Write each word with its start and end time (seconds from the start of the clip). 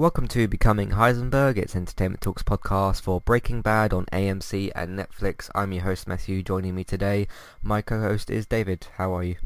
Welcome 0.00 0.28
to 0.28 0.48
Becoming 0.48 0.92
Heisenberg. 0.92 1.58
It's 1.58 1.76
Entertainment 1.76 2.22
Talks 2.22 2.42
podcast 2.42 3.02
for 3.02 3.20
Breaking 3.20 3.60
Bad 3.60 3.92
on 3.92 4.06
AMC 4.06 4.72
and 4.74 4.98
Netflix. 4.98 5.50
I'm 5.54 5.72
your 5.72 5.82
host 5.82 6.08
Matthew. 6.08 6.42
Joining 6.42 6.74
me 6.74 6.84
today, 6.84 7.28
my 7.62 7.82
co-host 7.82 8.30
is 8.30 8.46
David. 8.46 8.86
How 8.96 9.14
are 9.14 9.22
you? 9.22 9.36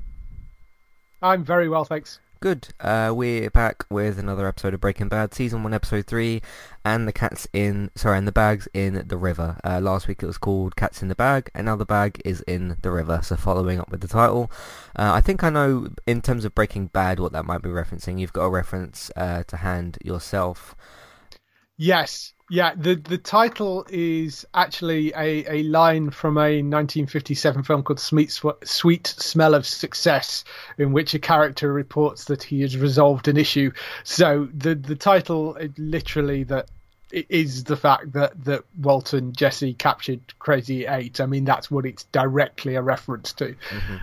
I'm 1.21 1.43
very 1.43 1.69
well, 1.69 1.85
thanks. 1.85 2.21
Good. 2.45 2.75
Uh, 2.79 3.11
we're 3.17 3.49
back 3.49 3.87
with 3.89 4.19
another 4.19 4.47
episode 4.47 4.75
of 4.75 4.81
Breaking 4.83 5.09
Bad, 5.09 5.33
season 5.33 5.63
one, 5.63 5.73
episode 5.73 6.07
three, 6.07 6.43
and 6.85 7.09
the 7.09 7.13
cats 7.13 7.49
in 7.55 7.91
sorry, 7.95 8.19
and 8.19 8.29
the 8.29 8.33
bags 8.33 8.69
in 8.75 9.03
the 9.07 9.17
river. 9.17 9.57
Uh, 9.65 9.81
last 9.81 10.09
week 10.09 10.23
it 10.23 10.27
was 10.27 10.37
called 10.37 10.77
Cats 10.77 11.01
in 11.01 11.09
the 11.09 11.15
Bag, 11.15 11.51
and 11.55 11.65
now 11.65 11.77
the 11.77 11.87
bag 11.87 12.21
is 12.23 12.43
in 12.43 12.77
the 12.83 12.91
river. 12.91 13.21
So 13.23 13.37
following 13.37 13.81
up 13.81 13.91
with 13.91 14.03
the 14.03 14.09
title, 14.09 14.53
uh, 14.95 15.13
I 15.15 15.23
think 15.23 15.43
I 15.43 15.49
know 15.49 15.89
in 16.07 16.21
terms 16.21 16.45
of 16.45 16.55
Breaking 16.55 16.89
Bad 16.89 17.19
what 17.19 17.33
that 17.33 17.47
might 17.47 17.63
be 17.63 17.71
referencing. 17.71 18.21
You've 18.21 18.35
got 18.35 18.45
a 18.45 18.51
reference 18.51 19.11
uh, 19.17 19.45
to 19.45 19.57
hand 19.57 19.97
yourself. 20.05 20.77
Yes, 21.77 22.35
yeah, 22.51 22.75
the 22.77 22.95
the 22.95 23.17
title 23.17 23.87
is 23.89 24.47
actually 24.55 25.13
a, 25.17 25.51
a 25.51 25.63
line 25.65 26.11
from 26.11 26.37
a 26.37 26.61
1957 26.61 27.63
film 27.63 27.83
called 27.83 27.99
Sweet, 27.99 28.39
Sweet 28.65 29.07
Smell 29.07 29.55
of 29.55 29.67
Success, 29.67 30.45
in 30.77 30.93
which 30.93 31.15
a 31.15 31.19
character 31.19 31.73
reports 31.73 32.27
that 32.27 32.43
he 32.43 32.61
has 32.61 32.77
resolved 32.77 33.29
an 33.29 33.39
issue. 33.39 33.73
So 34.05 34.49
the 34.53 34.75
the 34.75 34.95
title 34.95 35.57
literally 35.79 36.45
that 36.45 36.69
is 37.11 37.65
the 37.65 37.77
fact 37.77 38.13
that 38.13 38.45
that 38.45 38.65
Walton 38.79 39.33
Jesse 39.33 39.73
captured 39.73 40.21
Crazy 40.39 40.87
Eight. 40.87 41.21
I 41.21 41.27
mean, 41.27 41.47
that's 41.47 41.71
what 41.71 41.87
it's 41.87 42.05
directly 42.05 42.75
a 42.75 42.83
reference 42.83 43.33
to. 43.35 43.47
Mm-hmm. 43.47 43.97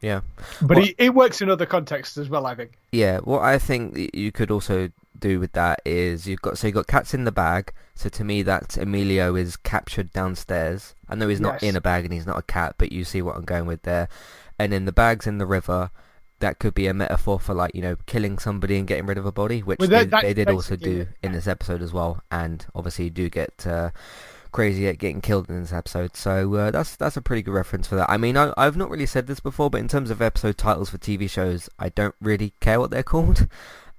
Yeah, 0.00 0.20
but 0.62 0.76
well, 0.76 0.86
it, 0.86 0.94
it 0.98 1.14
works 1.14 1.40
in 1.40 1.48
other 1.50 1.66
contexts 1.66 2.18
as 2.18 2.28
well. 2.28 2.44
I 2.44 2.56
think. 2.56 2.72
Yeah, 2.90 3.20
well, 3.22 3.40
I 3.40 3.58
think 3.58 4.14
you 4.14 4.32
could 4.32 4.50
also 4.50 4.90
do 5.20 5.40
with 5.40 5.52
that 5.52 5.80
is 5.84 6.26
you've 6.26 6.42
got 6.42 6.58
so 6.58 6.66
you've 6.66 6.74
got 6.74 6.86
cats 6.86 7.14
in 7.14 7.24
the 7.24 7.32
bag. 7.32 7.72
So 7.94 8.08
to 8.10 8.24
me, 8.24 8.42
that 8.42 8.76
Emilio 8.76 9.34
is 9.34 9.56
captured 9.56 10.12
downstairs. 10.12 10.94
I 11.08 11.14
know 11.14 11.28
he's 11.28 11.40
not 11.40 11.62
yes. 11.62 11.70
in 11.70 11.76
a 11.76 11.80
bag 11.80 12.04
and 12.04 12.12
he's 12.12 12.26
not 12.26 12.38
a 12.38 12.42
cat, 12.42 12.76
but 12.78 12.92
you 12.92 13.04
see 13.04 13.22
what 13.22 13.36
I'm 13.36 13.44
going 13.44 13.66
with 13.66 13.82
there. 13.82 14.08
And 14.58 14.72
in 14.72 14.84
the 14.84 14.92
bag's 14.92 15.26
in 15.26 15.38
the 15.38 15.46
river. 15.46 15.90
That 16.40 16.60
could 16.60 16.72
be 16.72 16.86
a 16.86 16.94
metaphor 16.94 17.40
for 17.40 17.52
like 17.52 17.74
you 17.74 17.82
know 17.82 17.96
killing 18.06 18.38
somebody 18.38 18.78
and 18.78 18.86
getting 18.86 19.06
rid 19.06 19.18
of 19.18 19.26
a 19.26 19.32
body, 19.32 19.60
which 19.60 19.80
well, 19.80 19.88
that, 19.88 20.08
they, 20.08 20.20
they, 20.20 20.34
did 20.34 20.48
also 20.48 20.76
do 20.76 21.08
in 21.20 21.32
this 21.32 21.48
episode 21.48 21.82
as 21.82 21.92
well. 21.92 22.22
And 22.30 22.64
obviously, 22.76 23.06
you 23.06 23.10
do 23.10 23.28
get. 23.28 23.66
Uh, 23.66 23.90
Crazy 24.52 24.86
Eight 24.86 24.98
getting 24.98 25.20
killed 25.20 25.48
in 25.48 25.60
this 25.60 25.72
episode. 25.72 26.16
So 26.16 26.54
uh, 26.54 26.70
that's 26.70 26.96
that's 26.96 27.16
a 27.16 27.22
pretty 27.22 27.42
good 27.42 27.52
reference 27.52 27.86
for 27.86 27.96
that. 27.96 28.10
I 28.10 28.16
mean, 28.16 28.36
I, 28.36 28.52
have 28.56 28.76
not 28.76 28.90
really 28.90 29.06
said 29.06 29.26
this 29.26 29.40
before, 29.40 29.70
but 29.70 29.80
in 29.80 29.88
terms 29.88 30.10
of 30.10 30.22
episode 30.22 30.56
titles 30.56 30.90
for 30.90 30.98
TV 30.98 31.28
shows, 31.28 31.68
I 31.78 31.90
don't 31.90 32.14
really 32.20 32.54
care 32.60 32.80
what 32.80 32.90
they're 32.90 33.02
called. 33.04 33.46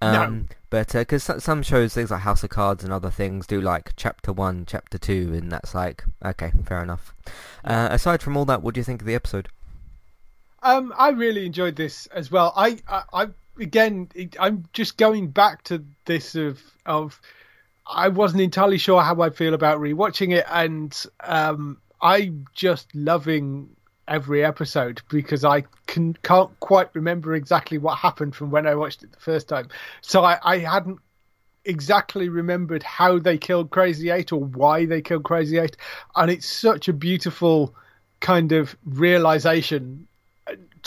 Um, 0.01 0.13
no. 0.13 0.55
But 0.69 0.93
because 0.93 1.29
uh, 1.29 1.39
some 1.39 1.63
shows, 1.63 1.93
things 1.93 2.11
like 2.11 2.21
House 2.21 2.43
of 2.43 2.49
Cards 2.49 2.83
and 2.83 2.93
other 2.93 3.09
things, 3.09 3.47
do 3.47 3.59
like 3.59 3.93
chapter 3.95 4.31
one, 4.31 4.65
chapter 4.67 4.97
two, 4.97 5.33
and 5.33 5.51
that's 5.51 5.73
like 5.73 6.03
okay, 6.23 6.51
fair 6.65 6.83
enough. 6.83 7.13
Uh, 7.63 7.89
aside 7.91 8.21
from 8.21 8.37
all 8.37 8.45
that, 8.45 8.61
what 8.61 8.75
do 8.75 8.79
you 8.79 8.85
think 8.85 9.01
of 9.01 9.07
the 9.07 9.15
episode? 9.15 9.49
Um, 10.61 10.93
I 10.97 11.09
really 11.09 11.45
enjoyed 11.45 11.75
this 11.75 12.05
as 12.07 12.29
well. 12.29 12.53
I, 12.55 12.79
I, 12.87 13.03
I 13.13 13.27
again, 13.59 14.09
I'm 14.39 14.65
just 14.73 14.97
going 14.97 15.29
back 15.29 15.63
to 15.65 15.83
this 16.05 16.35
of 16.35 16.61
of 16.85 17.19
I 17.87 18.09
wasn't 18.09 18.41
entirely 18.41 18.77
sure 18.77 19.01
how 19.01 19.21
I 19.21 19.31
feel 19.31 19.53
about 19.53 19.79
rewatching 19.79 20.35
it, 20.35 20.45
and 20.49 20.95
um, 21.21 21.77
I'm 22.01 22.45
just 22.53 22.93
loving 22.93 23.75
every 24.09 24.43
episode 24.43 25.01
because 25.09 25.45
I 25.45 25.63
can 25.87 26.13
can't 26.23 26.57
quite 26.59 26.93
remember 26.93 27.35
exactly 27.35 27.77
what 27.77 27.97
happened 27.97 28.35
from 28.35 28.51
when 28.51 28.67
I 28.67 28.75
watched 28.75 29.03
it 29.03 29.11
the 29.11 29.19
first 29.19 29.47
time. 29.47 29.69
So 30.01 30.23
I, 30.23 30.39
I 30.43 30.57
hadn't 30.57 30.99
exactly 31.65 32.29
remembered 32.29 32.83
how 32.83 33.19
they 33.19 33.37
killed 33.37 33.69
Crazy 33.69 34.09
Eight 34.09 34.31
or 34.31 34.41
why 34.41 34.85
they 34.85 35.01
killed 35.01 35.23
Crazy 35.23 35.57
Eight, 35.59 35.77
and 36.15 36.29
it's 36.31 36.47
such 36.47 36.87
a 36.87 36.93
beautiful 36.93 37.75
kind 38.19 38.51
of 38.51 38.75
realization 38.83 40.07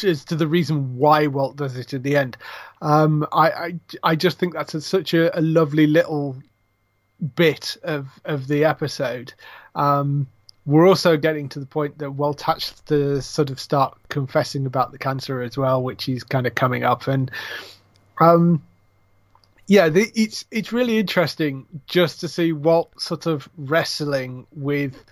as 0.04 0.24
to 0.24 0.36
the 0.36 0.46
reason 0.46 0.96
why 0.96 1.26
Walt 1.26 1.56
does 1.56 1.76
it 1.76 1.92
in 1.92 2.02
the 2.02 2.16
end. 2.16 2.36
Um, 2.80 3.26
I, 3.32 3.50
I, 3.50 3.80
I 4.02 4.16
just 4.16 4.38
think 4.38 4.54
that's 4.54 4.74
a, 4.74 4.80
such 4.80 5.14
a, 5.14 5.36
a, 5.38 5.40
lovely 5.40 5.86
little 5.86 6.36
bit 7.36 7.76
of 7.82 8.08
of 8.24 8.48
the 8.48 8.64
episode. 8.64 9.34
Um, 9.74 10.26
we're 10.64 10.86
also 10.86 11.16
getting 11.16 11.48
to 11.50 11.60
the 11.60 11.66
point 11.66 11.98
that 11.98 12.12
Walt 12.12 12.42
has 12.42 12.70
to 12.86 13.20
sort 13.20 13.50
of 13.50 13.58
start 13.58 13.98
confessing 14.08 14.66
about 14.66 14.92
the 14.92 14.98
cancer 14.98 15.42
as 15.42 15.56
well, 15.56 15.82
which 15.82 16.08
is 16.08 16.22
kind 16.22 16.46
of 16.46 16.54
coming 16.54 16.84
up. 16.84 17.08
And 17.08 17.30
um, 18.20 18.62
yeah, 19.66 19.88
the, 19.88 20.10
it's 20.14 20.44
it's 20.50 20.72
really 20.72 20.98
interesting 20.98 21.66
just 21.86 22.20
to 22.20 22.28
see 22.28 22.52
Walt 22.52 23.00
sort 23.00 23.26
of 23.26 23.48
wrestling 23.56 24.46
with 24.54 25.02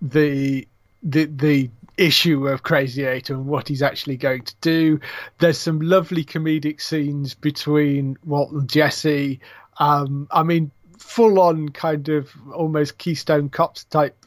the 0.00 0.68
the 1.02 1.24
the 1.24 1.70
issue 1.96 2.46
of 2.46 2.62
Crazy 2.62 3.04
Eight 3.04 3.30
and 3.30 3.46
what 3.46 3.68
he's 3.68 3.82
actually 3.82 4.16
going 4.16 4.42
to 4.42 4.54
do. 4.60 5.00
There's 5.38 5.58
some 5.58 5.80
lovely 5.80 6.24
comedic 6.24 6.80
scenes 6.80 7.34
between 7.34 8.18
Walt 8.24 8.52
and 8.52 8.68
Jesse. 8.68 9.40
Um, 9.78 10.28
I 10.30 10.42
mean, 10.42 10.70
full 10.98 11.40
on 11.40 11.70
kind 11.70 12.08
of 12.08 12.30
almost 12.52 12.98
Keystone 12.98 13.48
Cops 13.48 13.84
type 13.84 14.25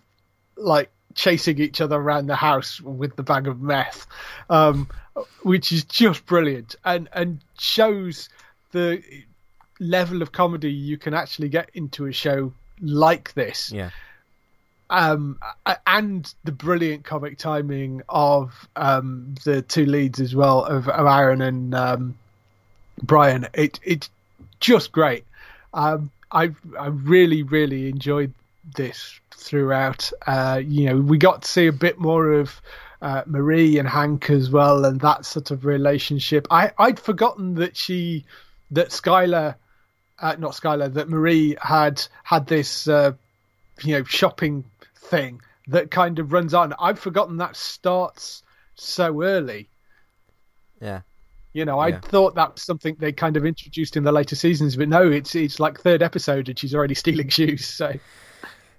like 0.59 0.91
chasing 1.15 1.59
each 1.59 1.81
other 1.81 1.95
around 1.95 2.27
the 2.27 2.35
house 2.35 2.79
with 2.81 3.15
the 3.15 3.23
bag 3.23 3.47
of 3.47 3.61
meth, 3.61 4.07
um, 4.49 4.87
which 5.43 5.71
is 5.71 5.83
just 5.83 6.25
brilliant 6.25 6.75
and 6.85 7.09
and 7.13 7.39
shows 7.57 8.29
the 8.71 9.03
level 9.79 10.21
of 10.21 10.31
comedy 10.31 10.71
you 10.71 10.97
can 10.97 11.13
actually 11.13 11.49
get 11.49 11.69
into 11.73 12.05
a 12.05 12.11
show 12.11 12.53
like 12.81 13.33
this. 13.33 13.71
Yeah. 13.71 13.89
Um, 14.91 15.39
and 15.85 16.33
the 16.45 16.51
brilliant 16.51 17.03
comic 17.03 17.37
timing 17.37 18.01
of 18.09 18.67
um, 18.75 19.35
the 19.43 19.61
two 19.61 19.85
leads 19.85 20.19
as 20.19 20.35
well 20.35 20.65
of, 20.65 20.89
of 20.89 21.05
Aaron 21.05 21.41
and 21.41 21.75
um, 21.75 22.17
Brian. 23.03 23.47
It 23.53 23.79
it's 23.83 24.09
just 24.59 24.91
great. 24.91 25.25
Um, 25.73 26.09
I 26.31 26.51
I 26.79 26.87
really 26.87 27.43
really 27.43 27.87
enjoyed 27.87 28.33
this 28.75 29.19
throughout. 29.39 30.11
Uh, 30.25 30.61
you 30.63 30.85
know, 30.85 30.97
we 30.97 31.17
got 31.17 31.43
to 31.43 31.51
see 31.51 31.67
a 31.67 31.73
bit 31.73 31.99
more 31.99 32.33
of 32.33 32.61
uh, 33.01 33.23
Marie 33.25 33.77
and 33.77 33.87
Hank 33.87 34.29
as 34.29 34.49
well, 34.49 34.85
and 34.85 34.99
that 35.01 35.25
sort 35.25 35.51
of 35.51 35.65
relationship. 35.65 36.47
I 36.51 36.71
I'd 36.77 36.99
forgotten 36.99 37.55
that 37.55 37.77
she, 37.77 38.25
that 38.71 38.89
Skyler, 38.89 39.55
uh, 40.19 40.35
not 40.37 40.51
Skyler, 40.51 40.93
that 40.93 41.09
Marie 41.09 41.55
had 41.61 42.05
had 42.23 42.47
this, 42.47 42.87
uh, 42.87 43.13
you 43.83 43.97
know, 43.97 44.03
shopping 44.03 44.65
thing 44.95 45.41
that 45.67 45.91
kind 45.91 46.19
of 46.19 46.33
runs 46.33 46.53
on. 46.53 46.73
I'd 46.79 46.99
forgotten 46.99 47.37
that 47.37 47.55
starts 47.55 48.43
so 48.75 49.23
early. 49.23 49.69
Yeah. 50.81 51.01
You 51.53 51.65
know, 51.65 51.79
I 51.79 51.93
thought 51.93 52.35
that 52.35 52.53
was 52.53 52.61
something 52.61 52.95
they 52.99 53.11
kind 53.11 53.35
of 53.35 53.45
introduced 53.45 53.97
in 53.97 54.03
the 54.03 54.11
later 54.11 54.35
seasons, 54.35 54.75
but 54.75 54.87
no, 54.87 55.09
it's 55.09 55.33
it's 55.33 55.59
like 55.59 55.79
third 55.79 56.03
episode 56.03 56.47
and 56.47 56.59
she's 56.59 56.75
already 56.75 56.93
stealing 57.03 57.29
shoes. 57.29 57.65
So 57.65 57.93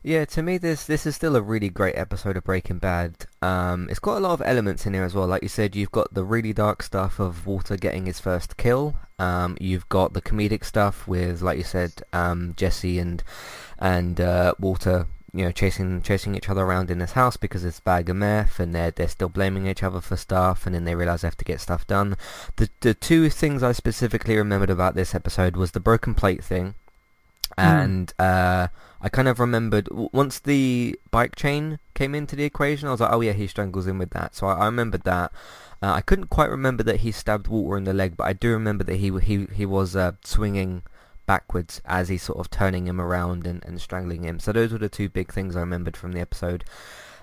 yeah, 0.02 0.24
to 0.24 0.42
me 0.42 0.56
this 0.56 0.86
this 0.86 1.04
is 1.04 1.14
still 1.14 1.36
a 1.36 1.42
really 1.42 1.68
great 1.68 1.96
episode 1.96 2.36
of 2.36 2.44
Breaking 2.44 2.78
Bad. 2.78 3.26
Um, 3.42 3.86
it's 3.90 3.98
got 3.98 4.16
a 4.16 4.20
lot 4.20 4.32
of 4.32 4.42
elements 4.46 4.86
in 4.86 4.94
here 4.94 5.04
as 5.04 5.14
well. 5.14 5.26
Like 5.26 5.42
you 5.42 5.48
said, 5.48 5.76
you've 5.76 5.92
got 5.92 6.14
the 6.14 6.24
really 6.24 6.54
dark 6.54 6.82
stuff 6.82 7.18
of 7.18 7.46
Walter 7.46 7.76
getting 7.76 8.06
his 8.06 8.18
first 8.18 8.56
kill. 8.56 8.96
Um, 9.18 9.58
you've 9.60 9.88
got 9.90 10.14
the 10.14 10.22
comedic 10.22 10.64
stuff 10.64 11.06
with, 11.06 11.42
like 11.42 11.58
you 11.58 11.64
said, 11.64 12.02
um, 12.14 12.54
Jesse 12.56 12.98
and 12.98 13.22
and 13.78 14.18
uh, 14.18 14.54
Walter, 14.58 15.06
you 15.34 15.44
know, 15.44 15.52
chasing 15.52 16.00
chasing 16.00 16.34
each 16.34 16.48
other 16.48 16.62
around 16.62 16.90
in 16.90 16.98
this 16.98 17.12
house 17.12 17.36
because 17.36 17.62
it's 17.62 17.80
bag 17.80 18.08
of 18.08 18.16
meth, 18.16 18.58
and 18.58 18.74
they're 18.74 18.92
they're 18.92 19.06
still 19.06 19.28
blaming 19.28 19.66
each 19.66 19.82
other 19.82 20.00
for 20.00 20.16
stuff, 20.16 20.64
and 20.64 20.74
then 20.74 20.84
they 20.84 20.94
realize 20.94 21.20
they 21.20 21.28
have 21.28 21.36
to 21.36 21.44
get 21.44 21.60
stuff 21.60 21.86
done. 21.86 22.16
The 22.56 22.70
the 22.80 22.94
two 22.94 23.28
things 23.28 23.62
I 23.62 23.72
specifically 23.72 24.38
remembered 24.38 24.70
about 24.70 24.94
this 24.94 25.14
episode 25.14 25.56
was 25.56 25.72
the 25.72 25.80
broken 25.80 26.14
plate 26.14 26.42
thing, 26.42 26.74
hmm. 27.58 27.60
and. 27.60 28.16
Mm. 28.18 28.64
Uh, 28.64 28.68
I 29.02 29.08
kind 29.08 29.28
of 29.28 29.40
remembered 29.40 29.88
once 29.90 30.38
the 30.38 30.98
bike 31.10 31.34
chain 31.34 31.78
came 31.94 32.14
into 32.14 32.36
the 32.36 32.44
equation, 32.44 32.88
I 32.88 32.90
was 32.90 33.00
like, 33.00 33.12
oh 33.12 33.20
yeah, 33.20 33.32
he 33.32 33.46
strangles 33.46 33.86
in 33.86 33.98
with 33.98 34.10
that. 34.10 34.34
So 34.34 34.46
I, 34.46 34.54
I 34.54 34.64
remembered 34.66 35.04
that. 35.04 35.32
Uh, 35.82 35.92
I 35.92 36.00
couldn't 36.02 36.26
quite 36.26 36.50
remember 36.50 36.82
that 36.82 37.00
he 37.00 37.10
stabbed 37.10 37.48
Walter 37.48 37.78
in 37.78 37.84
the 37.84 37.94
leg, 37.94 38.16
but 38.16 38.24
I 38.24 38.34
do 38.34 38.50
remember 38.50 38.84
that 38.84 38.96
he 38.96 39.10
he 39.20 39.46
he 39.54 39.64
was 39.64 39.96
uh, 39.96 40.12
swinging 40.24 40.82
backwards 41.26 41.80
as 41.84 42.08
he's 42.08 42.24
sort 42.24 42.38
of 42.38 42.50
turning 42.50 42.86
him 42.86 43.00
around 43.00 43.46
and, 43.46 43.64
and 43.64 43.80
strangling 43.80 44.24
him. 44.24 44.38
So 44.40 44.52
those 44.52 44.72
were 44.72 44.78
the 44.78 44.88
two 44.88 45.08
big 45.08 45.32
things 45.32 45.56
I 45.56 45.60
remembered 45.60 45.96
from 45.96 46.12
the 46.12 46.20
episode. 46.20 46.64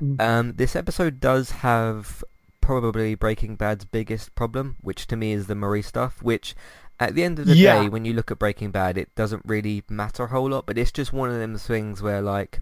Mm. 0.01 0.21
Um, 0.21 0.53
this 0.53 0.75
episode 0.75 1.19
does 1.19 1.51
have 1.51 2.23
probably 2.61 3.15
Breaking 3.15 3.55
Bad's 3.55 3.85
biggest 3.85 4.33
problem, 4.33 4.77
which 4.81 5.07
to 5.07 5.15
me 5.15 5.33
is 5.33 5.47
the 5.47 5.55
Marie 5.55 5.81
stuff, 5.81 6.23
which 6.23 6.55
at 6.99 7.15
the 7.15 7.23
end 7.23 7.39
of 7.39 7.45
the 7.45 7.55
yeah. 7.55 7.81
day, 7.81 7.89
when 7.89 8.05
you 8.05 8.13
look 8.13 8.31
at 8.31 8.39
Breaking 8.39 8.71
Bad, 8.71 8.97
it 8.97 9.13
doesn't 9.15 9.43
really 9.45 9.83
matter 9.89 10.23
a 10.23 10.27
whole 10.27 10.49
lot, 10.49 10.65
but 10.65 10.77
it's 10.77 10.91
just 10.91 11.13
one 11.13 11.29
of 11.29 11.37
them 11.37 11.57
things 11.57 12.01
where, 12.01 12.21
like, 12.21 12.61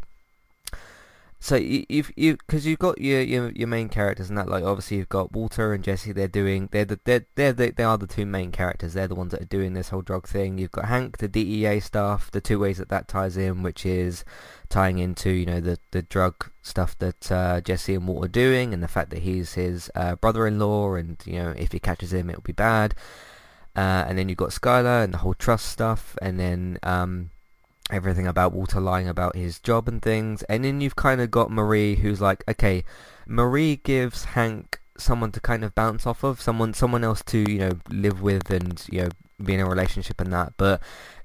so 1.45 1.57
you, 1.57 1.85
you've 1.89 2.11
you 2.15 2.37
because 2.37 2.65
you've 2.65 2.79
got 2.79 2.99
your, 2.99 3.21
your 3.21 3.51
your 3.51 3.67
main 3.67 3.87
characters 3.87 4.29
and 4.29 4.37
that 4.39 4.49
like 4.49 4.63
obviously 4.63 4.97
you've 4.97 5.09
got 5.09 5.31
Walter 5.31 5.73
and 5.73 5.83
Jesse. 5.83 6.11
They're 6.11 6.27
doing 6.27 6.69
they're 6.71 6.85
the 6.85 6.99
they're, 7.03 7.25
they're 7.35 7.53
the, 7.53 7.69
they 7.69 7.83
are 7.83 7.99
the 7.99 8.07
two 8.07 8.25
main 8.25 8.51
characters. 8.51 8.93
They're 8.93 9.07
the 9.07 9.13
ones 9.13 9.31
that 9.31 9.41
are 9.43 9.45
doing 9.45 9.73
this 9.73 9.89
whole 9.89 10.01
drug 10.01 10.27
thing. 10.27 10.57
You've 10.57 10.71
got 10.71 10.85
Hank, 10.85 11.19
the 11.19 11.27
DEA 11.27 11.81
stuff. 11.81 12.31
The 12.31 12.41
two 12.41 12.57
ways 12.57 12.79
that 12.79 12.89
that 12.89 13.07
ties 13.07 13.37
in, 13.37 13.61
which 13.61 13.85
is 13.85 14.25
tying 14.69 14.97
into 14.97 15.29
you 15.29 15.45
know 15.45 15.59
the 15.59 15.77
the 15.91 16.01
drug 16.01 16.49
stuff 16.63 16.97
that 16.97 17.31
uh, 17.31 17.61
Jesse 17.61 17.93
and 17.93 18.07
Walter 18.07 18.25
are 18.25 18.29
doing, 18.29 18.73
and 18.73 18.81
the 18.81 18.87
fact 18.87 19.11
that 19.11 19.19
he's 19.19 19.53
his 19.53 19.91
uh, 19.93 20.15
brother-in-law, 20.15 20.95
and 20.95 21.17
you 21.25 21.37
know 21.37 21.53
if 21.55 21.73
he 21.73 21.79
catches 21.79 22.11
him, 22.11 22.31
it'll 22.31 22.41
be 22.41 22.53
bad. 22.53 22.95
Uh, 23.75 24.05
and 24.07 24.17
then 24.17 24.29
you've 24.29 24.37
got 24.37 24.49
Skyler 24.49 25.03
and 25.03 25.13
the 25.13 25.19
whole 25.19 25.33
trust 25.33 25.67
stuff, 25.67 26.15
and 26.21 26.39
then 26.39 26.77
um, 26.83 27.29
everything 27.91 28.27
about 28.27 28.53
Walter 28.53 28.79
lying 28.79 29.07
about 29.07 29.35
his 29.35 29.59
job 29.59 29.87
and 29.87 30.01
things. 30.01 30.43
And 30.43 30.63
then 30.63 30.81
you've 30.81 30.95
kind 30.95 31.21
of 31.21 31.31
got 31.31 31.51
Marie, 31.51 31.95
who's 31.95 32.21
like, 32.21 32.43
okay, 32.47 32.83
Marie 33.27 33.77
gives 33.77 34.25
Hank 34.25 34.79
someone 34.97 35.31
to 35.31 35.39
kind 35.39 35.63
of 35.63 35.75
bounce 35.75 36.07
off 36.07 36.23
of, 36.23 36.41
someone 36.41 36.73
someone 36.73 37.03
else 37.03 37.21
to 37.23 37.39
you 37.49 37.59
know 37.59 37.71
live 37.89 38.21
with 38.21 38.49
and 38.49 38.85
you 38.89 39.03
know 39.03 39.09
be 39.43 39.53
in 39.53 39.59
a 39.59 39.67
relationship 39.67 40.21
and 40.21 40.31
that. 40.31 40.53
But 40.57 40.81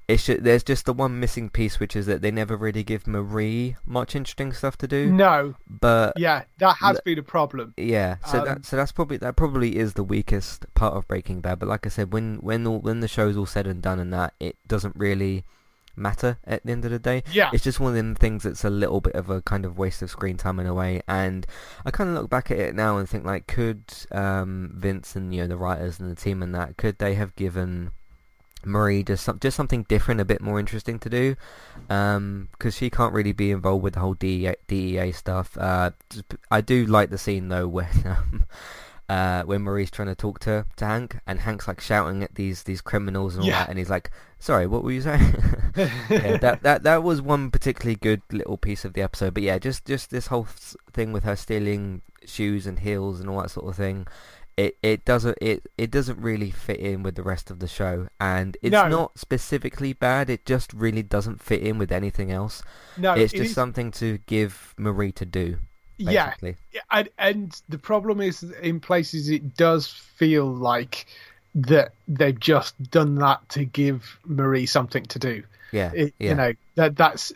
it's 0.07 0.25
just, 0.25 0.43
there's 0.43 0.63
just 0.63 0.85
the 0.85 0.93
one 0.93 1.19
missing 1.19 1.49
piece, 1.49 1.79
which 1.79 1.95
is 1.95 2.05
that 2.05 2.21
they 2.21 2.31
never 2.31 2.57
really 2.57 2.83
give 2.83 3.07
Marie 3.07 3.75
much 3.85 4.15
interesting 4.15 4.51
stuff 4.51 4.77
to 4.79 4.87
do. 4.87 5.11
No, 5.11 5.55
But 5.69 6.13
yeah, 6.17 6.43
that 6.59 6.77
has 6.81 6.99
been 7.01 7.19
a 7.19 7.23
problem. 7.23 7.73
yeah, 7.77 8.17
so 8.25 8.39
Um, 8.39 8.45
that 8.45 8.65
so 8.65 8.75
that's 8.75 8.91
probably 8.91 9.17
that 9.17 9.35
probably 9.35 9.77
is 9.77 9.93
the 9.93 10.03
weakest 10.03 10.65
part 10.73 10.93
of 10.95 11.07
Breaking 11.07 11.39
Bad. 11.41 11.59
But 11.59 11.69
like 11.69 11.85
I 11.85 11.89
said, 11.89 12.11
when 12.13 12.37
when 12.41 12.67
all, 12.67 12.79
when 12.79 12.99
the 12.99 13.07
show's 13.07 13.37
all 13.37 13.45
said 13.45 13.67
and 13.67 13.81
done 13.81 13.99
and 13.99 14.11
that, 14.13 14.33
it 14.39 14.55
doesn't 14.67 14.95
really 14.97 15.45
matter 15.95 16.37
at 16.45 16.63
the 16.65 16.71
end 16.71 16.85
of 16.85 16.91
the 16.91 16.99
day. 16.99 17.21
Yeah, 17.31 17.49
It's 17.53 17.63
just 17.63 17.79
one 17.79 17.89
of 17.91 17.95
them 17.97 18.15
things 18.15 18.43
that's 18.43 18.63
a 18.63 18.69
little 18.69 19.01
bit 19.01 19.13
of 19.13 19.29
a 19.29 19.41
kind 19.41 19.65
of 19.65 19.77
waste 19.77 20.01
of 20.01 20.09
screen 20.09 20.37
time 20.37 20.57
in 20.59 20.65
a 20.65 20.73
way. 20.73 21.01
And 21.07 21.45
I 21.85 21.91
kind 21.91 22.09
of 22.09 22.15
look 22.15 22.29
back 22.29 22.49
at 22.49 22.57
it 22.59 22.75
now 22.75 22.97
and 22.97 23.07
think 23.09 23.25
like, 23.25 23.45
could 23.45 23.83
um, 24.11 24.71
Vince 24.75 25.15
and 25.15 25.33
you 25.33 25.41
know 25.41 25.47
the 25.47 25.57
writers 25.57 25.99
and 25.99 26.09
the 26.09 26.15
team 26.15 26.41
and 26.41 26.55
that 26.55 26.77
could 26.77 26.97
they 26.97 27.15
have 27.15 27.35
given 27.35 27.91
Marie 28.65 29.03
just 29.03 29.23
some, 29.23 29.39
just 29.39 29.57
something 29.57 29.83
different, 29.83 30.21
a 30.21 30.25
bit 30.25 30.41
more 30.41 30.59
interesting 30.59 30.99
to 30.99 31.09
do, 31.09 31.35
because 31.87 32.75
she 32.75 32.89
can't 32.89 33.13
really 33.13 33.31
be 33.33 33.51
involved 33.51 33.83
with 33.83 33.93
the 33.95 33.99
whole 33.99 34.13
DEA, 34.13 34.55
DEA 34.67 35.11
stuff. 35.11 35.57
Uh, 35.57 35.91
I 36.49 36.61
do 36.61 36.85
like 36.85 37.09
the 37.09 37.17
scene 37.17 37.49
though 37.49 37.67
when 37.77 37.87
um, 38.05 38.45
uh, 39.09 39.43
when 39.43 39.61
Marie's 39.63 39.91
trying 39.91 40.07
to 40.07 40.15
talk 40.15 40.39
to, 40.39 40.65
to 40.77 40.85
Hank, 40.85 41.19
and 41.27 41.39
Hank's 41.41 41.67
like 41.67 41.81
shouting 41.81 42.23
at 42.23 42.35
these 42.35 42.63
these 42.63 42.81
criminals 42.81 43.35
and 43.35 43.43
all 43.43 43.49
Yeah. 43.49 43.59
that, 43.59 43.69
and 43.69 43.77
he's 43.77 43.89
like, 43.89 44.09
"Sorry, 44.39 44.67
what 44.67 44.83
were 44.83 44.91
you 44.91 45.01
saying?" 45.01 45.35
yeah, 45.75 46.37
that 46.37 46.63
that 46.63 46.83
that 46.83 47.03
was 47.03 47.21
one 47.21 47.51
particularly 47.51 47.95
good 47.97 48.21
little 48.31 48.57
piece 48.57 48.85
of 48.85 48.93
the 48.93 49.01
episode. 49.01 49.33
But 49.33 49.43
yeah, 49.43 49.57
just 49.59 49.83
just 49.85 50.11
this 50.11 50.27
whole 50.27 50.47
thing 50.93 51.11
with 51.11 51.23
her 51.25 51.35
stealing 51.35 52.01
shoes 52.25 52.65
and 52.67 52.79
heels 52.79 53.19
and 53.19 53.29
all 53.29 53.41
that 53.41 53.51
sort 53.51 53.67
of 53.67 53.75
thing. 53.75 54.07
It 54.57 54.77
it 54.83 55.05
doesn't 55.05 55.37
it 55.41 55.65
it 55.77 55.91
doesn't 55.91 56.19
really 56.19 56.51
fit 56.51 56.79
in 56.79 57.03
with 57.03 57.15
the 57.15 57.23
rest 57.23 57.49
of 57.49 57.59
the 57.59 57.67
show, 57.67 58.07
and 58.19 58.57
it's 58.61 58.71
No. 58.73 58.87
not 58.87 59.17
specifically 59.17 59.93
bad. 59.93 60.29
It 60.29 60.45
just 60.45 60.73
really 60.73 61.03
doesn't 61.03 61.41
fit 61.41 61.61
in 61.63 61.77
with 61.77 61.91
anything 61.91 62.31
else. 62.31 62.61
no, 62.97 63.13
it's 63.13 63.33
it 63.33 63.37
just 63.37 63.49
is- 63.51 63.55
something 63.55 63.91
to 63.91 64.17
give 64.27 64.73
Marie 64.77 65.11
to 65.13 65.25
do. 65.25 65.57
yeah, 65.97 66.33
and, 66.91 67.09
and 67.19 67.61
the 67.69 67.77
problem 67.77 68.21
is 68.21 68.41
in 68.43 68.79
places 68.79 69.29
it 69.29 69.55
does 69.55 69.87
feel 69.87 70.45
like 70.51 71.05
that 71.53 71.93
they've 72.07 72.39
just 72.39 72.73
done 72.91 73.15
that 73.15 73.47
to 73.49 73.65
give 73.65 74.17
Marie 74.25 74.65
something 74.65 75.05
to 75.05 75.19
do. 75.19 75.43
Yeah, 75.71 75.91
It, 75.93 76.13
yeah, 76.19 76.29
You 76.29 76.35
know 76.35 76.53
that 76.75 76.95
that's 76.97 77.31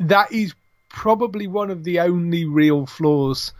that 0.00 0.30
is 0.32 0.54
probably 0.90 1.46
one 1.46 1.70
of 1.70 1.82
the 1.84 2.00
only 2.00 2.44
real 2.44 2.84
flaws 2.86 3.52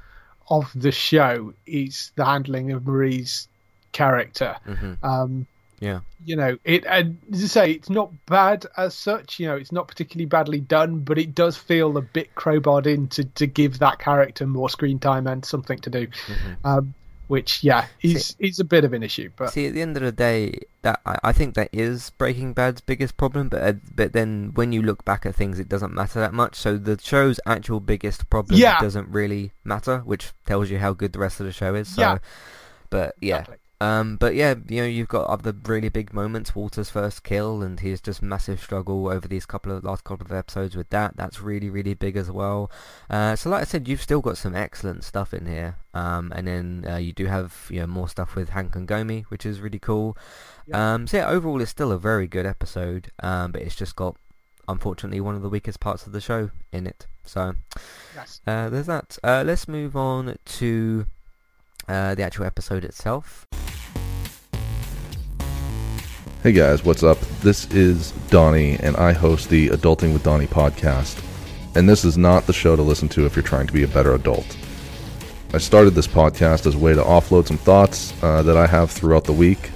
of 0.51 0.71
the 0.75 0.93
show 0.93 1.55
is 1.67 2.13
the 2.17 2.25
handling 2.25 2.73
of 2.73 2.87
Marie's 2.87 3.49
character. 3.93 4.57
hmm 4.65 4.95
Um, 5.03 5.47
yeah, 5.81 6.01
you 6.27 6.37
know 6.37 6.59
it 6.65 6.85
and 6.85 7.19
as 7.33 7.43
I 7.43 7.47
say 7.47 7.71
it's 7.73 7.89
not 7.89 8.13
bad 8.27 8.67
as 8.77 8.95
such 8.95 9.41
you 9.41 9.47
know 9.47 9.57
it's 9.57 9.73
not 9.73 9.89
particularly 9.89 10.27
badly 10.27 10.61
done 10.61 10.99
but 10.99 11.17
it 11.17 11.35
does 11.35 11.57
feel 11.57 11.97
a 11.97 12.03
bit 12.03 12.35
crowbarred 12.35 12.87
in 12.87 13.09
to, 13.09 13.25
to 13.25 13.47
give 13.47 13.79
that 13.79 13.99
character 13.99 14.47
more 14.47 14.69
screen 14.69 14.99
time 14.99 15.27
and 15.27 15.43
something 15.43 15.79
to 15.79 15.91
do. 15.91 16.07
Hmm 16.27 16.53
um, 16.65 16.95
which 17.31 17.63
yeah 17.63 17.87
is 18.03 18.35
is 18.41 18.59
a 18.59 18.65
bit 18.65 18.85
of 18.85 18.93
an 18.93 19.05
issue 19.05 19.31
but 19.37 19.53
See, 19.53 19.69
at 19.69 19.75
the 19.75 19.83
end 19.83 19.97
of 19.97 20.03
the 20.03 20.11
day, 20.11 20.59
that 20.83 21.01
I, 21.07 21.17
I 21.31 21.33
think 21.33 21.55
that 21.55 21.69
is 21.73 22.11
Breaking 22.19 22.53
Bad's 22.53 22.81
biggest 22.81 23.17
problem. 23.17 23.49
But 23.49 23.63
uh, 23.63 23.73
but 23.95 24.13
then 24.13 24.51
when 24.55 24.73
you 24.73 24.83
look 24.83 25.05
back 25.05 25.25
at 25.25 25.37
things, 25.37 25.61
it 25.61 25.69
doesn't 25.69 25.95
matter 25.95 26.19
that 26.19 26.35
much. 26.35 26.57
So 26.57 26.77
the 26.77 26.99
show's 27.01 27.39
actual 27.47 27.79
biggest 27.79 28.29
problem 28.31 28.59
Yeah. 28.59 28.81
doesn't 28.81 29.09
really 29.09 29.53
matter, 29.63 29.99
which 30.01 30.33
tells 30.45 30.71
you 30.71 30.79
how 30.79 30.93
good 30.93 31.13
the 31.13 31.21
rest 31.21 31.39
of 31.39 31.47
the 31.47 31.53
show 31.53 31.75
is. 31.77 31.87
So, 31.95 32.01
Yeah. 32.03 32.19
But 32.91 33.15
yeah. 33.21 33.39
Exactly. 33.41 33.57
Um, 33.81 34.17
but 34.17 34.35
yeah, 34.35 34.55
you 34.69 34.83
know, 34.83 34.87
you've 34.87 35.09
got 35.09 35.27
other 35.27 35.55
really 35.65 35.89
big 35.89 36.13
moments. 36.13 36.55
Walter's 36.55 36.91
first 36.91 37.23
kill, 37.23 37.63
and 37.63 37.81
his 37.81 38.01
just 38.01 38.21
massive 38.21 38.61
struggle 38.61 39.09
over 39.09 39.27
these 39.27 39.47
couple 39.47 39.73
of 39.73 39.83
last 39.85 40.05
couple 40.05 40.27
of 40.27 40.33
episodes 40.33 40.77
with 40.77 40.91
that. 40.91 41.17
That's 41.17 41.41
really 41.41 41.71
really 41.71 41.95
big 41.95 42.17
as 42.17 42.31
well. 42.31 42.71
Uh, 43.09 43.37
so 43.37 43.49
like 43.49 43.63
I 43.63 43.65
said, 43.65 43.89
you've 43.89 44.03
still 44.03 44.21
got 44.21 44.37
some 44.37 44.55
excellent 44.55 45.05
stuff 45.05 45.33
in 45.33 45.47
here. 45.47 45.77
Um, 45.95 46.33
and 46.37 46.47
then 46.47 46.87
uh, 46.89 46.97
you 46.97 47.13
do 47.13 47.27
have 47.27 47.69
you 47.71 47.81
know 47.81 47.87
more 47.87 48.09
stuff 48.09 48.35
with 48.35 48.51
Hank 48.51 48.77
and 48.77 48.87
Gomie, 48.87 49.25
which 49.29 49.47
is 49.47 49.61
really 49.61 49.79
cool. 49.79 50.17
Yeah. 50.67 50.95
Um, 50.95 51.07
so 51.07 51.17
yeah, 51.17 51.29
overall 51.29 51.61
it's 51.61 51.71
still 51.71 51.91
a 51.91 51.99
very 51.99 52.27
good 52.27 52.47
episode. 52.47 53.11
Um, 53.23 53.53
but 53.53 53.63
it's 53.63 53.77
just 53.77 53.97
got 53.97 54.17
unfortunately 54.69 55.21
one 55.21 55.35
of 55.35 55.43
the 55.43 55.49
weakest 55.49 55.81
parts 55.81 56.07
of 56.07 56.13
the 56.13 56.21
show 56.21 56.51
in 56.71 56.87
it. 56.87 57.07
So 57.25 57.55
yes. 58.15 58.41
uh, 58.47 58.69
there's 58.69 58.87
that. 58.87 59.19
Uh, 59.25 59.43
let's 59.47 59.67
move 59.67 59.97
on 59.97 60.37
to 60.45 61.07
uh, 61.89 62.15
the 62.15 62.23
actual 62.23 62.45
episode 62.45 62.85
itself. 62.85 63.47
Hey 66.43 66.53
guys, 66.53 66.83
what's 66.83 67.03
up? 67.03 67.21
This 67.43 67.67
is 67.67 68.13
Donnie, 68.31 68.79
and 68.79 68.97
I 68.97 69.13
host 69.13 69.51
the 69.51 69.69
Adulting 69.69 70.15
with 70.15 70.23
Donnie 70.23 70.47
podcast. 70.47 71.23
And 71.77 71.87
this 71.87 72.03
is 72.03 72.17
not 72.17 72.47
the 72.47 72.55
show 72.55 72.77
to 72.77 72.83
listen 72.83 73.11
to 73.11 73.27
if 73.27 73.37
you're 73.37 73.43
trying 73.43 73.67
to 73.67 73.75
be 73.75 73.83
a 73.83 73.89
better 73.89 74.15
adult. 74.15 74.57
I 75.53 75.59
started 75.59 75.91
this 75.91 76.07
podcast 76.07 76.65
as 76.65 76.77
a 76.77 76.79
way 76.79 76.95
to 76.95 77.03
offload 77.03 77.47
some 77.47 77.59
thoughts 77.59 78.15
uh, 78.23 78.41
that 78.45 78.57
I 78.57 78.67
have 78.67 78.91
throughout 78.91 79.25
the 79.25 79.35
week. 79.35 79.71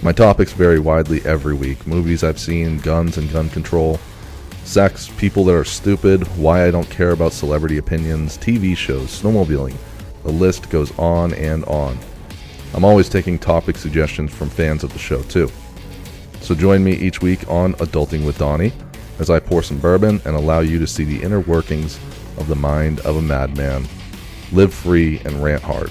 My 0.00 0.12
topics 0.12 0.52
vary 0.52 0.78
widely 0.78 1.22
every 1.24 1.54
week 1.54 1.84
movies 1.88 2.22
I've 2.22 2.38
seen, 2.38 2.78
guns 2.78 3.18
and 3.18 3.28
gun 3.32 3.48
control, 3.48 3.98
sex, 4.62 5.08
people 5.18 5.44
that 5.46 5.56
are 5.56 5.64
stupid, 5.64 6.24
why 6.38 6.68
I 6.68 6.70
don't 6.70 6.88
care 6.88 7.10
about 7.10 7.32
celebrity 7.32 7.78
opinions, 7.78 8.38
TV 8.38 8.76
shows, 8.76 9.20
snowmobiling. 9.20 9.74
The 10.22 10.30
list 10.30 10.70
goes 10.70 10.96
on 11.00 11.34
and 11.34 11.64
on. 11.64 11.98
I'm 12.74 12.84
always 12.84 13.08
taking 13.08 13.40
topic 13.40 13.76
suggestions 13.76 14.32
from 14.32 14.50
fans 14.50 14.84
of 14.84 14.92
the 14.92 15.00
show, 15.00 15.22
too. 15.22 15.50
So 16.40 16.54
join 16.54 16.82
me 16.82 16.92
each 16.92 17.22
week 17.22 17.48
on 17.48 17.74
Adulting 17.74 18.24
with 18.24 18.38
Donnie 18.38 18.72
as 19.18 19.30
I 19.30 19.38
pour 19.38 19.62
some 19.62 19.78
bourbon 19.78 20.20
and 20.24 20.34
allow 20.34 20.60
you 20.60 20.78
to 20.78 20.86
see 20.86 21.04
the 21.04 21.22
inner 21.22 21.40
workings 21.40 21.98
of 22.38 22.48
the 22.48 22.56
mind 22.56 23.00
of 23.00 23.16
a 23.16 23.22
madman. 23.22 23.86
Live 24.52 24.74
free 24.74 25.20
and 25.24 25.42
rant 25.42 25.62
hard. 25.62 25.90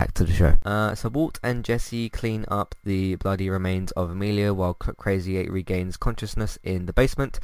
Back 0.00 0.14
to 0.14 0.24
the 0.24 0.32
show. 0.32 0.56
Uh, 0.64 0.94
so 0.94 1.10
Walt 1.10 1.38
and 1.42 1.62
Jesse 1.62 2.08
clean 2.08 2.46
up 2.48 2.74
the 2.84 3.16
bloody 3.16 3.50
remains 3.50 3.90
of 3.92 4.08
Emilio 4.10 4.54
while 4.54 4.72
Crazy 4.72 5.36
8 5.36 5.52
regains 5.52 5.98
consciousness 5.98 6.58
in 6.62 6.86
the 6.86 6.94
basement. 6.94 7.38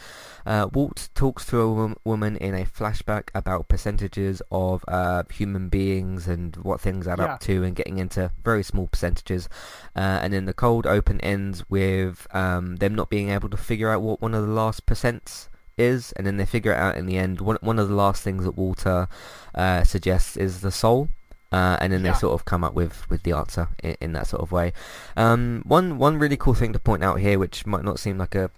Uh, 0.47 0.67
Walt 0.73 1.11
talks 1.15 1.45
to 1.49 1.61
a 1.61 1.71
wom- 1.71 1.97
woman 2.03 2.39
in 2.39 2.55
a 2.55 2.65
flashback 2.65 3.29
about 3.35 3.69
percentages 3.69 4.41
of 4.51 4.83
uh, 4.89 5.25
human 5.31 5.69
beings 5.69 6.27
and 6.27 6.57
what 6.57 6.81
things 6.81 7.07
add 7.07 7.19
Yeah. 7.19 7.35
up 7.35 7.41
to 7.41 7.63
and 7.63 7.77
getting 7.77 7.99
into 7.99 8.33
very 8.43 8.63
small 8.63 8.87
percentages. 8.87 9.51
Uh, 9.95 10.21
and 10.23 10.33
then 10.33 10.47
the 10.47 10.55
cold 10.55 10.87
open 10.87 11.21
ends 11.21 11.63
with 11.69 12.27
um, 12.35 12.77
them 12.77 12.95
not 12.95 13.11
being 13.11 13.29
able 13.29 13.51
to 13.51 13.59
figure 13.59 13.91
out 13.91 14.01
what 14.01 14.23
one 14.23 14.33
of 14.33 14.47
the 14.47 14.53
last 14.55 14.87
percents 14.87 15.51
is, 15.77 16.13
and 16.13 16.27
then 16.27 16.39
they 16.39 16.47
figure 16.47 16.73
it 16.73 16.79
out 16.79 16.97
in 16.97 17.05
the 17.05 17.19
end. 17.19 17.43
One 17.43 17.59
one 17.61 17.79
of 17.79 17.91
the 17.91 17.95
last 17.95 18.23
things 18.23 18.45
that 18.45 18.57
Walter 18.57 19.09
uh, 19.55 19.85
suggests 19.85 20.39
is 20.39 20.63
the 20.63 20.73
soul, 20.73 21.11
uh, 21.53 21.77
and 21.81 21.93
then 21.93 22.05
Yeah. 22.05 22.13
they 22.13 22.19
sort 22.19 22.35
of 22.35 22.45
come 22.45 22.65
up 22.65 22.75
with, 22.75 23.09
with 23.11 23.23
the 23.23 23.33
answer 23.33 23.69
in, 23.83 23.97
in 24.01 24.13
that 24.13 24.27
sort 24.27 24.43
of 24.43 24.53
way. 24.53 24.73
Um, 25.17 25.63
one 25.67 25.99
one 25.99 26.19
really 26.19 26.37
cool 26.37 26.55
thing 26.55 26.73
to 26.73 26.79
point 26.79 27.05
out 27.05 27.21
here, 27.21 27.39
which 27.39 27.67
might 27.67 27.85
not 27.85 27.99
seem 27.99 28.19
like 28.19 28.35
a 28.35 28.51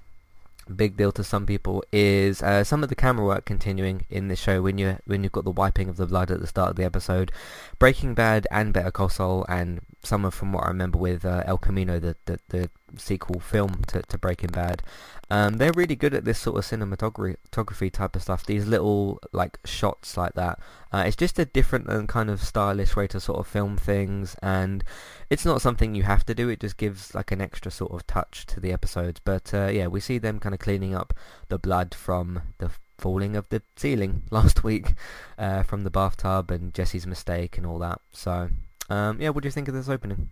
big 0.75 0.97
deal 0.99 1.13
to 1.13 1.25
some 1.25 1.47
people, 1.47 1.83
is 1.93 2.43
uh, 2.43 2.63
some 2.63 2.83
of 2.83 2.89
the 2.91 2.95
camera 2.95 3.25
work 3.25 3.45
continuing 3.47 4.05
in 4.11 4.29
this 4.29 4.39
show 4.39 4.61
when 4.63 4.77
you 4.79 4.99
when 5.07 5.23
you've 5.23 5.33
got 5.33 5.45
the 5.45 5.51
wiping 5.51 5.89
of 5.89 5.97
the 5.97 6.07
blood 6.07 6.31
at 6.31 6.41
the 6.41 6.47
start 6.47 6.71
of 6.71 6.77
the 6.77 6.85
episode. 6.85 7.33
Breaking 7.79 8.15
Bad 8.15 8.47
and 8.51 8.73
Better 8.73 8.91
Call 8.91 9.09
Saul, 9.09 9.47
and 9.49 9.81
some 10.03 10.25
of 10.25 10.35
from 10.35 10.53
what 10.53 10.65
I 10.65 10.69
remember 10.69 10.99
with 10.99 11.25
uh, 11.25 11.43
El 11.47 11.59
Camino, 11.59 11.99
the, 11.99 12.17
the 12.27 12.39
the 12.49 12.71
sequel 12.97 13.41
film 13.41 13.83
to, 13.89 14.03
to 14.03 14.19
Breaking 14.19 14.51
Bad. 14.51 14.83
Um, 15.31 15.59
they're 15.59 15.73
really 15.73 15.97
good 15.97 16.15
at 16.15 16.25
this 16.25 16.39
sort 16.39 16.57
of 16.57 16.65
cinematography 16.65 17.93
type 17.93 18.17
of 18.17 18.23
stuff. 18.23 18.47
These 18.47 18.67
little 18.67 19.21
like 19.33 19.59
shots 19.65 20.17
like 20.17 20.35
that. 20.35 20.59
Uh, 20.93 21.05
it's 21.07 21.17
just 21.17 21.39
a 21.39 21.45
different 21.45 21.89
and 21.89 22.09
kind 22.09 22.31
of 22.31 22.43
stylish 22.43 22.97
way 22.97 23.07
to 23.09 23.21
sort 23.21 23.39
of 23.39 23.47
film 23.47 23.77
things, 23.77 24.37
and 24.43 24.83
it's 25.29 25.45
not 25.45 25.61
something 25.61 25.95
you 25.95 26.05
have 26.05 26.25
to 26.27 26.35
do. 26.35 26.49
It 26.49 26.61
just 26.61 26.79
gives 26.79 27.15
like 27.15 27.31
an 27.31 27.43
extra 27.43 27.71
sort 27.71 27.93
of 27.93 28.07
touch 28.07 28.47
to 28.47 28.61
the 28.61 28.73
episodes. 28.73 29.21
But 29.23 29.53
uh, 29.53 29.67
yeah, 29.67 29.87
we 29.87 30.01
see 30.01 30.19
them 30.19 30.41
kind 30.41 30.55
of 30.55 30.61
cleaning 30.61 30.95
up 30.95 31.13
the 31.49 31.59
blood 31.59 31.95
from 31.95 32.41
the 32.57 32.71
falling 32.97 33.37
of 33.37 33.49
the 33.51 33.63
ceiling 33.77 34.23
last 34.31 34.65
week 34.65 34.95
uh, 35.39 35.63
from 35.63 35.85
the 35.85 35.91
bathtub 35.91 36.51
and 36.51 36.75
Jesse's 36.75 37.07
mistake 37.07 37.57
and 37.59 37.67
all 37.67 37.79
that. 37.79 38.01
So 38.13 38.49
um, 38.89 39.21
yeah, 39.21 39.29
what 39.29 39.43
do 39.43 39.47
you 39.47 39.53
think 39.53 39.69
of 39.69 39.75
this 39.75 39.89
opening? 39.89 40.31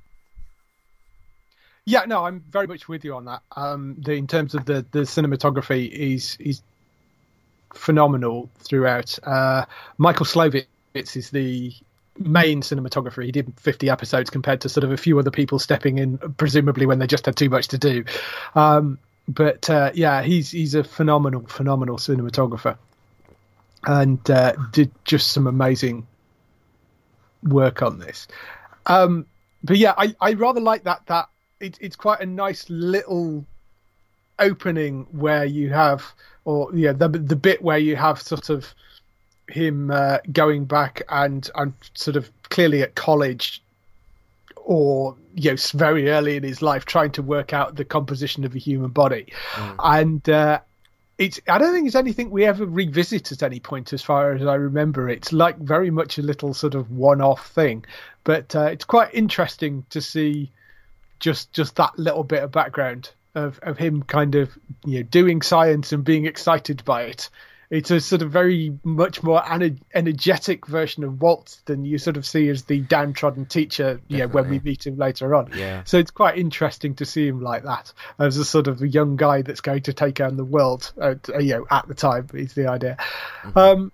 Yeah, 1.89 2.05
no, 2.05 2.25
I'm 2.25 2.41
very 2.51 2.67
much 2.67 2.89
with 2.89 3.05
you 3.05 3.15
on 3.15 3.27
that. 3.27 3.43
Um, 3.55 3.95
the, 3.99 4.13
in 4.13 4.27
terms 4.27 4.57
of 4.57 4.65
the, 4.65 4.85
the 4.91 5.01
cinematography, 5.01 5.89
is 5.89 6.37
is 6.41 6.61
phenomenal 7.73 8.51
throughout. 8.59 9.17
Uh, 9.23 9.67
Michael 9.97 10.27
Slovis 10.27 10.67
is 10.95 11.31
the 11.31 11.73
main 12.19 12.63
cinematographer. 12.63 13.25
He 13.25 13.31
did 13.31 13.53
50 13.61 13.89
episodes 13.89 14.31
compared 14.31 14.63
to 14.63 14.69
sort 14.69 14.83
of 14.83 14.91
a 14.91 14.97
few 14.97 15.17
other 15.21 15.31
people 15.31 15.61
stepping 15.61 15.99
in, 15.99 16.19
presumably 16.19 16.87
when 16.87 16.99
they 16.99 17.07
just 17.07 17.27
had 17.27 17.37
too 17.37 17.51
much 17.51 17.69
to 17.69 17.79
do. 17.79 18.05
Um, 18.57 18.99
but 19.29 19.71
uh, 19.71 19.93
yeah, 19.95 20.23
he's 20.23 20.51
he's 20.51 20.75
a 20.75 20.83
phenomenal, 20.83 21.47
phenomenal 21.47 21.99
cinematographer, 21.99 22.79
and 23.85 24.29
uh, 24.29 24.55
did 24.73 24.91
just 25.05 25.31
some 25.31 25.47
amazing 25.47 26.09
work 27.45 27.83
on 27.83 28.01
this. 28.01 28.27
Um, 28.87 29.27
but 29.63 29.79
yeah, 29.79 29.95
I, 29.97 30.17
I 30.21 30.33
rather 30.35 30.61
like 30.61 30.85
that 30.85 31.07
that 31.07 31.29
it, 31.61 31.79
it's 31.81 31.97
quite 31.97 32.21
a 32.21 32.27
nice 32.27 32.69
little 32.69 33.45
opening 34.39 35.07
where 35.13 35.45
you 35.45 35.71
have 35.71 36.13
or 36.45 36.71
yeah 36.75 36.93
the 36.93 37.09
the 37.09 37.37
bit 37.37 37.63
where 37.63 37.79
you 37.79 37.97
have 37.97 38.21
sort 38.21 38.51
of 38.51 38.75
him 39.49 39.91
uh, 39.91 40.19
going 40.33 40.65
back 40.65 41.03
and 41.09 41.51
and 41.55 41.73
sort 41.95 42.17
of 42.17 42.31
clearly 42.51 42.83
at 42.83 42.95
college 42.95 43.63
or 44.57 45.17
you 45.35 45.51
know 45.51 45.57
very 45.75 46.11
early 46.11 46.37
in 46.37 46.43
his 46.43 46.61
life 46.61 46.85
trying 46.85 47.13
to 47.13 47.23
work 47.23 47.53
out 47.53 47.77
the 47.77 47.85
composition 47.85 48.45
of 48.45 48.55
a 48.55 48.59
human 48.59 48.91
body. 48.91 49.33
And 49.79 50.29
uh, 50.29 50.61
it's 51.19 51.41
I 51.49 51.59
don't 51.59 51.73
think 51.73 51.87
it's 51.87 51.97
anything 51.97 52.31
we 52.31 52.45
ever 52.45 52.67
revisit 52.67 53.33
at 53.33 53.43
any 53.43 53.61
point 53.61 53.93
as 53.93 54.03
far 54.03 54.33
as 54.33 54.45
I 54.45 54.55
remember. 54.55 55.09
It's 55.09 55.33
like 55.33 55.57
very 55.59 55.91
much 55.91 56.19
a 56.19 56.23
little 56.23 56.53
sort 56.53 56.75
of 56.75 56.91
one-off 56.91 57.47
thing, 57.49 57.85
but 58.25 58.55
uh, 58.57 58.65
it's 58.65 58.85
quite 58.85 59.15
interesting 59.15 59.87
to 59.91 60.01
see 60.01 60.51
just 61.21 61.53
just 61.53 61.77
that 61.77 61.99
little 61.99 62.25
bit 62.25 62.43
of 62.43 62.53
background 62.53 63.11
of 63.35 63.59
of 63.63 63.79
him 63.79 64.03
kind 64.03 64.35
of 64.35 64.57
you 64.85 64.99
know 64.99 65.03
doing 65.03 65.43
science 65.43 65.93
and 65.93 66.05
being 66.05 66.27
excited 66.27 66.85
by 66.85 67.03
it. 67.03 67.31
It's 67.69 67.91
a 67.91 68.01
sort 68.01 68.23
of 68.23 68.31
very 68.31 68.79
much 68.85 69.25
more 69.25 69.43
energetic 69.93 70.69
version 70.69 71.03
of 71.03 71.21
Walt 71.21 71.61
than 71.65 71.85
you 71.85 71.99
sort 71.99 72.17
of 72.17 72.25
see 72.25 72.49
as 72.49 72.63
the 72.63 72.79
downtrodden 72.79 73.47
teacher. 73.47 74.01
You 74.07 74.19
know, 74.19 74.29
when 74.29 74.49
we 74.49 74.61
meet 74.61 74.87
him 74.87 74.97
later 74.97 75.35
on. 75.35 75.51
Yeah. 75.53 75.83
So 75.85 75.99
it's 75.99 76.13
quite 76.13 76.39
interesting 76.39 76.95
to 76.97 77.05
see 77.05 77.27
him 77.27 77.41
like 77.41 77.65
that 77.65 77.93
as 78.21 78.37
a 78.37 78.45
sort 78.45 78.69
of 78.69 78.83
a 78.83 78.89
young 78.89 79.17
guy 79.17 79.43
that's 79.43 79.61
going 79.61 79.83
to 79.83 79.93
take 79.93 80.21
on 80.21 80.37
the 80.37 80.45
world. 80.45 80.93
At, 81.01 81.27
you 81.41 81.55
know, 81.55 81.67
at 81.69 81.89
the 81.89 81.95
time 81.95 82.29
is 82.35 82.55
the 82.55 82.69
idea. 82.69 82.99
Um, 83.57 83.91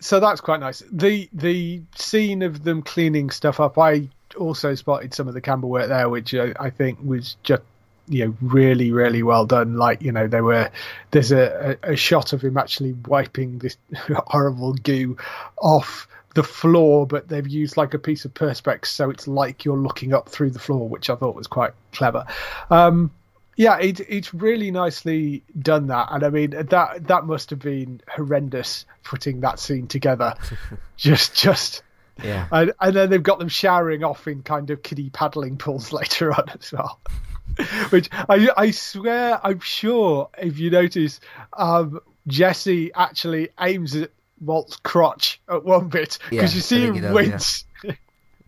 so 0.00 0.18
that's 0.18 0.40
quite 0.40 0.60
nice. 0.60 0.82
The 0.90 1.28
the 1.32 1.82
scene 1.94 2.42
of 2.42 2.64
them 2.64 2.82
cleaning 2.82 3.30
stuff 3.30 3.60
up, 3.60 3.78
I 3.78 4.08
also 4.34 4.74
spotted 4.74 5.14
some 5.14 5.28
of 5.28 5.34
the 5.34 5.40
camera 5.40 5.68
work 5.68 5.88
there, 5.88 6.08
which 6.08 6.34
I, 6.34 6.52
I 6.58 6.70
think 6.70 6.98
was 7.02 7.36
just 7.42 7.62
you 8.08 8.26
know 8.26 8.36
really 8.40 8.92
really 8.92 9.22
well 9.22 9.46
done. 9.46 9.76
Like 9.76 10.02
you 10.02 10.12
know 10.12 10.26
there 10.26 10.44
were 10.44 10.70
there's 11.10 11.32
a, 11.32 11.78
a, 11.82 11.92
a 11.92 11.96
shot 11.96 12.32
of 12.32 12.42
him 12.42 12.56
actually 12.56 12.92
wiping 12.92 13.58
this 13.58 13.76
horrible 14.26 14.74
goo 14.74 15.16
off 15.60 16.08
the 16.34 16.42
floor, 16.42 17.06
but 17.06 17.28
they've 17.28 17.46
used 17.46 17.76
like 17.76 17.94
a 17.94 17.98
piece 17.98 18.24
of 18.24 18.32
perspex, 18.34 18.86
so 18.86 19.10
it's 19.10 19.28
like 19.28 19.64
you're 19.64 19.76
looking 19.76 20.14
up 20.14 20.28
through 20.28 20.50
the 20.50 20.58
floor, 20.58 20.88
which 20.88 21.10
I 21.10 21.14
thought 21.14 21.34
was 21.34 21.46
quite 21.46 21.72
clever. 21.92 22.26
Um, 22.70 23.10
yeah, 23.56 23.78
it, 23.78 24.00
it's 24.00 24.32
really 24.32 24.70
nicely 24.70 25.42
done 25.58 25.88
that, 25.88 26.08
and 26.10 26.24
I 26.24 26.30
mean 26.30 26.50
that 26.50 27.06
that 27.06 27.24
must 27.26 27.50
have 27.50 27.58
been 27.58 28.00
horrendous 28.08 28.86
putting 29.04 29.40
that 29.40 29.58
scene 29.58 29.86
together. 29.88 30.34
just, 30.96 31.34
just, 31.34 31.82
Yeah. 32.24 32.46
and, 32.50 32.72
and 32.80 32.94
then 32.96 33.10
they've 33.10 33.22
got 33.22 33.38
them 33.38 33.48
showering 33.48 34.04
off 34.04 34.26
in 34.26 34.42
kind 34.42 34.70
of 34.70 34.82
kiddie 34.82 35.10
paddling 35.10 35.56
pools 35.56 35.92
later 35.92 36.32
on 36.32 36.48
as 36.48 36.72
well. 36.72 37.00
Which 37.90 38.08
I, 38.12 38.48
I 38.56 38.70
swear, 38.70 39.40
I'm 39.44 39.60
sure 39.60 40.30
if 40.38 40.58
you 40.58 40.70
notice, 40.70 41.20
um, 41.52 42.00
Jesse 42.26 42.92
actually 42.94 43.50
aims 43.60 43.94
at 43.96 44.10
Walt's 44.40 44.76
crotch 44.76 45.40
at 45.48 45.64
one 45.64 45.88
bit 45.88 46.18
Yeah, 46.30 46.40
because 46.40 46.54
you 46.54 46.60
see 46.62 46.86
him 46.86 47.00
does, 47.00 47.14
wince. 47.14 47.64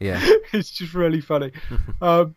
Yeah. 0.01 0.21
it's 0.53 0.71
just 0.71 0.95
really 0.95 1.21
funny. 1.21 1.53
um, 2.01 2.35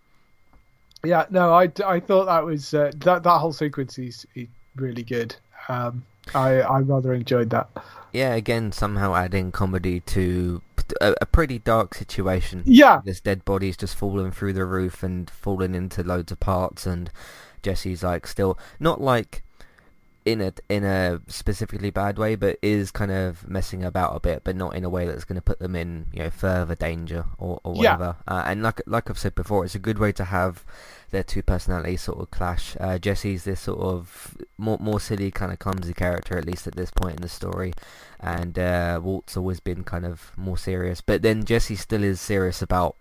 yeah, 1.03 1.25
no, 1.29 1.53
I, 1.53 1.71
I 1.85 1.99
thought 1.99 2.25
that 2.25 2.43
was 2.43 2.73
uh, 2.73 2.91
that 2.97 3.23
that 3.23 3.37
whole 3.37 3.53
sequence 3.53 3.97
is, 3.97 4.25
is 4.35 4.47
really 4.75 5.03
good. 5.03 5.35
Um, 5.69 6.05
I 6.35 6.61
I 6.61 6.79
rather 6.79 7.13
enjoyed 7.13 7.49
that. 7.51 7.69
Yeah, 8.13 8.33
again, 8.33 8.71
somehow 8.71 9.15
adding 9.15 9.51
comedy 9.51 9.99
to 10.01 10.61
a, 11.01 11.13
a 11.21 11.25
pretty 11.25 11.59
dark 11.59 11.93
situation. 11.93 12.63
Yeah, 12.65 13.01
This 13.03 13.19
dead 13.21 13.43
body's 13.45 13.77
just 13.77 13.95
falling 13.95 14.31
through 14.31 14.53
the 14.53 14.65
roof 14.65 15.03
and 15.03 15.29
falling 15.29 15.75
into 15.75 16.03
loads 16.03 16.31
of 16.31 16.39
parts, 16.39 16.85
and 16.85 17.11
Jesse's 17.61 18.03
like 18.03 18.25
still 18.27 18.57
not 18.79 19.01
like 19.01 19.43
in 20.27 20.41
a 20.41 20.51
in 20.69 20.83
a 20.83 21.21
specifically 21.27 21.89
bad 21.89 22.17
way, 22.17 22.35
but 22.35 22.59
is 22.61 22.91
kind 22.91 23.11
of 23.11 23.47
messing 23.47 23.83
about 23.83 24.15
a 24.15 24.19
bit, 24.19 24.43
but 24.43 24.55
not 24.55 24.75
in 24.75 24.83
a 24.83 24.89
way 24.89 25.05
that's 25.07 25.23
going 25.23 25.37
to 25.37 25.41
put 25.41 25.59
them 25.59 25.75
in 25.75 26.07
you 26.13 26.19
know 26.23 26.29
further 26.29 26.75
danger 26.75 27.25
or, 27.37 27.59
or 27.63 27.73
Yeah. 27.75 27.93
whatever. 27.93 28.17
Uh, 28.27 28.43
and 28.45 28.61
like 28.61 28.81
like 28.85 29.09
I've 29.09 29.17
said 29.17 29.35
before, 29.35 29.63
it's 29.63 29.75
a 29.75 29.79
good 29.79 29.97
way 29.99 30.11
to 30.11 30.25
have 30.25 30.65
their 31.11 31.23
two 31.23 31.41
personalities 31.41 32.01
sort 32.01 32.19
of 32.19 32.29
clash. 32.31 32.75
Uh, 32.79 32.97
Jesse's 32.97 33.45
this 33.45 33.61
sort 33.61 33.79
of 33.79 34.35
more 34.57 34.77
more 34.81 34.99
silly 34.99 35.31
kind 35.31 35.53
of 35.53 35.59
clumsy 35.59 35.93
character 35.93 36.37
at 36.37 36.45
least 36.45 36.67
at 36.67 36.75
this 36.75 36.91
point 36.91 37.15
in 37.15 37.21
the 37.21 37.29
story, 37.29 37.73
and 38.19 38.59
uh, 38.59 38.99
Walt's 39.01 39.37
always 39.37 39.61
been 39.61 39.83
kind 39.85 40.05
of 40.05 40.31
more 40.35 40.57
serious. 40.57 40.99
But 40.99 41.21
then 41.21 41.45
Jesse 41.45 41.75
still 41.77 42.03
is 42.03 42.19
serious 42.19 42.61
about 42.61 42.97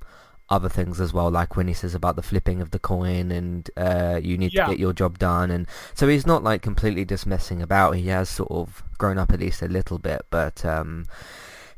other 0.49 0.69
things 0.69 1.01
as 1.01 1.13
well, 1.13 1.31
like 1.31 1.57
when 1.57 1.67
he 1.69 1.75
says 1.75 1.95
about 1.95 2.15
the 2.17 2.23
flipping 2.23 2.61
of 2.61 2.71
the 2.71 2.79
coin 2.79 3.31
and 3.33 3.69
uh, 3.77 4.21
you 4.23 4.39
need 4.39 4.53
Yeah. 4.55 4.67
to 4.67 4.71
get 4.73 4.79
your 4.79 4.93
job 4.93 5.19
done, 5.19 5.51
and 5.51 5.67
so 5.95 6.07
he's 6.09 6.27
not 6.27 6.43
like 6.45 6.63
completely 6.63 7.05
just 7.05 7.27
messing 7.27 7.61
about. 7.63 7.93
He 7.97 8.09
has 8.09 8.29
sort 8.29 8.51
of 8.51 8.83
grown 8.99 9.19
up 9.19 9.33
at 9.33 9.41
least 9.41 9.63
a 9.63 9.69
little 9.69 9.99
bit, 9.99 10.23
but 10.31 10.65
um, 10.65 11.07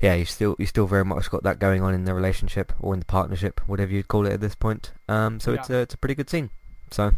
yeah, 0.00 0.14
you 0.14 0.24
still 0.24 0.54
you 0.58 0.66
still 0.66 0.86
very 0.86 1.04
much 1.04 1.30
got 1.30 1.42
that 1.44 1.58
going 1.58 1.82
on 1.82 1.94
in 1.94 2.04
the 2.04 2.14
relationship 2.14 2.72
or 2.78 2.92
in 2.94 3.00
the 3.00 3.06
partnership, 3.06 3.60
whatever 3.66 3.90
you'd 3.92 4.08
call 4.08 4.26
it 4.26 4.32
at 4.34 4.40
this 4.40 4.54
point. 4.54 4.92
Um, 5.08 5.40
so 5.40 5.52
it's 5.54 5.70
a 5.70 5.78
it's 5.78 5.94
a 5.94 5.98
pretty 5.98 6.14
good 6.14 6.28
scene. 6.30 6.50
So 6.90 7.12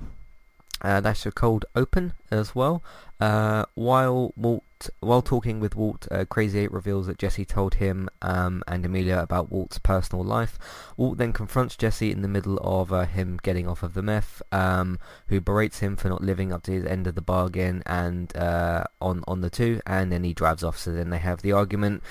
uh, 0.82 1.00
that's 1.00 1.24
your 1.24 1.32
cold 1.32 1.64
open 1.76 2.12
as 2.30 2.54
well. 2.54 2.82
Uh, 3.20 3.64
while 3.74 4.32
Walt 4.36 4.64
while 5.00 5.22
talking 5.22 5.60
with 5.60 5.74
Walt, 5.74 6.06
uh, 6.10 6.24
Crazy 6.24 6.60
Eight 6.60 6.72
reveals 6.72 7.06
that 7.06 7.18
Jesse 7.18 7.44
told 7.44 7.74
him 7.74 8.08
um, 8.22 8.62
and 8.66 8.84
Emilio 8.84 9.22
about 9.22 9.50
Walt's 9.50 9.78
personal 9.78 10.24
life. 10.24 10.58
Walt 10.96 11.18
then 11.18 11.32
confronts 11.32 11.76
Jesse 11.76 12.10
in 12.12 12.22
the 12.22 12.28
middle 12.28 12.58
of 12.58 12.92
uh, 12.92 13.04
him 13.04 13.38
getting 13.42 13.68
off 13.68 13.82
of 13.82 13.94
the 13.94 14.02
meth, 14.02 14.42
um, 14.52 14.98
who 15.28 15.40
berates 15.40 15.80
him 15.80 15.96
for 15.96 16.08
not 16.08 16.22
living 16.22 16.52
up 16.52 16.62
to 16.64 16.72
his 16.72 16.84
end 16.84 17.06
of 17.06 17.14
the 17.14 17.20
bargain 17.20 17.82
and 17.86 18.36
uh, 18.36 18.84
on 19.00 19.22
on 19.26 19.40
the 19.40 19.50
two, 19.50 19.80
and 19.86 20.10
then 20.10 20.24
he 20.24 20.32
drives 20.32 20.64
off. 20.64 20.78
So 20.78 20.92
then 20.92 21.10
they 21.10 21.18
have 21.18 21.42
the 21.42 21.52
argument. 21.52 22.02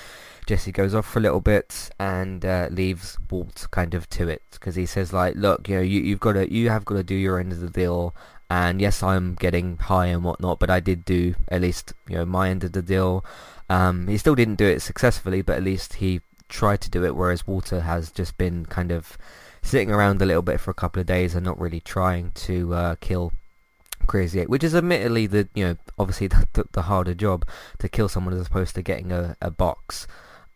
Jesse 0.50 0.72
goes 0.72 0.96
off 0.96 1.06
for 1.06 1.20
a 1.20 1.22
little 1.22 1.42
bit 1.42 1.92
and 2.00 2.44
uh, 2.44 2.70
leaves 2.72 3.20
Walt 3.30 3.68
kind 3.70 3.94
of 3.94 4.10
to 4.10 4.28
it 4.28 4.42
because 4.52 4.74
he 4.74 4.88
says 4.88 5.14
like, 5.14 5.36
look, 5.36 5.70
you 5.70 5.76
know, 5.76 5.82
you, 5.82 6.02
you've 6.02 6.20
got 6.20 6.34
to, 6.34 6.52
you 6.52 6.72
have 6.72 6.86
got 6.86 6.96
to 6.96 7.04
do 7.04 7.14
your 7.14 7.40
end 7.40 7.52
of 7.52 7.60
the 7.60 7.70
deal. 7.70 8.16
And 8.50 8.82
yes, 8.82 9.04
I'm 9.04 9.36
getting 9.36 9.78
high 9.78 10.08
and 10.08 10.24
whatnot, 10.24 10.60
but 10.60 10.70
I 10.70 10.80
did 10.80 11.06
do 11.06 11.36
at 11.50 11.62
least, 11.62 11.94
you 12.08 12.16
know, 12.16 12.26
my 12.26 12.50
end 12.50 12.64
of 12.64 12.72
the 12.72 12.82
deal. 12.82 13.24
Um, 13.70 14.08
he 14.08 14.18
still 14.18 14.36
didn't 14.36 14.56
do 14.56 14.66
it 14.66 14.82
successfully, 14.82 15.42
but 15.44 15.58
at 15.58 15.64
least 15.64 15.96
he 15.96 16.22
tried 16.48 16.82
to 16.82 16.90
do 16.90 17.06
it. 17.06 17.16
Whereas 17.16 17.46
Walter 17.46 17.82
has 17.82 18.12
just 18.12 18.38
been 18.38 18.66
kind 18.66 18.92
of 18.92 19.18
sitting 19.62 19.92
around 19.92 20.22
a 20.22 20.26
little 20.26 20.42
bit 20.42 20.60
for 20.60 20.72
a 20.72 20.76
couple 20.76 21.00
of 21.00 21.06
days 21.06 21.36
and 21.36 21.46
not 21.46 21.60
really 21.60 21.80
trying 21.80 22.32
to 22.32 22.74
uh, 22.74 22.96
kill 23.00 23.34
Crazy 24.08 24.40
Eight, 24.40 24.50
which 24.50 24.64
is 24.64 24.74
admittedly 24.76 25.28
the 25.28 25.48
you 25.54 25.66
know 25.66 25.78
obviously 25.98 26.28
the, 26.28 26.48
the, 26.54 26.66
the 26.72 26.82
harder 26.84 27.14
job 27.14 27.48
to 27.78 27.90
kill 27.90 28.10
someone 28.10 28.34
as 28.34 28.48
opposed 28.48 28.76
to 28.76 28.82
getting 28.82 29.12
a, 29.12 29.36
a 29.42 29.52
box. 29.52 30.08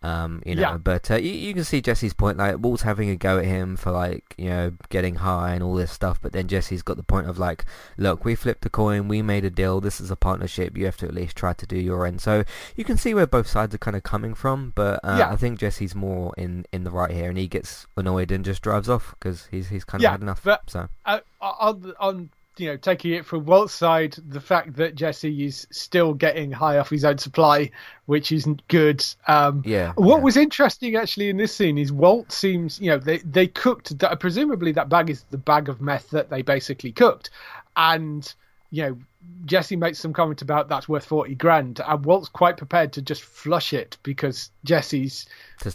Um, 0.03 0.43
you 0.45 0.53
know, 0.55 0.61
Yeah. 0.61 0.77
but 0.77 1.09
uh, 1.09 1.15
you, 1.15 1.31
you 1.31 1.53
can 1.53 1.63
see 1.63 1.81
Jesse's 1.81 2.13
point. 2.13 2.37
Like 2.37 2.57
Walt's 2.59 2.83
having 2.83 3.09
a 3.09 3.15
go 3.15 3.39
at 3.39 3.45
him 3.45 3.77
for 3.77 3.91
like 3.91 4.35
you 4.37 4.49
know 4.49 4.73
getting 4.89 5.15
high 5.15 5.53
and 5.53 5.63
all 5.63 5.75
this 5.75 5.91
stuff, 5.91 6.19
but 6.21 6.33
then 6.33 6.47
Jesse's 6.49 6.81
got 6.83 6.97
the 6.97 7.03
point 7.03 7.27
of 7.29 7.39
like, 7.39 7.63
look, 7.97 8.25
we 8.25 8.35
flipped 8.35 8.61
the 8.63 8.69
coin, 8.69 9.07
we 9.07 9.21
made 9.21 9.45
a 9.45 9.49
deal. 9.49 9.79
This 9.79 10.01
is 10.01 10.11
a 10.11 10.15
partnership. 10.17 10.77
You 10.77 10.85
have 10.85 10.97
to 10.97 11.05
at 11.07 11.13
least 11.13 11.37
try 11.37 11.53
to 11.53 11.65
do 11.65 11.77
your 11.77 12.05
end. 12.05 12.19
So 12.21 12.43
you 12.75 12.83
can 12.83 12.97
see 12.97 13.13
where 13.13 13.25
both 13.27 13.47
sides 13.47 13.73
are 13.73 13.77
kind 13.77 13.95
of 13.95 14.03
coming 14.03 14.33
from, 14.33 14.73
but 14.75 14.99
uh, 15.03 15.15
Yeah. 15.19 15.31
I 15.31 15.35
think 15.37 15.59
Jesse's 15.59 15.95
more 15.95 16.33
in 16.37 16.65
in 16.73 16.83
the 16.83 16.91
right 16.91 17.11
here, 17.11 17.29
and 17.29 17.37
he 17.37 17.47
gets 17.47 17.87
annoyed 17.95 18.31
and 18.31 18.43
just 18.43 18.61
drives 18.61 18.89
off 18.89 19.15
because 19.17 19.47
he's 19.51 19.69
he's 19.69 19.85
kind 19.85 20.01
of 20.01 20.03
Yeah, 20.03 20.11
had 20.11 20.21
enough. 20.21 20.41
but- 20.43 20.69
so 20.69 20.89
uh, 21.05 21.19
on 21.41 21.93
on 21.99 22.29
you 22.57 22.67
know 22.67 22.77
taking 22.77 23.13
it 23.13 23.25
from 23.25 23.45
Walt's 23.45 23.73
side, 23.73 24.15
the 24.27 24.41
fact 24.41 24.75
that 24.75 24.95
Jesse 24.95 25.45
is 25.45 25.67
still 25.71 26.13
getting 26.13 26.51
high 26.51 26.77
off 26.77 26.89
his 26.89 27.05
own 27.05 27.17
supply, 27.17 27.71
which 28.05 28.31
isn't 28.31 28.67
good. 28.67 29.03
Um, 29.27 29.63
Yeah, 29.65 29.93
What 29.95 30.17
yeah. 30.17 30.23
was 30.23 30.37
interesting 30.37 30.95
actually 30.95 31.29
in 31.29 31.37
this 31.37 31.55
scene 31.55 31.77
is 31.77 31.91
Walt 31.91 32.31
seems 32.31 32.79
you 32.79 32.89
know 32.89 32.97
they 32.97 33.19
they 33.19 33.47
cooked 33.47 33.97
that 33.99 34.19
presumably 34.19 34.71
that 34.73 34.89
bag 34.89 35.09
is 35.09 35.25
the 35.31 35.37
bag 35.37 35.69
of 35.69 35.81
meth 35.81 36.09
that 36.11 36.29
they 36.29 36.41
basically 36.41 36.91
cooked, 36.91 37.29
and 37.75 38.33
you 38.71 38.83
know. 38.83 38.97
Jesse 39.45 39.77
makes 39.77 39.99
some 39.99 40.11
comment 40.11 40.41
about 40.41 40.67
that's 40.67 40.89
worth 40.89 41.05
forty 41.05 41.33
grand, 41.33 41.79
and 41.87 42.05
Walt's 42.05 42.27
quite 42.27 42.57
prepared 42.57 42.91
to 42.93 43.01
just 43.01 43.21
flush 43.21 43.71
it 43.71 43.97
because 44.03 44.51
Jesse's 44.65 45.25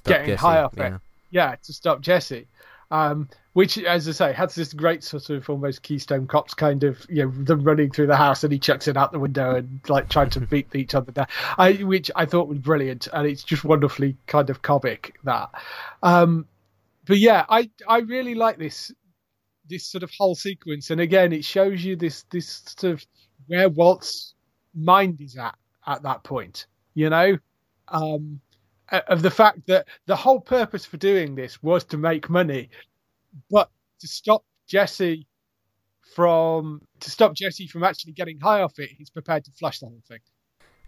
getting 0.04 0.26
Jesse, 0.26 0.36
high 0.36 0.60
off 0.60 0.74
yeah. 0.76 0.96
it. 0.96 1.00
Yeah, 1.30 1.56
to 1.62 1.72
stop 1.72 2.02
Jesse. 2.02 2.46
Um, 2.90 3.28
which, 3.52 3.76
as 3.76 4.08
I 4.08 4.12
say, 4.12 4.32
has 4.32 4.54
this 4.54 4.72
great 4.72 5.02
sort 5.02 5.30
of 5.30 5.50
almost 5.50 5.82
Keystone 5.82 6.26
Cops 6.26 6.54
kind 6.54 6.84
of, 6.84 7.04
you 7.08 7.24
know, 7.24 7.30
them 7.30 7.64
running 7.64 7.90
through 7.90 8.06
the 8.06 8.16
house 8.16 8.44
and 8.44 8.52
he 8.52 8.58
chucks 8.58 8.86
it 8.88 8.96
out 8.96 9.10
the 9.10 9.18
window 9.18 9.56
and 9.56 9.80
like 9.88 10.08
trying 10.08 10.30
to 10.30 10.40
beat 10.40 10.74
each 10.74 10.94
other 10.94 11.10
down. 11.12 11.26
I, 11.58 11.72
which 11.72 12.10
I 12.14 12.24
thought 12.24 12.48
was 12.48 12.58
brilliant, 12.58 13.08
and 13.12 13.26
it's 13.26 13.42
just 13.42 13.64
wonderfully 13.64 14.16
kind 14.26 14.48
of 14.48 14.62
comic 14.62 15.14
that. 15.24 15.50
Um, 16.02 16.46
but 17.04 17.18
yeah, 17.18 17.46
I 17.48 17.68
I 17.88 17.98
really 17.98 18.34
like 18.34 18.58
this 18.58 18.92
this 19.68 19.84
sort 19.84 20.02
of 20.02 20.10
whole 20.16 20.34
sequence, 20.34 20.90
and 20.90 21.00
again, 21.00 21.32
it 21.32 21.44
shows 21.44 21.84
you 21.84 21.96
this 21.96 22.22
this 22.30 22.62
sort 22.78 22.92
of 22.94 23.06
where 23.48 23.68
Walt's 23.68 24.34
mind 24.74 25.20
is 25.20 25.36
at 25.36 25.56
at 25.86 26.02
that 26.04 26.22
point. 26.22 26.66
You 26.94 27.10
know, 27.10 27.38
um, 27.88 28.40
of 28.90 29.22
the 29.22 29.30
fact 29.30 29.66
that 29.66 29.86
the 30.06 30.16
whole 30.16 30.40
purpose 30.40 30.84
for 30.84 30.96
doing 30.96 31.34
this 31.34 31.62
was 31.62 31.84
to 31.84 31.96
make 31.96 32.30
money, 32.30 32.70
but 33.50 33.70
to 34.00 34.08
stop 34.08 34.44
Jesse 34.66 35.26
from 36.14 36.80
to 37.00 37.10
stop 37.10 37.34
Jesse 37.34 37.66
from 37.66 37.84
actually 37.84 38.12
getting 38.12 38.40
high 38.40 38.62
off 38.62 38.78
it, 38.78 38.90
he's 38.90 39.10
prepared 39.10 39.44
to 39.44 39.50
flush 39.52 39.80
the 39.80 39.86
whole 39.86 40.02
thing. 40.08 40.20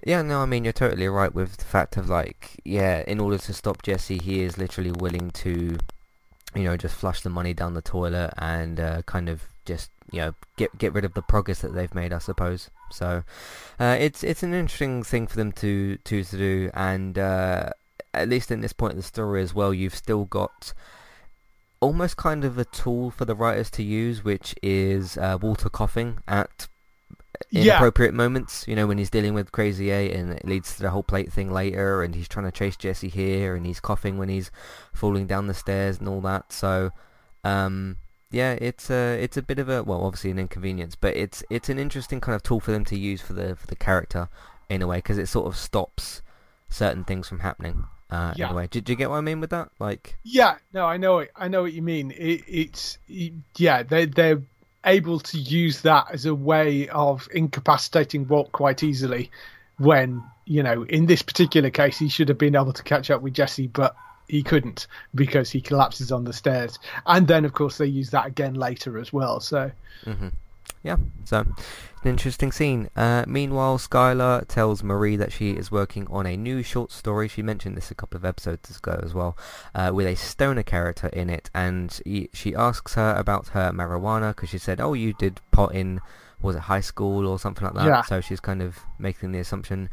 Yeah, 0.05 0.23
no, 0.23 0.41
I 0.41 0.47
mean 0.47 0.65
you're 0.65 0.73
totally 0.73 1.09
right 1.09 1.35
with 1.35 1.59
the 1.59 1.65
fact 1.65 1.97
of 1.97 2.09
like, 2.09 2.59
yeah, 2.65 3.05
in 3.07 3.21
order 3.21 3.39
to 3.39 3.53
stop 3.53 3.83
Jesse, 3.83 4.19
he 4.19 4.43
is 4.43 4.57
literally 4.57 4.93
willing 4.93 5.31
to, 5.33 5.77
you 6.55 6.65
know, 6.65 6.77
just 6.77 6.95
flush 6.95 7.21
the 7.21 7.29
money 7.29 7.53
down 7.53 7.75
the 7.75 7.83
toilet 7.83 8.33
and 8.39 8.81
uh, 8.81 9.03
kind 9.03 9.29
of 9.29 9.43
just 9.67 9.91
you 10.11 10.21
know 10.21 10.35
get 10.57 10.77
get 10.79 10.93
rid 10.95 11.05
of 11.05 11.15
the 11.15 11.23
progress 11.23 11.61
that 11.61 11.75
they've 11.75 11.95
made, 11.95 12.13
I 12.13 12.19
suppose. 12.19 12.71
So, 12.91 13.23
uh, 13.79 13.97
it's 14.01 14.25
it's 14.25 14.43
an 14.43 14.55
interesting 14.55 15.03
thing 15.03 15.27
for 15.27 15.37
them 15.37 15.53
to 15.53 15.99
to 15.99 16.25
to 16.25 16.37
do, 16.37 16.71
and 16.73 17.19
uh, 17.19 17.71
at 18.14 18.29
least 18.29 18.51
in 18.51 18.61
this 18.61 18.73
point 18.73 18.92
of 18.92 18.96
the 18.96 19.03
story 19.03 19.42
as 19.42 19.55
well, 19.55 19.73
you've 19.73 19.94
still 19.94 20.25
got 20.25 20.73
almost 21.81 22.16
kind 22.16 22.44
of 22.44 22.59
a 22.59 22.64
tool 22.64 23.11
for 23.11 23.25
the 23.25 23.35
writers 23.35 23.70
to 23.70 23.83
use, 23.83 24.23
which 24.25 24.55
is 24.62 25.16
uh, 25.16 25.38
Walter 25.40 25.68
coughing 25.70 26.18
at 26.29 26.68
Yeah. 27.51 27.62
inappropriate 27.73 28.12
moments. 28.14 28.66
You 28.68 28.77
know, 28.77 28.87
when 28.87 28.99
he's 28.99 29.11
dealing 29.11 29.33
with 29.35 29.51
Crazy 29.53 29.90
Eight, 29.90 30.12
and 30.14 30.33
it 30.33 30.44
leads 30.44 30.77
to 30.77 30.83
the 30.83 30.90
whole 30.90 31.03
plate 31.03 31.33
thing 31.33 31.51
later, 31.51 32.03
and 32.03 32.14
he's 32.14 32.29
trying 32.29 32.44
to 32.46 32.53
chase 32.53 32.77
Jesse 32.77 33.09
here, 33.09 33.55
and 33.55 33.64
he's 33.64 33.81
coughing 33.81 34.18
when 34.18 34.29
he's 34.29 34.51
falling 34.92 35.27
down 35.27 35.46
the 35.46 35.55
stairs 35.55 35.99
and 35.99 36.09
all 36.09 36.20
that. 36.20 36.53
So, 36.53 36.90
um, 37.44 37.96
yeah, 38.31 38.53
it's 38.61 38.90
a 38.90 39.18
it's 39.23 39.37
a 39.38 39.42
bit 39.42 39.59
of 39.59 39.68
a 39.70 39.83
well, 39.83 40.05
obviously 40.05 40.31
an 40.31 40.38
inconvenience, 40.38 40.96
but 40.96 41.16
it's 41.16 41.42
it's 41.49 41.68
an 41.70 41.79
interesting 41.79 42.20
kind 42.20 42.37
of 42.37 42.42
tool 42.42 42.61
for 42.61 42.73
them 42.73 42.85
to 42.87 42.99
use 42.99 43.23
for 43.23 43.33
the 43.33 43.57
for 43.57 43.66
the 43.66 43.77
character 43.77 44.29
in 44.68 44.83
a 44.83 44.87
way 44.87 44.99
because 44.99 45.16
it 45.18 45.27
sort 45.29 45.46
of 45.46 45.57
stops 45.57 46.20
certain 46.68 47.05
things 47.05 47.27
from 47.29 47.40
happening. 47.40 47.85
Uh, 48.11 48.35
Yeah. 48.37 48.46
In 48.46 48.53
a 48.53 48.55
way, 48.57 48.66
did 48.70 48.88
you 48.88 48.96
get 48.96 49.11
what 49.11 49.16
I 49.16 49.20
mean 49.20 49.40
with 49.40 49.51
that? 49.51 49.70
Like, 49.79 50.16
Yeah, 50.25 50.57
no, 50.73 50.87
I 50.87 50.96
know 50.96 51.18
it. 51.18 51.31
I 51.37 51.49
know 51.49 51.62
what 51.62 51.73
you 51.73 51.83
mean. 51.83 52.11
It, 52.12 52.42
it's 52.46 52.99
it, 53.09 53.33
yeah, 53.57 53.83
they 53.83 54.07
they're 54.07 54.42
able 54.85 55.20
to 55.20 55.38
use 55.38 55.83
that 55.83 56.07
as 56.11 56.27
a 56.27 56.35
way 56.35 56.88
of 56.88 57.29
incapacitating 57.33 58.27
Walt 58.29 58.51
quite 58.53 58.83
easily. 58.83 59.31
When 59.79 60.23
you 60.44 60.62
know, 60.62 60.83
in 60.85 61.07
this 61.07 61.23
particular 61.23 61.70
case, 61.70 61.99
he 61.99 62.09
should 62.09 62.29
have 62.29 62.38
been 62.38 62.57
able 62.57 62.73
to 62.73 62.83
catch 62.83 63.11
up 63.11 63.23
with 63.23 63.35
Jesse, 63.35 63.68
but 63.68 63.94
he 64.27 64.42
couldn't 64.42 64.87
because 65.14 65.51
he 65.51 65.61
collapses 65.61 66.11
on 66.11 66.25
the 66.25 66.33
stairs. 66.33 66.79
And 67.07 67.27
then, 67.29 67.44
of 67.44 67.53
course, 67.53 67.79
they 67.79 67.87
use 67.87 68.11
that 68.11 68.27
again 68.27 68.55
later 68.55 68.99
as 68.99 69.12
well. 69.12 69.40
So 69.40 69.70
Yeah, 70.83 70.97
so 71.25 71.40
an 71.40 72.09
interesting 72.09 72.53
scene. 72.53 72.88
Uh, 72.97 73.25
meanwhile, 73.27 73.77
Skyler 73.77 74.47
tells 74.49 74.83
Marie 74.83 75.16
that 75.16 75.31
she 75.31 75.51
is 75.51 75.71
working 75.71 76.07
on 76.09 76.25
a 76.27 76.37
new 76.37 76.62
short 76.62 76.90
story. 76.90 77.29
She 77.29 77.43
mentioned 77.43 77.77
this 77.77 77.90
a 77.90 77.95
couple 77.95 78.16
of 78.16 78.25
episodes 78.25 78.75
ago 78.75 78.99
as 79.03 79.12
well, 79.12 79.37
uh, 79.75 79.90
with 79.93 80.07
a 80.07 80.14
stoner 80.14 80.62
character 80.62 81.09
in 81.09 81.29
it, 81.29 81.51
and 81.55 82.01
he, 82.07 82.31
she 82.33 82.55
asks 82.55 82.95
her 82.95 83.14
about 83.14 83.49
her 83.49 83.73
marijuana 83.73 84.35
because 84.35 84.49
she 84.49 84.59
said, 84.59 84.81
"Oh, 84.81 84.95
you 84.95 85.12
did 85.12 85.40
pot 85.51 85.75
in 85.75 86.01
was 86.40 86.57
it 86.57 86.61
high 86.61 86.81
school 86.81 87.27
or 87.27 87.38
something 87.38 87.64
like 87.66 87.75
that?" 87.75 87.87
Yeah. 87.87 88.03
So 88.03 88.23
she's 88.23 88.40
kind 88.40 88.62
of 88.62 88.79
making 88.99 89.33
the 89.33 89.38
assumption. 89.38 89.90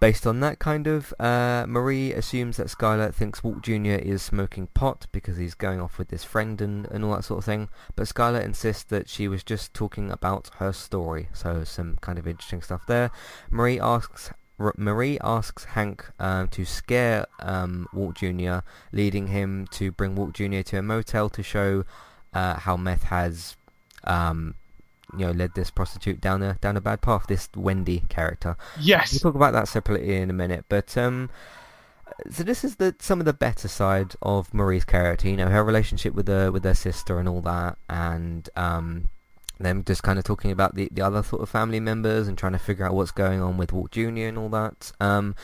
Based 0.00 0.26
on 0.26 0.40
that 0.40 0.58
kind 0.58 0.86
of, 0.86 1.12
uh, 1.20 1.66
Marie 1.68 2.14
assumes 2.14 2.56
that 2.56 2.68
Skyler 2.68 3.12
thinks 3.12 3.44
Walt 3.44 3.60
Jr. 3.60 4.00
is 4.00 4.22
smoking 4.22 4.68
pot 4.68 5.06
because 5.12 5.36
he's 5.36 5.54
going 5.54 5.78
off 5.78 5.98
with 5.98 6.10
his 6.10 6.24
friend 6.24 6.58
and, 6.62 6.86
and 6.86 7.04
all 7.04 7.14
that 7.14 7.24
sort 7.24 7.38
of 7.40 7.44
thing. 7.44 7.68
But 7.96 8.06
Skyler 8.06 8.42
insists 8.42 8.84
that 8.84 9.10
she 9.10 9.28
was 9.28 9.44
just 9.44 9.74
talking 9.74 10.10
about 10.10 10.50
her 10.56 10.72
story, 10.72 11.28
so 11.34 11.64
some 11.64 11.98
kind 12.00 12.18
of 12.18 12.26
interesting 12.26 12.62
stuff 12.62 12.86
there. 12.86 13.10
Marie 13.50 13.78
asks 13.78 14.30
Marie 14.76 15.18
asks 15.22 15.64
Hank 15.64 16.06
um, 16.18 16.48
to 16.48 16.64
scare 16.64 17.26
um, 17.40 17.86
Walt 17.92 18.16
Jr., 18.16 18.58
leading 18.92 19.28
him 19.28 19.66
to 19.72 19.92
bring 19.92 20.16
Walt 20.16 20.32
Jr. 20.32 20.60
to 20.60 20.78
a 20.78 20.82
motel 20.82 21.28
to 21.30 21.42
show 21.42 21.84
uh, 22.32 22.54
how 22.54 22.76
meth 22.76 23.04
has 23.04 23.56
um, 24.04 24.54
you 25.16 25.26
know 25.26 25.32
led 25.32 25.54
this 25.54 25.70
prostitute 25.70 26.20
down 26.20 26.42
a 26.42 26.54
down 26.60 26.76
a 26.76 26.80
bad 26.80 27.00
path. 27.00 27.26
This 27.28 27.48
Wendy 27.56 28.02
character. 28.08 28.56
Yes. 28.78 29.12
We'll 29.12 29.32
talk 29.32 29.36
about 29.36 29.52
that 29.52 29.68
separately 29.68 30.16
in 30.16 30.30
a 30.30 30.34
minute, 30.34 30.64
but 30.68 30.96
um, 30.96 31.30
so 32.30 32.42
this 32.42 32.64
is 32.64 32.76
the 32.76 32.94
some 32.98 33.20
of 33.20 33.26
the 33.26 33.32
better 33.32 33.68
side 33.68 34.14
of 34.22 34.52
Marie's 34.52 34.84
character. 34.84 35.28
You 35.28 35.36
know, 35.36 35.48
her 35.48 35.64
relationship 35.64 36.14
with 36.14 36.28
her 36.28 36.50
with 36.52 36.64
her 36.64 36.74
sister 36.74 37.18
and 37.18 37.28
all 37.28 37.40
that, 37.42 37.78
and 37.88 38.48
um, 38.56 39.08
them 39.58 39.84
just 39.84 40.02
kind 40.02 40.18
of 40.18 40.24
talking 40.24 40.50
about 40.50 40.74
the 40.74 40.88
the 40.92 41.02
other 41.02 41.22
sort 41.22 41.42
of 41.42 41.48
family 41.48 41.80
members 41.80 42.28
and 42.28 42.36
trying 42.36 42.52
to 42.52 42.58
figure 42.58 42.84
out 42.84 42.94
what's 42.94 43.10
going 43.10 43.40
on 43.40 43.56
with 43.56 43.72
Walt 43.72 43.90
Jr. 43.92 44.26
and 44.28 44.38
all 44.38 44.48
that. 44.50 44.92
Um, 45.00 45.34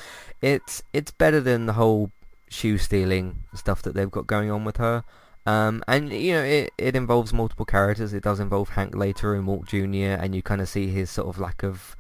it's 0.43 0.83
it's 0.93 1.11
better 1.11 1.41
than 1.41 1.67
the 1.67 1.75
whole 1.75 2.11
shoe 2.49 2.79
stealing 2.79 3.45
stuff 3.55 3.83
that 3.83 3.95
they've 3.95 4.11
got 4.11 4.27
going 4.27 4.51
on 4.51 4.65
with 4.65 4.77
her. 4.79 5.05
Um, 5.47 5.83
and 5.87 6.11
you 6.13 6.33
know 6.35 6.43
it, 6.43 6.73
it 6.77 6.97
involves 6.97 7.33
multiple 7.33 7.65
characters. 7.65 8.13
It 8.13 8.23
does 8.25 8.41
involve 8.41 8.71
Hank 8.71 8.95
later 8.97 9.35
and 9.35 9.47
Walt 9.47 9.67
Jr. 9.67 10.17
and 10.21 10.35
you 10.35 10.43
kind 10.43 10.61
of 10.61 10.69
see 10.69 10.89
his 10.89 11.09
sort 11.11 11.29
of 11.29 11.39
lack 11.39 11.63
of, 11.63 11.97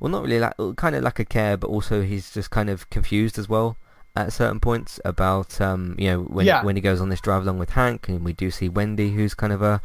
well, 0.00 0.10
not 0.10 0.22
really 0.22 0.38
lack, 0.40 0.56
kind 0.76 0.94
of 0.96 1.02
lack 1.02 1.18
of 1.18 1.28
care, 1.28 1.56
but 1.56 1.68
also 1.68 2.02
he's 2.02 2.32
just 2.32 2.50
kind 2.50 2.70
of 2.70 2.88
confused 2.90 3.38
as 3.38 3.48
well 3.48 3.76
at 4.16 4.32
certain 4.32 4.58
points 4.58 4.98
about 5.04 5.60
um, 5.60 5.94
you 5.98 6.10
know 6.10 6.20
when 6.22 6.46
Yeah. 6.46 6.64
when 6.64 6.76
he 6.76 6.82
goes 6.82 7.00
on 7.00 7.08
this 7.10 7.20
drive 7.20 7.42
along 7.42 7.58
with 7.58 7.70
Hank, 7.70 8.08
and 8.08 8.24
we 8.24 8.32
do 8.32 8.50
see 8.50 8.68
Wendy, 8.68 9.12
who's 9.12 9.34
kind 9.34 9.52
of 9.52 9.60
a 9.62 9.82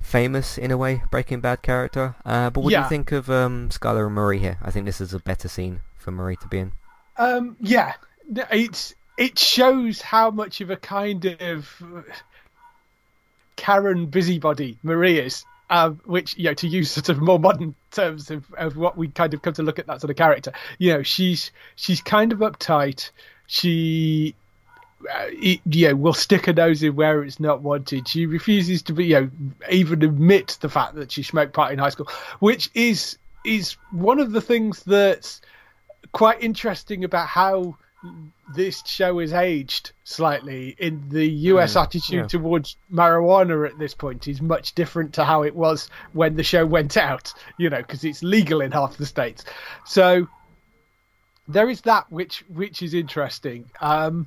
famous 0.00 0.58
in 0.58 0.70
a 0.70 0.76
way 0.76 1.02
Breaking 1.10 1.40
Bad 1.40 1.62
character. 1.62 2.14
Uh, 2.24 2.50
but 2.50 2.60
what 2.62 2.70
do 2.70 2.76
you 2.84 2.88
think 2.88 3.12
of 3.12 3.30
um, 3.30 3.70
Skyler 3.70 4.06
and 4.06 4.14
Marie 4.14 4.38
here? 4.38 4.58
I 4.62 4.70
think 4.70 4.84
this 4.86 5.00
is 5.00 5.14
a 5.14 5.18
better 5.20 5.48
scene 5.48 5.80
for 5.96 6.10
Marie 6.10 6.36
to 6.36 6.48
be 6.48 6.58
in. 6.58 6.72
Um, 7.16 7.56
yeah, 7.60 7.94
it's 8.52 8.94
it 9.16 9.38
shows 9.38 10.00
how 10.00 10.30
much 10.30 10.60
of 10.60 10.70
a 10.70 10.76
kind 10.76 11.24
of 11.40 11.82
Karen 13.56 14.06
busybody 14.06 14.78
Marie 14.82 15.18
is. 15.18 15.44
Um, 15.68 16.00
which 16.04 16.38
you 16.38 16.44
know, 16.44 16.54
to 16.54 16.68
use 16.68 16.92
sort 16.92 17.08
of 17.08 17.20
more 17.20 17.40
modern 17.40 17.74
terms 17.90 18.30
of, 18.30 18.44
of 18.54 18.76
what 18.76 18.96
we 18.96 19.08
kind 19.08 19.34
of 19.34 19.42
come 19.42 19.54
to 19.54 19.64
look 19.64 19.80
at 19.80 19.88
that 19.88 20.00
sort 20.00 20.12
of 20.12 20.16
character. 20.16 20.52
You 20.78 20.92
know, 20.92 21.02
she's 21.02 21.50
she's 21.74 22.00
kind 22.00 22.32
of 22.32 22.38
uptight. 22.38 23.10
She 23.48 24.36
uh, 25.02 25.26
it, 25.28 25.60
you 25.66 25.88
know, 25.88 25.96
will 25.96 26.14
stick 26.14 26.46
her 26.46 26.52
nose 26.52 26.84
in 26.84 26.94
where 26.94 27.24
it's 27.24 27.40
not 27.40 27.62
wanted. 27.62 28.06
She 28.06 28.26
refuses 28.26 28.82
to 28.82 28.92
be, 28.92 29.06
you 29.06 29.20
know, 29.20 29.30
even 29.68 30.02
admit 30.02 30.56
the 30.60 30.68
fact 30.68 30.94
that 30.94 31.10
she 31.10 31.24
smoked 31.24 31.52
pot 31.52 31.72
in 31.72 31.80
high 31.80 31.90
school, 31.90 32.08
which 32.38 32.70
is 32.72 33.18
is 33.44 33.72
one 33.90 34.20
of 34.20 34.32
the 34.32 34.40
things 34.40 34.84
that's 34.84 35.40
quite 36.12 36.42
interesting 36.42 37.04
about 37.04 37.26
how 37.26 37.76
this 38.54 38.82
show 38.86 39.18
is 39.18 39.32
aged 39.32 39.92
slightly 40.04 40.76
in 40.78 41.08
the 41.08 41.26
US 41.26 41.76
attitude 41.76 42.14
yeah. 42.14 42.26
towards 42.26 42.76
marijuana 42.92 43.68
at 43.68 43.78
this 43.78 43.94
point 43.94 44.28
is 44.28 44.40
much 44.40 44.74
different 44.74 45.14
to 45.14 45.24
how 45.24 45.42
it 45.42 45.54
was 45.54 45.88
when 46.12 46.36
the 46.36 46.42
show 46.42 46.64
went 46.64 46.96
out, 46.96 47.32
you 47.58 47.68
know, 47.70 47.78
because 47.78 48.04
it's 48.04 48.22
legal 48.22 48.60
in 48.60 48.72
half 48.72 48.96
the 48.96 49.06
states. 49.06 49.44
So 49.84 50.28
there 51.48 51.68
is 51.68 51.82
that 51.82 52.10
which 52.10 52.44
which 52.48 52.82
is 52.82 52.94
interesting. 52.94 53.70
Um, 53.80 54.26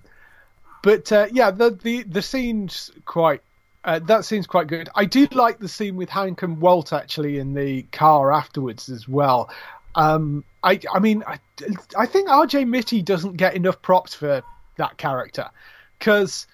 but 0.84 1.12
uh, 1.12 1.28
yeah, 1.32 1.52
the 1.52 1.72
the 1.72 2.04
the 2.04 2.22
scene's 2.22 2.92
quite. 3.06 3.42
Uh, 3.82 3.98
that 3.98 4.26
scene's 4.26 4.46
quite 4.46 4.68
good. 4.68 4.90
I 4.94 5.06
do 5.06 5.26
like 5.32 5.60
the 5.60 5.70
scene 5.70 5.96
with 5.96 6.10
Hank 6.10 6.44
and 6.44 6.60
Walt 6.60 6.92
actually 6.92 7.40
in 7.40 7.54
the 7.54 7.84
car 7.84 8.30
afterwards 8.34 8.90
as 8.90 9.08
well. 9.08 9.50
Um, 10.00 10.46
I 10.64 10.80
I 10.94 11.00
mean 11.00 11.24
I, 11.28 11.40
I 11.98 12.06
think 12.06 12.30
R.J. 12.30 12.64
Mitte 12.64 13.04
doesn't 13.04 13.36
get 13.36 13.54
enough 13.54 13.82
props 13.82 14.14
for 14.14 14.42
that 14.78 14.98
character 14.98 15.50
because 15.98 16.48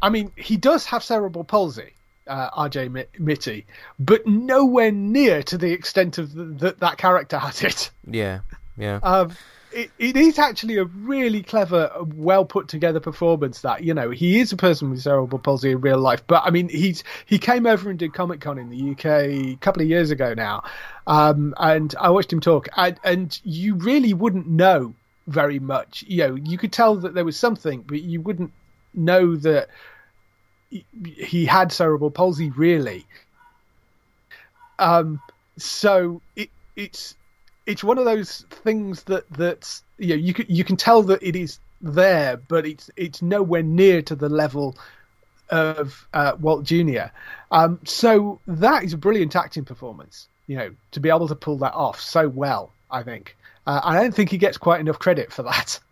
I 0.00 0.10
mean 0.10 0.30
he 0.36 0.56
does 0.56 0.86
have 0.86 1.02
cerebral 1.02 1.42
palsy, 1.42 1.92
uh, 2.28 2.50
R.J. 2.52 2.88
Mi- 2.88 3.06
Mitte, 3.18 3.64
but 3.98 4.24
nowhere 4.28 4.92
near 4.92 5.42
to 5.42 5.58
the 5.58 5.72
extent 5.72 6.18
of 6.18 6.34
the, 6.34 6.44
that 6.44 6.78
that 6.78 6.98
character 6.98 7.36
has 7.38 7.62
it. 7.62 7.90
Yeah, 8.08 8.40
yeah. 8.78 9.00
Um, 9.02 9.32
it, 9.72 9.90
it 9.98 10.16
is 10.16 10.38
actually 10.38 10.76
a 10.76 10.84
really 10.84 11.42
clever, 11.42 11.90
well 12.14 12.44
put 12.44 12.68
together 12.68 13.00
performance. 13.00 13.60
That 13.60 13.84
you 13.84 13.94
know, 13.94 14.10
he 14.10 14.40
is 14.40 14.52
a 14.52 14.56
person 14.56 14.90
with 14.90 15.02
cerebral 15.02 15.38
palsy 15.38 15.72
in 15.72 15.80
real 15.80 15.98
life, 15.98 16.26
but 16.26 16.42
I 16.44 16.50
mean, 16.50 16.68
he's 16.68 17.04
he 17.26 17.38
came 17.38 17.66
over 17.66 17.90
and 17.90 17.98
did 17.98 18.14
Comic 18.14 18.40
Con 18.40 18.58
in 18.58 18.70
the 18.70 18.90
UK 18.92 19.06
a 19.06 19.56
couple 19.60 19.82
of 19.82 19.88
years 19.88 20.10
ago 20.10 20.34
now, 20.34 20.62
um, 21.06 21.54
and 21.58 21.94
I 22.00 22.10
watched 22.10 22.32
him 22.32 22.40
talk, 22.40 22.68
and, 22.76 22.98
and 23.04 23.40
you 23.44 23.74
really 23.74 24.14
wouldn't 24.14 24.46
know 24.46 24.94
very 25.26 25.58
much. 25.58 26.04
You 26.06 26.28
know, 26.28 26.34
you 26.34 26.58
could 26.58 26.72
tell 26.72 26.96
that 26.96 27.14
there 27.14 27.24
was 27.24 27.36
something, 27.36 27.82
but 27.82 28.02
you 28.02 28.20
wouldn't 28.20 28.52
know 28.94 29.36
that 29.36 29.68
he- 30.70 30.84
he 31.02 31.44
had 31.46 31.72
cerebral 31.72 32.10
palsy 32.10 32.50
really. 32.50 33.06
Um, 34.78 35.20
so 35.58 36.20
it 36.34 36.50
it's 36.76 37.14
it's 37.66 37.84
one 37.84 37.98
of 37.98 38.04
those 38.04 38.44
things 38.50 39.04
that 39.04 39.28
that's 39.30 39.82
you 39.98 40.08
know 40.10 40.14
you 40.14 40.34
can 40.34 40.46
you 40.48 40.64
can 40.64 40.76
tell 40.76 41.02
that 41.04 41.22
it 41.22 41.36
is 41.36 41.58
there, 41.80 42.36
but 42.36 42.66
it's 42.66 42.90
it's 42.96 43.22
nowhere 43.22 43.62
near 43.62 44.02
to 44.02 44.14
the 44.14 44.28
level 44.28 44.76
of 45.50 46.06
uh, 46.14 46.36
Walt 46.40 46.64
Jr. 46.64 47.10
Um, 47.50 47.80
so 47.84 48.40
that 48.46 48.84
is 48.84 48.92
a 48.92 48.98
brilliant 48.98 49.36
acting 49.36 49.64
performance. 49.64 50.28
You 50.46 50.56
know, 50.56 50.70
to 50.92 51.00
be 51.00 51.08
able 51.08 51.28
to 51.28 51.34
pull 51.34 51.58
that 51.58 51.74
off 51.74 52.00
so 52.00 52.28
well, 52.28 52.72
I 52.90 53.02
think. 53.02 53.36
Uh, 53.66 53.80
I 53.82 54.00
don't 54.00 54.14
think 54.14 54.30
he 54.30 54.38
gets 54.38 54.58
quite 54.58 54.80
enough 54.80 54.98
credit 54.98 55.32
for 55.32 55.42
that. 55.44 55.78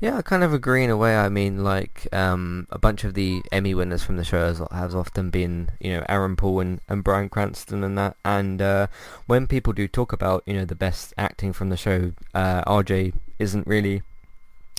Yeah, 0.00 0.16
I 0.16 0.22
kind 0.22 0.42
of 0.42 0.54
agree 0.54 0.82
in 0.82 0.88
a 0.88 0.96
way. 0.96 1.14
I 1.14 1.28
mean, 1.28 1.62
like 1.62 2.08
um, 2.10 2.66
a 2.70 2.78
bunch 2.78 3.04
of 3.04 3.12
the 3.12 3.42
Emmy 3.52 3.74
winners 3.74 4.02
from 4.02 4.16
the 4.16 4.24
show 4.24 4.46
has, 4.46 4.62
has 4.70 4.94
often 4.94 5.28
been, 5.28 5.72
you 5.78 5.92
know, 5.92 6.06
Aaron 6.08 6.36
Paul 6.36 6.60
and, 6.60 6.80
and 6.88 7.04
Bryan 7.04 7.28
Cranston 7.28 7.84
and 7.84 7.98
that. 7.98 8.16
And 8.24 8.62
uh, 8.62 8.86
when 9.26 9.46
people 9.46 9.74
do 9.74 9.86
talk 9.86 10.14
about, 10.14 10.42
you 10.46 10.54
know, 10.54 10.64
the 10.64 10.74
best 10.74 11.12
acting 11.18 11.52
from 11.52 11.68
the 11.68 11.76
show, 11.76 12.12
uh, 12.32 12.64
RJ 12.64 13.12
isn't 13.38 13.66
really 13.66 14.00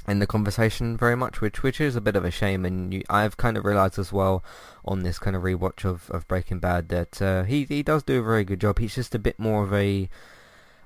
in 0.07 0.17
the 0.17 0.25
conversation 0.25 0.97
very 0.97 1.15
much, 1.15 1.39
which 1.39 1.61
which 1.61 1.79
is 1.79 1.95
a 1.95 2.01
bit 2.01 2.15
of 2.15 2.25
a 2.25 2.31
shame. 2.31 2.65
And 2.65 2.91
you, 2.91 3.03
I've 3.07 3.37
kind 3.37 3.57
of 3.57 3.63
realised 3.63 3.99
as 3.99 4.11
well 4.11 4.43
on 4.83 5.03
this 5.03 5.19
kind 5.19 5.35
of 5.35 5.43
rewatch 5.43 5.85
of, 5.85 6.09
of 6.09 6.27
Breaking 6.27 6.57
Bad 6.57 6.89
that 6.89 7.21
uh, 7.21 7.43
he 7.43 7.65
he 7.65 7.83
does 7.83 8.01
do 8.01 8.19
a 8.19 8.23
very 8.23 8.43
good 8.43 8.59
job. 8.59 8.79
He's 8.79 8.95
just 8.95 9.13
a 9.13 9.19
bit 9.19 9.37
more 9.37 9.63
of 9.63 9.71
a 9.71 10.09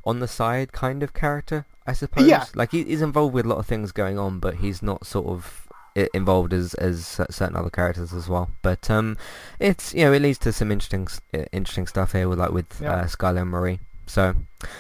on 0.06 0.20
the 0.20 0.28
side 0.28 0.72
kind 0.72 1.02
of 1.04 1.14
character, 1.14 1.66
I 1.88 1.94
suppose. 1.94 2.28
Yeah. 2.28 2.46
Like 2.54 2.72
he, 2.72 2.84
he's 2.84 3.02
involved 3.02 3.34
with 3.34 3.46
a 3.46 3.50
lot 3.50 3.58
of 3.58 3.66
things 3.66 3.92
going 3.92 4.18
on, 4.20 4.40
but 4.40 4.56
he's 4.56 4.82
not 4.82 5.06
sort 5.06 5.28
of 5.28 5.62
involved 6.14 6.52
as 6.52 6.74
as 6.76 7.06
certain 7.30 7.56
other 7.56 7.70
characters 7.70 8.14
as 8.14 8.28
well. 8.28 8.50
But 8.62 8.90
um, 8.92 9.18
it's 9.60 9.94
you 9.94 10.04
know 10.06 10.14
it 10.14 10.22
leads 10.22 10.40
to 10.40 10.52
some 10.52 10.72
interesting 10.72 11.08
interesting 11.52 11.88
stuff 11.88 12.12
here 12.12 12.28
with 12.30 12.40
like 12.40 12.52
with 12.52 12.68
Yeah. 12.82 12.94
uh, 12.96 13.04
Skyler 13.06 13.42
and 13.42 13.50
Marie. 13.52 13.80
So 14.08 14.36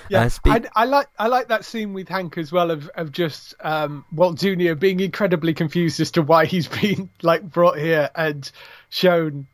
Yeah, 0.09 0.21
uh, 0.23 0.29
speak- 0.29 0.53
I, 0.75 0.83
I 0.83 0.85
like 0.85 1.07
I 1.17 1.27
like 1.27 1.47
that 1.47 1.65
scene 1.65 1.93
with 1.93 2.07
Hank 2.09 2.37
as 2.37 2.51
well 2.51 2.69
of 2.69 2.89
of 2.95 3.11
just 3.11 3.55
um, 3.61 4.05
Walt 4.11 4.37
Jr. 4.37 4.73
being 4.75 4.99
incredibly 4.99 5.53
confused 5.53 5.99
as 5.99 6.11
to 6.11 6.21
why 6.21 6.45
he's 6.45 6.67
been 6.81 7.09
like 7.23 7.41
brought 7.41 7.77
here 7.79 8.09
and 8.13 8.51
shown 8.89 9.47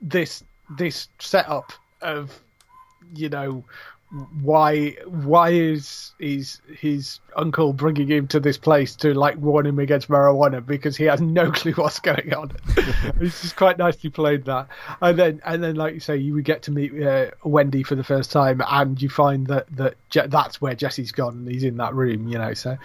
this 0.00 0.42
this 0.70 1.08
setup 1.18 1.72
of 2.00 2.38
you 3.14 3.28
know 3.28 3.64
why 4.42 4.90
why 5.06 5.50
is 5.50 6.12
is 6.18 6.60
his 6.76 7.20
uncle 7.36 7.72
bringing 7.72 8.08
him 8.08 8.26
to 8.26 8.40
this 8.40 8.58
place 8.58 8.96
to 8.96 9.14
like 9.14 9.36
warn 9.36 9.66
him 9.66 9.78
against 9.78 10.08
marijuana? 10.08 10.64
Because 10.64 10.96
he 10.96 11.04
has 11.04 11.20
no 11.20 11.50
clue 11.52 11.72
what's 11.72 12.00
going 12.00 12.34
on. 12.34 12.52
It's 13.20 13.42
just 13.42 13.56
quite 13.56 13.78
nicely 13.78 14.10
played 14.10 14.44
that. 14.46 14.68
And 15.00 15.18
then 15.18 15.40
and 15.44 15.62
then 15.62 15.76
like 15.76 15.94
you 15.94 16.00
say 16.00 16.16
you 16.16 16.34
would 16.34 16.44
get 16.44 16.62
to 16.62 16.70
meet 16.72 17.00
uh, 17.02 17.30
wendy 17.44 17.82
for 17.82 17.94
the 17.94 18.04
first 18.04 18.32
time 18.32 18.62
and 18.66 19.00
you 19.00 19.08
find 19.08 19.46
that 19.46 19.66
that 19.76 19.94
Je- 20.10 20.26
that's 20.26 20.60
where 20.60 20.74
jesse's 20.74 21.12
gone. 21.12 21.34
And 21.34 21.48
he's 21.48 21.64
in 21.64 21.76
that 21.76 21.94
room 21.94 22.26
you 22.26 22.38
know 22.38 22.54
so. 22.54 22.78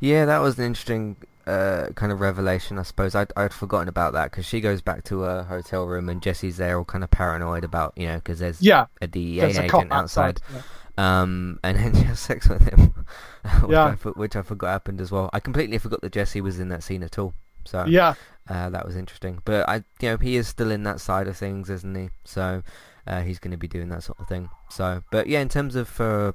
Yeah, 0.00 0.24
that 0.24 0.38
was 0.38 0.58
an 0.58 0.64
interesting 0.64 1.16
uh, 1.50 1.92
kind 1.94 2.12
of 2.12 2.20
revelation, 2.20 2.78
I 2.78 2.82
suppose. 2.82 3.14
I'd, 3.14 3.32
I'd 3.36 3.52
forgotten 3.52 3.88
about 3.88 4.12
that 4.12 4.30
because 4.30 4.46
she 4.46 4.60
goes 4.60 4.80
back 4.80 5.04
to 5.04 5.20
her 5.22 5.42
hotel 5.44 5.84
room 5.86 6.08
and 6.08 6.22
Jesse's 6.22 6.56
there 6.58 6.78
all 6.78 6.84
kind 6.84 7.04
of 7.04 7.10
paranoid 7.10 7.64
about, 7.64 7.92
you 7.96 8.06
know, 8.06 8.16
because 8.16 8.38
there's 8.38 8.62
Yeah, 8.62 8.86
a 9.00 9.06
DEA 9.06 9.40
there's 9.40 9.56
a 9.58 9.64
agent 9.64 9.70
cop 9.90 9.92
outside. 9.92 10.40
outside, 10.48 10.64
Um, 10.98 11.58
and 11.62 11.76
then 11.78 11.94
she 11.98 12.02
has 12.04 12.20
sex 12.20 12.48
with 12.48 12.62
him, 12.62 12.94
which, 13.62 13.70
Yeah. 13.72 13.84
I, 14.04 14.08
which 14.10 14.36
I 14.36 14.42
forgot 14.42 14.68
happened 14.68 15.00
as 15.00 15.10
well. 15.10 15.30
I 15.32 15.40
completely 15.40 15.78
forgot 15.78 16.00
that 16.02 16.12
Jesse 16.12 16.40
was 16.40 16.58
in 16.60 16.68
that 16.68 16.82
scene 16.82 17.02
at 17.02 17.18
all. 17.18 17.34
So 17.64 17.84
yeah 17.86 18.14
uh, 18.48 18.70
that 18.70 18.84
was 18.86 18.96
interesting. 18.96 19.40
But 19.44 19.68
I, 19.68 19.76
you 20.00 20.08
know, 20.10 20.16
he 20.16 20.36
is 20.36 20.48
still 20.48 20.70
in 20.70 20.82
that 20.84 21.00
side 21.00 21.28
of 21.28 21.36
things, 21.36 21.70
isn't 21.70 21.94
he? 21.94 22.10
So 22.24 22.62
uh, 23.06 23.22
he's 23.22 23.38
going 23.38 23.52
to 23.52 23.56
be 23.56 23.68
doing 23.68 23.88
that 23.90 24.02
sort 24.02 24.18
of 24.18 24.26
thing. 24.28 24.48
So, 24.70 25.02
but 25.10 25.26
yeah, 25.28 25.40
in 25.40 25.48
terms 25.48 25.76
of 25.76 26.00
uh, 26.00 26.32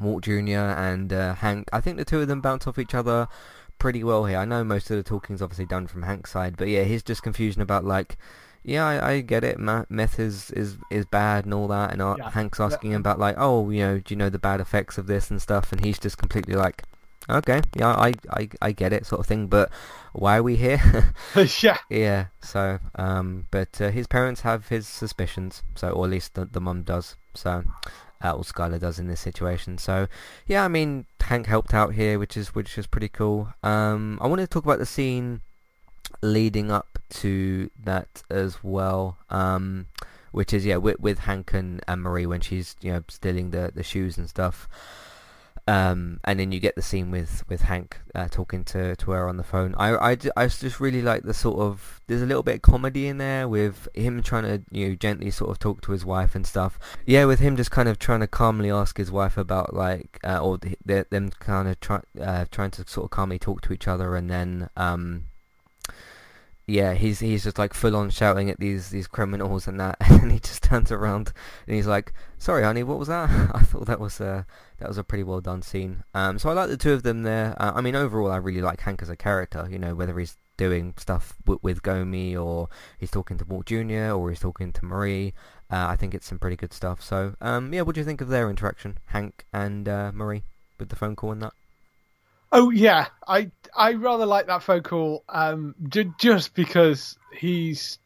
Walt 0.00 0.24
Jr. 0.24 0.32
and 0.88 1.12
uh, 1.12 1.34
Hank, 1.34 1.68
I 1.72 1.80
think 1.80 1.98
the 1.98 2.04
two 2.04 2.20
of 2.20 2.28
them 2.28 2.40
bounce 2.40 2.66
off 2.66 2.78
each 2.78 2.94
other 2.94 3.28
pretty 3.78 4.04
well 4.04 4.24
here. 4.24 4.38
I 4.38 4.44
know 4.44 4.64
most 4.64 4.90
of 4.90 4.96
the 4.96 5.02
talking's 5.02 5.42
obviously 5.42 5.66
done 5.66 5.86
from 5.86 6.02
Hank's 6.02 6.30
side, 6.30 6.56
but 6.56 6.68
yeah, 6.68 6.82
his 6.84 7.02
just 7.02 7.22
confusion 7.22 7.62
about 7.62 7.84
like, 7.84 8.16
yeah, 8.62 8.86
I, 8.86 9.12
I 9.12 9.20
get 9.20 9.44
it, 9.44 9.58
ma- 9.58 9.84
meth 9.88 10.18
is, 10.18 10.50
is 10.52 10.76
is 10.90 11.04
bad 11.04 11.44
and 11.44 11.52
all 11.52 11.68
that, 11.68 11.92
and 11.92 12.00
Yeah. 12.18 12.30
Hank's 12.30 12.60
asking 12.60 12.92
him 12.92 13.00
about 13.00 13.18
like, 13.18 13.36
oh, 13.38 13.70
you 13.70 13.80
know, 13.80 13.98
do 13.98 14.14
you 14.14 14.16
know 14.16 14.30
the 14.30 14.38
bad 14.38 14.60
effects 14.60 14.98
of 14.98 15.06
this 15.06 15.30
and 15.30 15.40
stuff, 15.40 15.72
and 15.72 15.84
he's 15.84 15.98
just 15.98 16.16
completely 16.18 16.54
like, 16.54 16.84
Okay, 17.28 17.62
yeah, 17.74 17.88
I, 17.88 18.12
I, 18.30 18.48
I 18.60 18.72
get 18.72 18.92
it, 18.92 19.06
sort 19.06 19.20
of 19.20 19.26
thing. 19.26 19.46
But 19.46 19.70
why 20.12 20.36
are 20.36 20.42
we 20.42 20.56
here? 20.56 20.78
yeah. 21.62 21.78
yeah. 21.88 22.26
So, 22.42 22.78
um, 22.96 23.46
but 23.50 23.80
uh, 23.80 23.90
his 23.90 24.06
parents 24.06 24.42
have 24.42 24.68
his 24.68 24.86
suspicions. 24.86 25.62
So, 25.74 25.88
or 25.88 26.04
at 26.04 26.10
least 26.10 26.34
the, 26.34 26.44
the 26.44 26.60
mum 26.60 26.82
does. 26.82 27.16
So, 27.34 27.64
uh, 28.24 28.32
or 28.32 28.42
Skyler 28.42 28.80
does 28.80 28.98
in 28.98 29.06
this 29.06 29.20
situation. 29.20 29.78
So, 29.78 30.08
yeah, 30.46 30.64
I 30.64 30.68
mean, 30.68 31.06
Hank 31.20 31.46
helped 31.46 31.74
out 31.74 31.94
here, 31.94 32.18
which 32.18 32.36
is 32.36 32.54
which 32.54 32.76
is 32.78 32.86
pretty 32.86 33.08
cool. 33.08 33.52
Um, 33.62 34.18
I 34.20 34.26
wanted 34.26 34.42
to 34.42 34.48
talk 34.48 34.64
about 34.64 34.78
the 34.78 34.86
scene 34.86 35.42
leading 36.22 36.70
up 36.70 36.98
to 37.10 37.70
that 37.82 38.22
as 38.30 38.62
well. 38.64 39.18
Um, 39.30 39.86
which 40.32 40.52
is 40.52 40.66
yeah, 40.66 40.76
with, 40.76 40.98
with 40.98 41.20
Hank 41.20 41.54
and, 41.54 41.80
and 41.86 42.02
Marie 42.02 42.26
when 42.26 42.40
she's 42.40 42.74
you 42.80 42.92
know 42.92 43.04
stealing 43.08 43.50
the 43.50 43.70
the 43.74 43.82
shoes 43.82 44.18
and 44.18 44.28
stuff. 44.28 44.68
Um, 45.66 46.20
and 46.24 46.38
then 46.38 46.52
you 46.52 46.60
get 46.60 46.76
the 46.76 46.82
scene 46.82 47.10
with 47.10 47.42
with 47.48 47.62
Hank 47.62 47.98
uh, 48.14 48.28
talking 48.28 48.64
to, 48.64 48.94
to 48.96 49.10
her 49.12 49.28
on 49.28 49.38
the 49.38 49.42
phone. 49.42 49.74
I, 49.78 50.12
I, 50.12 50.16
I 50.36 50.46
just 50.46 50.78
really 50.78 51.00
like 51.00 51.22
the 51.22 51.32
sort 51.32 51.58
of 51.58 52.02
there's 52.06 52.20
a 52.20 52.26
little 52.26 52.42
bit 52.42 52.56
of 52.56 52.62
comedy 52.62 53.06
in 53.06 53.16
there 53.16 53.48
with 53.48 53.88
him 53.94 54.22
trying 54.22 54.42
to 54.42 54.62
you 54.70 54.88
know 54.88 54.94
gently 54.94 55.30
sort 55.30 55.50
of 55.50 55.58
talk 55.58 55.80
to 55.82 55.92
his 55.92 56.04
wife 56.04 56.34
and 56.34 56.46
stuff. 56.46 56.78
Yeah, 57.06 57.24
with 57.24 57.40
him 57.40 57.56
just 57.56 57.70
kind 57.70 57.88
of 57.88 57.98
trying 57.98 58.20
to 58.20 58.26
calmly 58.26 58.70
ask 58.70 58.98
his 58.98 59.10
wife 59.10 59.38
about 59.38 59.74
like 59.74 60.20
uh, 60.22 60.38
or 60.38 60.58
them 60.84 61.30
kind 61.30 61.68
of 61.68 61.80
try, 61.80 62.00
uh, 62.20 62.44
trying 62.50 62.70
to 62.72 62.86
sort 62.86 63.04
of 63.04 63.10
calmly 63.10 63.38
talk 63.38 63.62
to 63.62 63.72
each 63.72 63.88
other, 63.88 64.16
and 64.16 64.30
then 64.30 64.68
um, 64.76 65.24
yeah, 66.66 66.94
he's 66.94 67.20
he's 67.20 67.44
just 67.44 67.58
like 67.58 67.74
full 67.74 67.94
on 67.94 68.08
shouting 68.10 68.48
at 68.48 68.58
these 68.58 68.88
these 68.90 69.06
criminals 69.06 69.66
and 69.66 69.78
that, 69.80 69.96
and 70.00 70.32
he 70.32 70.38
just 70.38 70.62
turns 70.62 70.90
around 70.90 71.32
and 71.66 71.76
he's 71.76 71.86
like, 71.86 72.12
"Sorry, 72.38 72.62
honey, 72.62 72.82
what 72.82 72.98
was 72.98 73.08
that?" 73.08 73.28
I 73.54 73.60
thought 73.60 73.86
that 73.86 74.00
was 74.00 74.20
a 74.20 74.46
that 74.78 74.88
was 74.88 74.96
a 74.96 75.04
pretty 75.04 75.24
well 75.24 75.40
done 75.40 75.60
scene. 75.62 76.04
Um, 76.14 76.38
so 76.38 76.48
I 76.48 76.54
like 76.54 76.70
the 76.70 76.76
two 76.78 76.92
of 76.92 77.02
them 77.02 77.22
there. 77.22 77.54
Uh, 77.60 77.72
I 77.74 77.80
mean, 77.82 77.94
overall, 77.94 78.30
I 78.30 78.36
really 78.36 78.62
like 78.62 78.80
Hank 78.80 79.02
as 79.02 79.10
a 79.10 79.16
character. 79.16 79.68
You 79.70 79.78
know, 79.78 79.94
whether 79.94 80.18
he's 80.18 80.36
doing 80.56 80.94
stuff 80.96 81.34
w- 81.44 81.60
with 81.62 81.82
Gomie 81.82 82.36
or 82.36 82.68
he's 82.98 83.10
talking 83.10 83.36
to 83.38 83.44
Walt 83.44 83.66
Jr. 83.66 84.12
or 84.12 84.30
he's 84.30 84.40
talking 84.40 84.72
to 84.72 84.84
Marie. 84.84 85.34
Uh, 85.70 85.86
I 85.88 85.96
think 85.96 86.14
it's 86.14 86.26
some 86.26 86.38
pretty 86.38 86.56
good 86.56 86.72
stuff. 86.72 87.02
So 87.02 87.34
um, 87.42 87.74
yeah, 87.74 87.82
what 87.82 87.94
do 87.94 88.00
you 88.00 88.04
think 88.06 88.20
of 88.22 88.28
their 88.28 88.48
interaction, 88.48 88.98
Hank 89.06 89.44
and 89.52 89.86
uh, 89.88 90.12
Marie, 90.14 90.44
with 90.78 90.88
the 90.88 90.96
phone 90.96 91.16
call 91.16 91.32
and 91.32 91.42
that? 91.42 91.52
Oh 92.56 92.70
yeah, 92.70 93.08
I 93.26 93.50
I 93.76 93.94
rather 93.94 94.26
like 94.26 94.46
that 94.46 94.62
phone 94.62 94.84
call 94.84 95.24
um, 95.28 95.74
just 95.88 96.54
because 96.54 97.18
he's 97.36 97.98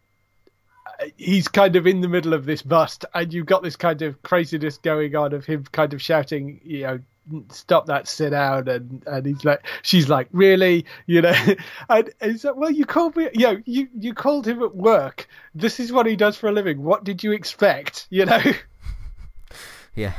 he's 1.18 1.48
kind 1.48 1.76
of 1.76 1.86
in 1.86 2.00
the 2.00 2.08
middle 2.08 2.32
of 2.32 2.46
this 2.46 2.62
bust, 2.62 3.04
and 3.14 3.30
you've 3.30 3.44
got 3.44 3.62
this 3.62 3.76
kind 3.76 4.00
of 4.00 4.22
craziness 4.22 4.78
going 4.78 5.14
on 5.14 5.34
of 5.34 5.44
him 5.44 5.64
kind 5.70 5.92
of 5.92 6.00
shouting, 6.00 6.62
you 6.64 6.80
know, 6.80 7.00
stop 7.50 7.84
that, 7.88 8.08
sit 8.08 8.30
down, 8.30 8.68
and 8.68 9.02
and 9.06 9.26
he's 9.26 9.44
like, 9.44 9.66
she's 9.82 10.08
like, 10.08 10.28
really, 10.32 10.86
you 11.04 11.20
know, 11.20 11.34
and 11.90 12.10
he's 12.22 12.42
like, 12.42 12.56
well, 12.56 12.70
you 12.70 12.86
called 12.86 13.16
me, 13.16 13.28
you 13.34 13.46
know, 13.48 13.62
you 13.66 13.88
you 13.98 14.14
called 14.14 14.48
him 14.48 14.62
at 14.62 14.74
work. 14.74 15.28
This 15.54 15.78
is 15.78 15.92
what 15.92 16.06
he 16.06 16.16
does 16.16 16.38
for 16.38 16.48
a 16.48 16.52
living. 16.52 16.82
What 16.82 17.04
did 17.04 17.22
you 17.22 17.32
expect, 17.32 18.06
you 18.08 18.24
know? 18.24 18.40
Yeah 19.94 20.14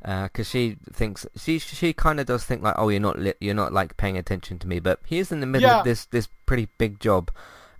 because 0.00 0.48
uh, 0.48 0.50
she 0.50 0.76
thinks 0.92 1.26
she 1.36 1.58
she 1.58 1.92
kind 1.92 2.20
of 2.20 2.26
does 2.26 2.44
think 2.44 2.62
like 2.62 2.74
oh 2.78 2.88
you're 2.88 3.00
not 3.00 3.18
li- 3.18 3.34
you're 3.40 3.54
not 3.54 3.72
like 3.72 3.96
paying 3.96 4.16
attention 4.16 4.58
to 4.58 4.66
me 4.66 4.78
but 4.80 4.98
he's 5.06 5.30
in 5.30 5.40
the 5.40 5.46
middle 5.46 5.68
yeah. 5.68 5.80
of 5.80 5.84
this 5.84 6.06
this 6.06 6.28
pretty 6.46 6.68
big 6.78 6.98
job 7.00 7.30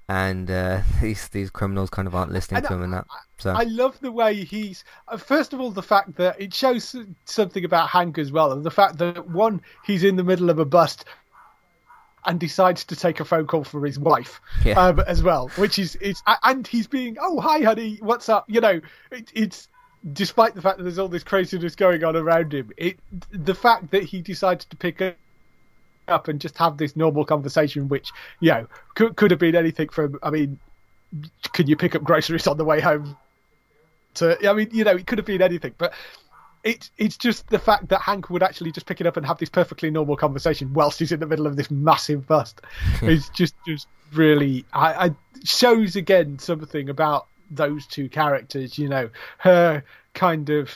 and 0.09 0.51
uh, 0.51 0.83
these 1.01 1.29
these 1.29 1.51
criminals 1.51 1.89
kind 1.89 2.07
of 2.07 2.15
aren't 2.15 2.33
listening 2.33 2.59
and 2.59 2.67
to 2.67 2.75
him 2.75 2.83
and 2.83 2.93
that 2.93 3.07
so 3.39 3.53
I 3.53 3.63
love 3.63 3.99
the 4.01 4.13
way 4.13 4.45
he's 4.45 4.85
uh, 5.09 5.17
first 5.17 5.53
of 5.53 5.61
all 5.61 5.71
the 5.71 5.83
fact 5.83 6.17
that 6.17 6.41
it 6.41 6.53
shows 6.53 6.95
something 7.25 7.65
about 7.65 7.89
Hank 7.89 8.19
as 8.19 8.31
well 8.31 8.53
and 8.53 8.65
the 8.65 8.71
fact 8.71 8.99
that 8.99 9.29
one 9.29 9.63
he's 9.85 10.05
in 10.05 10.17
the 10.17 10.25
middle 10.25 10.51
of 10.51 10.59
a 10.59 10.65
bust 10.65 11.07
and 12.27 12.39
decides 12.39 12.85
to 12.85 12.97
take 12.97 13.21
a 13.21 13.25
phone 13.25 13.47
call 13.47 13.65
for 13.65 13.85
his 13.87 13.99
wife 13.99 14.41
yeah. 14.65 14.79
um, 14.79 15.01
as 15.01 15.23
well, 15.23 15.49
which 15.57 15.79
is 15.79 15.97
it's 16.01 16.23
and 16.43 16.67
he's 16.67 16.87
being 16.87 17.17
oh 17.21 17.41
hi 17.41 17.61
honey 17.61 17.99
what's 18.03 18.29
up 18.29 18.45
you 18.49 18.61
know 18.61 18.81
it, 19.11 19.31
it's 19.35 19.69
despite 20.13 20.55
the 20.55 20.63
fact 20.63 20.79
that 20.79 20.85
there's 20.85 20.99
all 20.99 21.09
this 21.09 21.25
craziness 21.25 21.75
going 21.75 22.05
on 22.05 22.17
around 22.17 22.55
him, 22.55 22.71
it 22.77 22.99
the 23.31 23.55
fact 23.55 23.91
that 23.91 24.05
he 24.05 24.23
decided 24.23 24.69
to 24.71 24.77
pick 24.77 25.17
up 26.09 26.29
and 26.29 26.41
just 26.41 26.57
have 26.59 26.77
this 26.77 26.97
normal 26.97 27.25
conversation, 27.25 27.89
which 27.89 28.11
you 28.41 28.51
know 28.51 28.67
could 28.95 29.17
could 29.17 29.31
have 29.31 29.41
been 29.41 29.55
anything 29.55 29.89
from, 29.89 30.19
I 30.23 30.31
mean, 30.31 30.59
can 31.53 31.67
you 31.67 31.77
pick 31.77 31.95
up 31.95 32.03
groceries 32.03 32.47
on 32.47 32.57
the 32.57 32.65
way 32.65 32.81
home? 32.81 33.17
To 34.15 34.37
I 34.49 34.53
mean, 34.53 34.69
you 34.73 34.85
know, 34.85 34.97
it 34.97 35.07
could 35.07 35.19
have 35.19 35.27
been 35.27 35.43
anything, 35.43 35.75
but 35.79 35.93
it's 36.65 36.91
it's 36.99 37.17
just 37.17 37.49
the 37.49 37.59
fact 37.59 37.89
that 37.89 38.01
Hank 38.01 38.31
would 38.31 38.43
actually 38.43 38.73
just 38.73 38.87
pick 38.87 39.01
it 39.01 39.07
up 39.07 39.17
and 39.17 39.25
have 39.25 39.39
this 39.39 39.49
perfectly 39.49 39.91
normal 39.91 40.17
conversation 40.17 40.73
whilst 40.75 40.99
he's 40.99 41.13
in 41.13 41.21
the 41.21 41.27
middle 41.27 41.47
of 41.47 41.57
this 41.57 41.71
massive 41.71 42.27
bust. 42.27 42.61
it's 43.03 43.29
just 43.31 43.55
just 43.67 43.87
really 44.13 44.65
I, 44.73 45.07
I 45.07 45.15
shows 45.45 45.97
again 45.97 46.39
something 46.39 46.89
about 46.89 47.27
those 47.51 47.87
two 47.87 48.09
characters. 48.09 48.79
You 48.79 48.89
know, 48.89 49.11
her 49.39 49.83
kind 50.15 50.51
of 50.51 50.71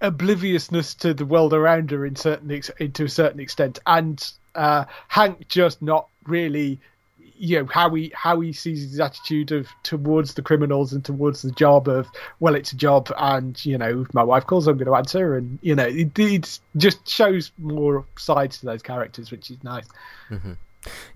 obliviousness 0.00 0.94
to 0.94 1.12
the 1.12 1.26
world 1.26 1.52
around 1.52 1.90
her 1.90 2.06
in 2.06 2.16
certain 2.16 2.50
ex- 2.50 2.70
to 2.92 3.04
a 3.04 3.08
certain 3.08 3.40
extent, 3.40 3.78
and 3.86 4.32
uh, 4.54 4.84
Hank 5.08 5.48
just 5.48 5.82
not 5.82 6.08
really. 6.26 6.78
You 7.40 7.60
know 7.60 7.66
how 7.66 7.94
he 7.94 8.10
how 8.16 8.40
he 8.40 8.52
sees 8.52 8.82
his 8.82 8.98
attitude 8.98 9.52
of 9.52 9.68
towards 9.84 10.34
the 10.34 10.42
criminals 10.42 10.92
and 10.92 11.04
towards 11.04 11.40
the 11.40 11.52
job 11.52 11.86
of 11.86 12.08
well 12.40 12.56
it's 12.56 12.72
a 12.72 12.76
job 12.76 13.12
and 13.16 13.64
you 13.64 13.78
know 13.78 14.04
my 14.12 14.24
wife 14.24 14.44
calls 14.44 14.66
I'm 14.66 14.76
going 14.76 14.88
to 14.88 14.96
answer 14.96 15.36
and 15.36 15.56
you 15.62 15.76
know 15.76 15.86
it, 15.86 16.18
it 16.18 16.58
just 16.76 17.08
shows 17.08 17.52
more 17.56 18.04
sides 18.16 18.58
to 18.58 18.66
those 18.66 18.82
characters 18.82 19.30
which 19.30 19.52
is 19.52 19.62
nice. 19.62 19.86
Mm-hmm. 20.30 20.54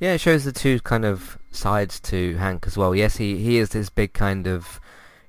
Yeah, 0.01 0.15
it 0.15 0.21
shows 0.21 0.45
the 0.45 0.53
two 0.53 0.81
kind 0.81 1.05
of 1.05 1.39
sides 1.51 2.01
to 2.01 2.37
Hank 2.37 2.67
as 2.67 2.77
well. 2.77 2.95
Yes, 2.95 3.17
he, 3.17 3.39
he 3.39 3.59
is 3.59 3.71
this 3.71 3.89
big 3.89 4.13
kind 4.13 4.47
of, 4.47 4.81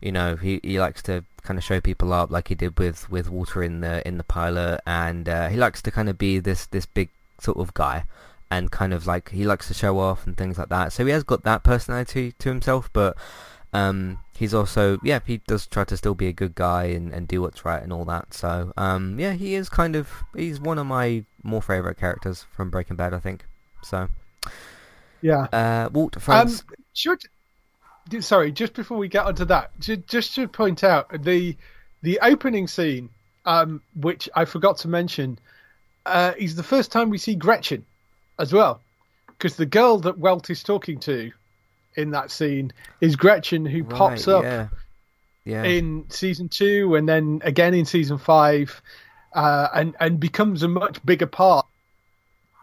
you 0.01 0.11
know, 0.11 0.35
he, 0.35 0.59
he 0.63 0.79
likes 0.79 1.01
to 1.03 1.23
kind 1.43 1.57
of 1.57 1.63
show 1.63 1.79
people 1.79 2.13
up 2.13 2.31
like 2.31 2.47
he 2.47 2.55
did 2.55 2.79
with, 2.79 3.09
with 3.09 3.29
Walter 3.29 3.61
in 3.63 3.81
the 3.81 4.05
in 4.07 4.17
the 4.17 4.23
pilot, 4.23 4.81
and 4.85 5.29
uh, 5.29 5.49
he 5.49 5.57
likes 5.57 5.81
to 5.83 5.91
kind 5.91 6.09
of 6.09 6.17
be 6.17 6.39
this 6.39 6.65
this 6.67 6.85
big 6.85 7.09
sort 7.39 7.57
of 7.57 7.73
guy, 7.73 8.05
and 8.49 8.71
kind 8.71 8.93
of 8.93 9.05
like 9.05 9.29
he 9.29 9.45
likes 9.45 9.67
to 9.67 9.73
show 9.73 9.99
off 9.99 10.25
and 10.25 10.37
things 10.37 10.57
like 10.57 10.69
that. 10.69 10.91
So 10.93 11.05
he 11.05 11.11
has 11.11 11.23
got 11.23 11.43
that 11.43 11.63
personality 11.63 12.33
to 12.39 12.49
himself, 12.49 12.89
but 12.93 13.15
um, 13.73 14.19
he's 14.35 14.53
also 14.53 14.99
yeah 15.03 15.19
he 15.25 15.37
does 15.47 15.67
try 15.67 15.83
to 15.83 15.97
still 15.97 16.15
be 16.15 16.27
a 16.27 16.33
good 16.33 16.55
guy 16.55 16.85
and, 16.85 17.13
and 17.13 17.27
do 17.27 17.41
what's 17.41 17.65
right 17.65 17.83
and 17.83 17.93
all 17.93 18.05
that. 18.05 18.33
So 18.33 18.73
um, 18.77 19.19
yeah, 19.19 19.33
he 19.33 19.55
is 19.55 19.69
kind 19.69 19.95
of 19.95 20.09
he's 20.35 20.59
one 20.59 20.79
of 20.79 20.87
my 20.87 21.25
more 21.43 21.61
favorite 21.61 21.97
characters 21.97 22.45
from 22.51 22.69
Breaking 22.69 22.95
Bad, 22.95 23.13
I 23.13 23.19
think. 23.19 23.45
So. 23.83 24.09
Yeah. 25.23 25.47
Uh, 25.53 25.89
Walt, 25.91 26.21
France. 26.21 26.59
Um, 26.59 26.75
should 26.93 27.21
sorry, 28.19 28.51
just 28.51 28.73
before 28.73 28.97
we 28.97 29.07
get 29.07 29.25
onto 29.25 29.45
that, 29.45 29.71
just 29.79 30.35
to 30.35 30.47
point 30.47 30.83
out 30.83 31.23
the 31.23 31.55
the 32.01 32.19
opening 32.21 32.67
scene, 32.67 33.09
um, 33.45 33.81
which 33.95 34.29
I 34.35 34.43
forgot 34.43 34.77
to 34.79 34.89
mention, 34.89 35.39
uh, 36.05 36.33
is 36.37 36.55
the 36.55 36.63
first 36.63 36.91
time 36.91 37.09
we 37.09 37.17
see 37.17 37.35
Gretchen 37.35 37.85
as 38.37 38.51
well, 38.51 38.81
because 39.27 39.55
the 39.55 39.65
girl 39.65 39.97
that 39.99 40.17
Walt 40.17 40.49
is 40.49 40.61
talking 40.61 40.99
to 40.99 41.31
in 41.95 42.11
that 42.11 42.29
scene 42.29 42.73
is 42.99 43.15
Gretchen, 43.15 43.65
who 43.65 43.83
right, 43.83 43.95
pops 43.95 44.27
up 44.27 44.43
yeah. 44.43 44.67
Yeah. 45.45 45.63
in 45.63 46.05
season 46.09 46.49
two 46.49 46.95
and 46.95 47.07
then 47.07 47.41
again 47.45 47.73
in 47.73 47.85
season 47.85 48.17
five, 48.17 48.81
uh, 49.33 49.69
and 49.73 49.95
and 50.01 50.19
becomes 50.19 50.63
a 50.63 50.67
much 50.67 51.03
bigger 51.05 51.27
part, 51.27 51.65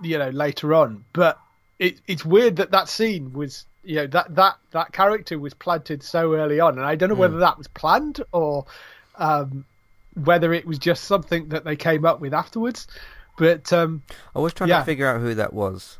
you 0.02 0.18
know, 0.18 0.28
later 0.28 0.74
on. 0.74 1.06
But 1.14 1.38
it, 1.80 1.98
it's 2.06 2.24
weird 2.24 2.56
that 2.56 2.70
that 2.70 2.88
scene 2.88 3.32
was 3.32 3.66
you 3.82 3.96
know 3.96 4.06
that 4.06 4.32
that 4.36 4.58
that 4.70 4.92
character 4.92 5.38
was 5.38 5.54
planted 5.54 6.02
so 6.02 6.34
early 6.34 6.60
on 6.60 6.78
and 6.78 6.86
i 6.86 6.94
don't 6.94 7.08
know 7.08 7.14
whether 7.14 7.38
that 7.38 7.58
was 7.58 7.66
planned 7.66 8.22
or 8.32 8.66
um, 9.16 9.64
whether 10.14 10.52
it 10.52 10.66
was 10.66 10.78
just 10.78 11.04
something 11.04 11.48
that 11.48 11.64
they 11.64 11.76
came 11.76 12.04
up 12.04 12.20
with 12.20 12.32
afterwards 12.32 12.86
but 13.38 13.72
um, 13.72 14.02
i 14.36 14.38
was 14.38 14.52
trying 14.52 14.68
yeah. 14.68 14.80
to 14.80 14.84
figure 14.84 15.06
out 15.06 15.20
who 15.20 15.34
that 15.34 15.52
was 15.52 15.98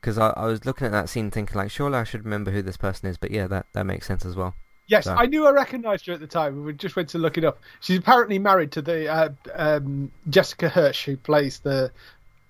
because 0.00 0.18
I, 0.18 0.30
I 0.30 0.46
was 0.46 0.66
looking 0.66 0.86
at 0.86 0.92
that 0.92 1.08
scene 1.08 1.30
thinking 1.30 1.56
like 1.56 1.70
surely 1.70 1.96
i 1.96 2.04
should 2.04 2.24
remember 2.24 2.50
who 2.50 2.60
this 2.60 2.76
person 2.76 3.08
is 3.08 3.16
but 3.16 3.30
yeah 3.30 3.46
that, 3.46 3.66
that 3.72 3.86
makes 3.86 4.06
sense 4.06 4.26
as 4.26 4.34
well. 4.34 4.54
Yes 4.88 5.04
So- 5.04 5.14
i 5.14 5.26
knew 5.26 5.46
i 5.46 5.50
recognized 5.50 6.06
her 6.06 6.12
at 6.12 6.20
the 6.20 6.26
time 6.26 6.64
we 6.64 6.72
just 6.72 6.96
went 6.96 7.08
to 7.10 7.18
look 7.18 7.38
it 7.38 7.44
up. 7.44 7.60
She's 7.80 7.98
apparently 7.98 8.38
married 8.38 8.72
to 8.72 8.82
the 8.82 9.08
uh, 9.08 9.28
um, 9.54 10.10
jessica 10.28 10.68
hirsch 10.68 11.04
who 11.04 11.16
plays 11.16 11.60
the 11.60 11.92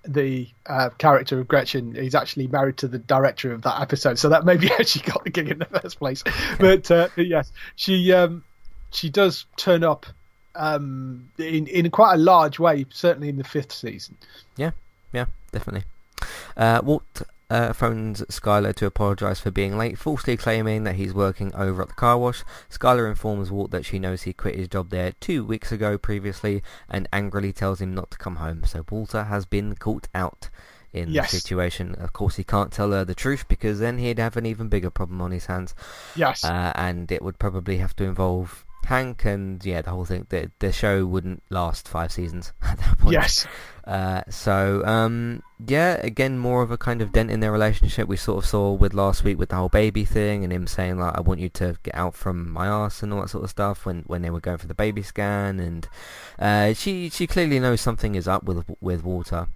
the 0.06 0.48
uh, 0.66 0.90
character 0.98 1.38
of 1.38 1.48
Gretchen 1.48 1.96
is 1.96 2.14
actually 2.14 2.46
married 2.46 2.76
to 2.78 2.88
the 2.88 2.98
director 2.98 3.52
of 3.52 3.62
that 3.62 3.80
episode, 3.80 4.18
so 4.18 4.28
that 4.28 4.44
may 4.44 4.56
be 4.56 4.66
how 4.78 4.82
she 4.82 5.00
got 5.00 5.24
the 5.24 5.30
gig 5.30 5.50
in 5.50 5.58
the 5.58 5.64
first 5.66 5.98
place. 5.98 6.22
But, 6.58 6.90
uh, 6.90 7.08
but 7.14 7.26
yes, 7.26 7.52
she 7.76 8.12
um, 8.12 8.44
she 8.90 9.10
does 9.10 9.46
turn 9.56 9.84
up 9.84 10.06
um, 10.54 11.28
in 11.38 11.66
in 11.66 11.90
quite 11.90 12.14
a 12.14 12.18
large 12.18 12.58
way, 12.58 12.86
certainly 12.90 13.28
in 13.28 13.36
the 13.36 13.44
fifth 13.44 13.72
season. 13.72 14.16
yeah 14.56 14.70
yeah 15.12 15.26
definitely 15.52 15.84
uh, 16.56 16.80
Walt 16.82 17.22
uh, 17.48 17.72
phones 17.72 18.22
Skyler 18.22 18.74
to 18.74 18.86
apologise 18.86 19.40
for 19.40 19.50
being 19.50 19.78
late, 19.78 19.98
falsely 19.98 20.36
claiming 20.36 20.84
that 20.84 20.96
he's 20.96 21.14
working 21.14 21.54
over 21.54 21.82
at 21.82 21.88
the 21.88 21.94
car 21.94 22.18
wash. 22.18 22.42
Skyler 22.70 23.08
informs 23.08 23.50
Walt 23.50 23.70
that 23.70 23.84
she 23.84 23.98
knows 23.98 24.22
he 24.22 24.32
quit 24.32 24.56
his 24.56 24.68
job 24.68 24.90
there 24.90 25.12
two 25.20 25.44
weeks 25.44 25.70
ago 25.72 25.96
previously 25.96 26.62
and 26.90 27.08
angrily 27.12 27.52
tells 27.52 27.80
him 27.80 27.94
not 27.94 28.10
to 28.10 28.18
come 28.18 28.36
home. 28.36 28.64
So 28.64 28.84
Walter 28.90 29.24
has 29.24 29.46
been 29.46 29.76
caught 29.76 30.08
out 30.14 30.50
in 30.92 31.10
Yes. 31.10 31.30
the 31.30 31.38
situation. 31.38 31.94
Of 31.94 32.12
course, 32.12 32.36
he 32.36 32.44
can't 32.44 32.72
tell 32.72 32.90
her 32.90 33.04
the 33.04 33.14
truth 33.14 33.46
because 33.48 33.78
then 33.78 33.98
he'd 33.98 34.18
have 34.18 34.36
an 34.36 34.46
even 34.46 34.68
bigger 34.68 34.90
problem 34.90 35.20
on 35.20 35.30
his 35.30 35.46
hands. 35.46 35.74
Yes. 36.16 36.44
Uh, 36.44 36.72
and 36.74 37.10
it 37.12 37.22
would 37.22 37.38
probably 37.38 37.78
have 37.78 37.94
to 37.96 38.04
involve 38.04 38.64
Hank 38.86 39.24
and 39.24 39.64
yeah, 39.64 39.82
the 39.82 39.90
whole 39.90 40.04
thing. 40.04 40.26
The 40.28 40.50
the 40.58 40.72
show 40.72 41.06
wouldn't 41.06 41.42
last 41.50 41.88
five 41.88 42.12
seasons 42.12 42.52
at 42.62 42.78
that 42.78 42.98
point. 42.98 43.12
yes. 43.12 43.46
Uh, 43.84 44.22
so 44.28 44.84
um, 44.84 45.42
yeah, 45.64 45.94
again, 46.02 46.38
more 46.38 46.62
of 46.62 46.72
a 46.72 46.76
kind 46.76 47.00
of 47.00 47.12
dent 47.12 47.30
in 47.30 47.40
their 47.40 47.52
relationship. 47.52 48.08
We 48.08 48.16
sort 48.16 48.42
of 48.42 48.48
saw 48.48 48.72
with 48.72 48.94
last 48.94 49.22
week 49.22 49.38
with 49.38 49.50
the 49.50 49.56
whole 49.56 49.68
baby 49.68 50.04
thing 50.04 50.42
and 50.42 50.52
him 50.52 50.66
saying 50.66 50.98
like, 50.98 51.16
"I 51.16 51.20
want 51.20 51.38
you 51.40 51.48
to 51.50 51.76
get 51.84 51.94
out 51.94 52.14
from 52.14 52.50
my 52.50 52.66
ass" 52.66 53.02
and 53.02 53.12
all 53.12 53.20
that 53.20 53.28
sort 53.28 53.44
of 53.44 53.50
stuff 53.50 53.86
when 53.86 54.02
when 54.06 54.22
they 54.22 54.30
were 54.30 54.40
going 54.40 54.58
for 54.58 54.66
the 54.66 54.74
baby 54.74 55.02
scan. 55.02 55.60
And 55.60 55.88
uh, 56.38 56.72
she 56.72 57.10
she 57.10 57.26
clearly 57.26 57.60
knows 57.60 57.80
something 57.80 58.14
is 58.16 58.26
up 58.26 58.44
with 58.44 58.64
with 58.80 59.04
Walter. 59.04 59.48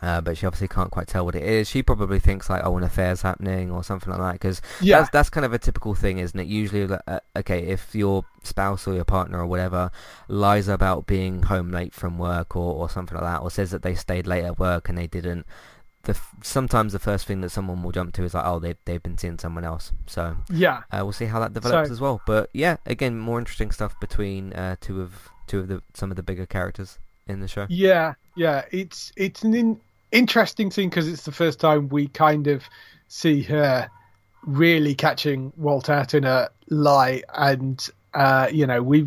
Uh, 0.00 0.20
but 0.20 0.36
she 0.36 0.46
obviously 0.46 0.66
can't 0.66 0.90
quite 0.90 1.06
tell 1.06 1.24
what 1.24 1.36
it 1.36 1.44
is. 1.44 1.68
She 1.68 1.80
probably 1.80 2.18
thinks 2.18 2.50
like, 2.50 2.62
"Oh, 2.64 2.76
an 2.76 2.82
affair's 2.82 3.22
happening" 3.22 3.70
or 3.70 3.84
something 3.84 4.10
like 4.10 4.18
that. 4.20 4.32
Because 4.32 4.60
Yeah. 4.80 4.98
that's 4.98 5.10
that's 5.10 5.30
kind 5.30 5.44
of 5.46 5.52
a 5.52 5.58
typical 5.60 5.94
thing, 5.94 6.18
isn't 6.18 6.38
it? 6.40 6.48
Usually, 6.48 6.92
uh, 7.06 7.20
okay, 7.36 7.60
if 7.68 7.94
your 7.94 8.24
spouse 8.42 8.88
or 8.88 8.94
your 8.94 9.04
partner 9.04 9.38
or 9.38 9.46
whatever 9.46 9.92
lies 10.26 10.66
about 10.66 11.06
being 11.06 11.44
home 11.44 11.70
late 11.70 11.94
from 11.94 12.18
work 12.18 12.56
or, 12.56 12.74
or 12.74 12.88
something 12.90 13.14
like 13.16 13.24
that, 13.24 13.42
or 13.42 13.50
says 13.50 13.70
that 13.70 13.82
they 13.82 13.94
stayed 13.94 14.26
late 14.26 14.44
at 14.44 14.58
work 14.58 14.88
and 14.88 14.98
they 14.98 15.06
didn't, 15.06 15.46
the 16.02 16.12
f- 16.12 16.34
sometimes 16.42 16.92
the 16.92 16.98
first 16.98 17.26
thing 17.26 17.40
that 17.42 17.50
someone 17.50 17.80
will 17.84 17.92
jump 17.92 18.12
to 18.14 18.24
is 18.24 18.34
like, 18.34 18.44
oh, 18.44 18.58
they 18.58 18.74
they've 18.86 19.02
been 19.04 19.18
seeing 19.18 19.38
someone 19.38 19.62
else. 19.64 19.92
So 20.08 20.36
Yeah. 20.50 20.78
uh, 20.90 21.00
we'll 21.04 21.12
see 21.12 21.26
how 21.26 21.38
that 21.38 21.52
develops 21.52 21.88
So- 21.88 21.92
as 21.92 22.00
well. 22.00 22.20
But 22.26 22.50
yeah, 22.52 22.78
again, 22.86 23.20
more 23.20 23.38
interesting 23.38 23.70
stuff 23.70 23.94
between 24.00 24.52
uh, 24.54 24.74
two 24.80 25.00
of 25.00 25.28
two 25.46 25.60
of 25.60 25.68
the 25.68 25.80
some 25.94 26.10
of 26.10 26.16
the 26.16 26.24
bigger 26.24 26.44
characters 26.46 26.98
in 27.28 27.38
the 27.38 27.46
show. 27.46 27.66
Yeah, 27.68 28.14
yeah, 28.34 28.64
it's 28.70 29.12
it's 29.16 29.42
an 29.42 29.54
in, 29.54 29.80
interesting 30.10 30.70
thing 30.70 30.88
because 30.88 31.08
it's 31.08 31.24
the 31.24 31.32
first 31.32 31.60
time 31.60 31.88
we 31.88 32.08
kind 32.08 32.46
of 32.46 32.64
see 33.08 33.42
her 33.42 33.90
really 34.44 34.94
catching 34.94 35.52
Walt 35.56 35.88
out 35.88 36.14
in 36.14 36.24
a 36.24 36.48
lie, 36.68 37.22
and 37.34 37.88
uh, 38.14 38.48
you 38.52 38.66
know 38.66 38.82
we 38.82 39.06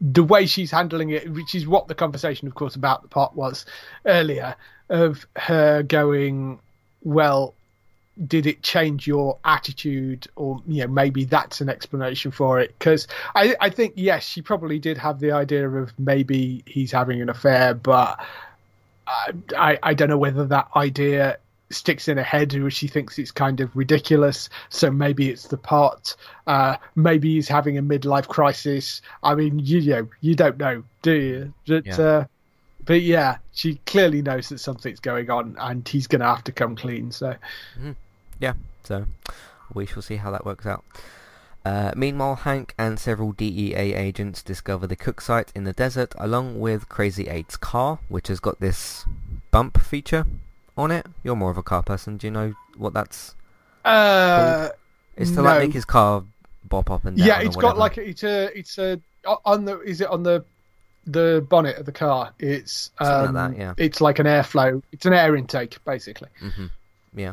the 0.00 0.24
way 0.24 0.46
she's 0.46 0.70
handling 0.70 1.10
it, 1.10 1.30
which 1.32 1.54
is 1.54 1.66
what 1.66 1.88
the 1.88 1.94
conversation, 1.94 2.46
of 2.46 2.54
course, 2.54 2.74
about 2.74 3.02
the 3.02 3.08
pot 3.08 3.34
was 3.34 3.64
earlier, 4.04 4.54
of 4.88 5.26
her 5.36 5.82
going, 5.82 6.58
well, 7.02 7.54
did 8.26 8.46
it 8.46 8.62
change 8.62 9.06
your 9.06 9.38
attitude 9.44 10.26
or 10.36 10.62
you 10.66 10.82
know 10.82 10.88
maybe 10.88 11.24
that's 11.24 11.60
an 11.60 11.68
explanation 11.68 12.30
for 12.30 12.58
it? 12.60 12.74
Because 12.78 13.06
I, 13.34 13.54
I 13.60 13.70
think 13.70 13.94
yes 13.96 14.26
she 14.26 14.42
probably 14.42 14.78
did 14.78 14.96
have 14.98 15.20
the 15.20 15.32
idea 15.32 15.68
of 15.68 15.92
maybe 15.98 16.62
he's 16.66 16.92
having 16.92 17.20
an 17.20 17.28
affair 17.28 17.74
but 17.74 18.18
I, 19.56 19.78
I, 19.82 19.94
don't 19.94 20.08
know 20.08 20.18
whether 20.18 20.44
that 20.46 20.68
idea 20.74 21.38
sticks 21.70 22.08
in 22.08 22.16
her 22.16 22.24
head 22.24 22.54
or 22.54 22.70
she 22.70 22.88
thinks 22.88 23.18
it's 23.18 23.30
kind 23.30 23.60
of 23.60 23.74
ridiculous. 23.76 24.48
So 24.68 24.90
maybe 24.90 25.30
it's 25.30 25.48
the 25.48 25.56
pot 25.56 26.16
uh, 26.46 26.76
maybe 26.94 27.34
he's 27.34 27.48
having 27.48 27.76
a 27.76 27.82
midlife 27.82 28.28
crisis. 28.28 29.02
I 29.22 29.34
mean 29.34 29.58
you, 29.58 29.78
you 29.78 29.90
know 29.92 30.08
you 30.20 30.34
don't 30.34 30.58
know 30.58 30.82
do 31.02 31.12
you? 31.12 31.54
But, 31.66 31.86
Yeah. 31.86 32.00
uh, 32.00 32.24
but 32.84 33.02
yeah 33.02 33.38
she 33.52 33.76
clearly 33.86 34.22
knows 34.22 34.48
that 34.48 34.58
something's 34.58 35.00
going 35.00 35.28
on 35.28 35.56
and 35.60 35.86
he's 35.86 36.06
gonna 36.06 36.26
have 36.26 36.44
to 36.44 36.52
come 36.52 36.76
clean 36.76 37.10
so 37.10 37.34
Yeah, 38.38 38.54
so 38.84 39.06
we 39.72 39.86
shall 39.86 40.02
see 40.02 40.16
how 40.16 40.30
that 40.30 40.44
works 40.44 40.66
out. 40.66 40.84
Uh, 41.64 41.92
meanwhile, 41.96 42.36
Hank 42.36 42.74
and 42.78 42.98
several 42.98 43.32
DEA 43.32 43.94
agents 43.94 44.40
discover 44.42 44.86
the 44.86 44.94
cook 44.94 45.20
site 45.20 45.50
in 45.54 45.64
the 45.64 45.72
desert 45.72 46.14
along 46.18 46.60
with 46.60 46.88
Crazy 46.88 47.26
Eight's 47.28 47.56
car, 47.56 47.98
which 48.08 48.28
has 48.28 48.38
got 48.38 48.60
this 48.60 49.04
bump 49.50 49.80
feature 49.80 50.26
on 50.76 50.90
it. 50.92 51.06
You're 51.24 51.34
more 51.34 51.50
of 51.50 51.56
a 51.58 51.64
car 51.64 51.82
person. 51.82 52.18
Do 52.18 52.26
you 52.28 52.30
know 52.30 52.54
what 52.76 52.92
that's? 52.94 53.34
uh 53.84 54.68
It's 55.16 55.30
to 55.30 55.36
No. 55.38 55.42
like 55.42 55.60
make 55.62 55.72
his 55.72 55.84
car 55.84 56.22
bop 56.64 56.90
up 56.90 57.04
and 57.04 57.16
down. 57.16 57.26
yeah 57.26 57.40
it's 57.40 57.54
got 57.56 57.78
like 57.78 57.96
a, 57.96 58.08
it's 58.08 58.24
a 58.24 58.58
it's 58.58 58.76
a 58.76 59.00
on 59.44 59.64
the 59.64 59.80
is 59.82 60.00
it 60.00 60.08
on 60.08 60.24
the 60.24 60.44
the 61.06 61.46
bonnet 61.48 61.76
of 61.78 61.86
the 61.86 61.92
car 61.92 62.32
it's 62.40 62.90
um, 62.98 63.34
like 63.36 63.52
that, 63.52 63.56
yeah. 63.60 63.74
it's 63.76 64.00
like 64.00 64.18
an 64.18 64.26
airflow 64.26 64.82
it's 64.90 65.06
an 65.06 65.12
air 65.12 65.36
intake 65.36 65.78
basically 65.84 66.28
yeah. 67.16 67.32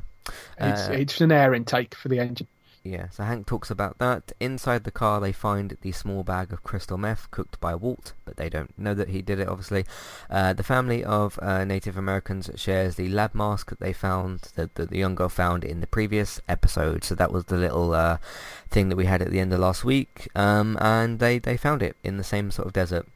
it's 0.59 0.89
Uh, 0.89 0.93
it's 0.93 1.21
an 1.21 1.31
air 1.31 1.53
intake 1.53 1.93
for 1.93 2.09
the 2.09 2.19
engine 2.19 2.47
Yeah, 2.83 3.09
so 3.09 3.23
Hank 3.23 3.47
talks 3.47 3.69
about 3.69 3.99
that. 3.99 4.31
Inside 4.39 4.83
the 4.83 4.91
car, 4.91 5.21
they 5.21 5.31
find 5.31 5.77
the 5.81 5.91
small 5.91 6.23
bag 6.23 6.51
of 6.51 6.63
crystal 6.63 6.97
meth 6.97 7.31
cooked 7.31 7.59
by 7.61 7.75
Walt, 7.75 8.13
but 8.25 8.35
they 8.37 8.49
don't 8.49 8.77
know 8.77 8.93
that 8.93 9.09
he 9.09 9.21
did 9.21 9.39
it, 9.39 9.47
obviously. 9.47 9.85
Uh, 10.29 10.51
the 10.53 10.63
family 10.63 11.03
of 11.03 11.39
uh, 11.41 11.63
Native 11.63 11.97
Americans 11.97 12.49
shares 12.55 12.95
the 12.95 13.07
lab 13.07 13.33
mask 13.33 13.69
that 13.69 13.79
they 13.79 13.93
found, 13.93 14.51
that, 14.55 14.75
that 14.75 14.89
the 14.89 14.97
young 14.97 15.15
girl 15.15 15.29
found 15.29 15.63
in 15.63 15.79
the 15.79 15.87
previous 15.87 16.41
episode. 16.49 17.03
So 17.05 17.15
that 17.15 17.31
was 17.31 17.45
the 17.45 17.57
little 17.57 17.93
uh, 17.93 18.17
thing 18.69 18.89
that 18.89 18.97
we 18.97 19.05
had 19.05 19.21
at 19.21 19.31
the 19.31 19.39
end 19.39 19.53
of 19.53 19.59
last 19.59 19.85
week. 19.85 20.27
Um, 20.35 20.77
and 20.81 21.19
they, 21.19 21.39
they 21.39 21.55
found 21.55 21.83
it 21.83 21.95
in 22.03 22.17
the 22.17 22.23
same 22.23 22.51
sort 22.51 22.67
of 22.67 22.73
desert. 22.73 23.07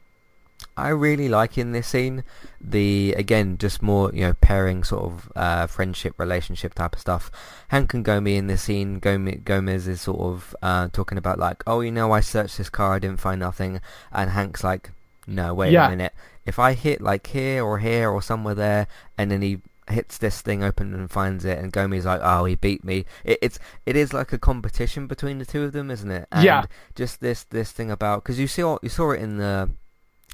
I 0.76 0.88
really 0.90 1.28
like 1.28 1.58
in 1.58 1.72
this 1.72 1.88
scene 1.88 2.24
the 2.60 3.14
again 3.16 3.58
just 3.58 3.82
more 3.82 4.10
you 4.12 4.22
know 4.22 4.34
pairing 4.40 4.84
sort 4.84 5.04
of 5.04 5.32
uh, 5.36 5.66
friendship 5.66 6.14
relationship 6.18 6.74
type 6.74 6.94
of 6.94 7.00
stuff. 7.00 7.30
Hank 7.68 7.94
and 7.94 8.04
Gomie 8.04 8.36
in 8.36 8.46
this 8.46 8.62
scene, 8.62 9.00
Gomie, 9.00 9.42
Gomez 9.44 9.86
is 9.88 10.00
sort 10.00 10.20
of 10.20 10.56
uh, 10.62 10.88
talking 10.92 11.18
about 11.18 11.38
like, 11.38 11.62
oh 11.66 11.80
you 11.80 11.90
know 11.92 12.12
I 12.12 12.20
searched 12.20 12.58
this 12.58 12.70
car 12.70 12.94
I 12.94 12.98
didn't 12.98 13.20
find 13.20 13.40
nothing, 13.40 13.80
and 14.12 14.30
Hank's 14.30 14.62
like, 14.64 14.90
no 15.26 15.54
wait 15.54 15.72
Yeah. 15.72 15.86
a 15.86 15.90
minute, 15.90 16.12
if 16.46 16.58
I 16.58 16.72
hit 16.74 17.00
like 17.00 17.26
here 17.28 17.64
or 17.64 17.78
here 17.78 18.10
or 18.10 18.22
somewhere 18.22 18.54
there, 18.54 18.86
and 19.16 19.30
then 19.30 19.42
he 19.42 19.60
hits 19.90 20.18
this 20.18 20.42
thing 20.42 20.62
open 20.62 20.92
and 20.94 21.10
finds 21.10 21.44
it, 21.44 21.58
and 21.58 21.72
Gomie's 21.72 22.06
like, 22.06 22.20
oh 22.22 22.44
he 22.44 22.54
beat 22.56 22.84
me. 22.84 23.04
It, 23.24 23.38
it's 23.42 23.58
it 23.86 23.96
is 23.96 24.12
like 24.12 24.32
a 24.32 24.38
competition 24.38 25.06
between 25.06 25.38
the 25.38 25.46
two 25.46 25.62
of 25.64 25.72
them, 25.72 25.90
isn't 25.90 26.10
it? 26.10 26.26
And 26.32 26.44
Yeah. 26.44 26.64
Just 26.94 27.20
this 27.20 27.44
this 27.44 27.72
thing 27.72 27.90
about 27.90 28.22
because 28.22 28.38
you 28.38 28.46
saw 28.46 28.78
you 28.82 28.88
saw 28.88 29.10
it 29.12 29.20
in 29.20 29.38
the 29.38 29.70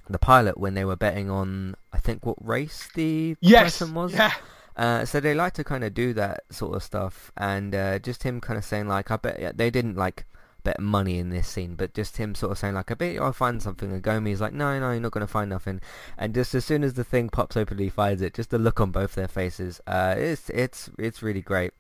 the 0.09 0.19
pilot 0.19 0.59
when 0.59 0.75
they 0.75 0.85
were 0.85 0.97
betting 0.97 1.31
on 1.31 1.75
I 1.93 1.99
think 1.99 2.27
what 2.27 2.37
race 2.45 2.88
the 2.95 3.37
yes 3.40 3.79
person 3.79 3.95
was. 3.95 4.12
yeah 4.12 4.33
Uh, 4.77 5.05
so 5.05 5.21
they 5.21 5.35
like 5.35 5.53
to 5.53 5.62
kind 5.62 5.85
of 5.85 5.95
do 5.95 6.12
that 6.14 6.43
sort 6.51 6.75
of 6.75 6.83
stuff, 6.83 7.31
and 7.37 7.75
uh, 7.77 7.97
just 8.01 8.25
him 8.25 8.40
kind 8.40 8.59
of 8.59 8.64
saying 8.64 8.88
like, 8.88 9.09
I 9.09 9.17
bet 9.17 9.38
yeah, 9.40 9.53
they 9.55 9.71
didn't 9.71 9.97
like 9.97 10.27
bet 10.64 10.81
money 10.81 11.19
in 11.21 11.31
this 11.31 11.47
scene, 11.47 11.77
but 11.77 11.95
just 11.95 12.17
him 12.17 12.35
sort 12.35 12.51
of 12.51 12.59
saying 12.59 12.75
like, 12.75 12.90
I 12.90 12.95
bet 12.95 13.21
I'll 13.21 13.33
find 13.33 13.62
something, 13.62 13.93
and 13.93 14.03
Gomie's 14.03 14.40
like, 14.40 14.53
no, 14.53 14.77
no, 14.81 14.90
you're 14.90 15.01
not 15.01 15.12
going 15.12 15.25
to 15.25 15.33
find 15.33 15.49
nothing, 15.49 15.81
and 16.19 16.35
just 16.35 16.57
as 16.57 16.64
soon 16.64 16.83
as 16.83 16.95
the 16.95 17.05
thing 17.05 17.29
pops 17.29 17.57
open, 17.57 17.79
he 17.79 17.88
finds 17.88 18.21
it. 18.21 18.35
Just 18.35 18.51
the 18.51 18.59
look 18.59 18.81
on 18.81 18.90
both 18.90 19.14
their 19.14 19.29
faces, 19.29 19.81
uh, 19.87 20.17
it's 20.19 20.51
it's 20.51 20.90
it's 20.99 21.23
really 21.23 21.43
great. 21.43 21.73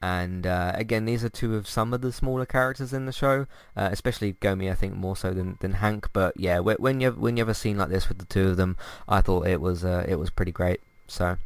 And 0.00 0.46
uh, 0.46 0.72
again, 0.74 1.06
these 1.06 1.24
are 1.24 1.28
two 1.28 1.56
of 1.56 1.66
some 1.66 1.92
of 1.92 2.02
the 2.02 2.12
smaller 2.12 2.46
characters 2.46 2.92
in 2.92 3.06
the 3.06 3.12
show, 3.12 3.46
uh, 3.76 3.88
especially 3.90 4.34
Gomie. 4.34 4.70
I 4.70 4.74
think 4.74 4.94
more 4.94 5.16
so 5.16 5.32
than, 5.32 5.58
than 5.60 5.72
Hank. 5.72 6.08
But 6.12 6.38
yeah, 6.38 6.60
when 6.60 7.00
you 7.00 7.10
when 7.10 7.36
you 7.36 7.40
have 7.40 7.48
a 7.48 7.54
scene 7.54 7.78
like 7.78 7.88
this 7.88 8.08
with 8.08 8.18
the 8.18 8.24
two 8.26 8.48
of 8.48 8.56
them, 8.56 8.76
I 9.08 9.20
thought 9.20 9.46
it 9.48 9.60
was 9.60 9.84
uh, 9.84 10.04
it 10.08 10.16
was 10.16 10.30
pretty 10.30 10.52
great. 10.52 10.80
So, 11.08 11.24
uh, 11.26 11.36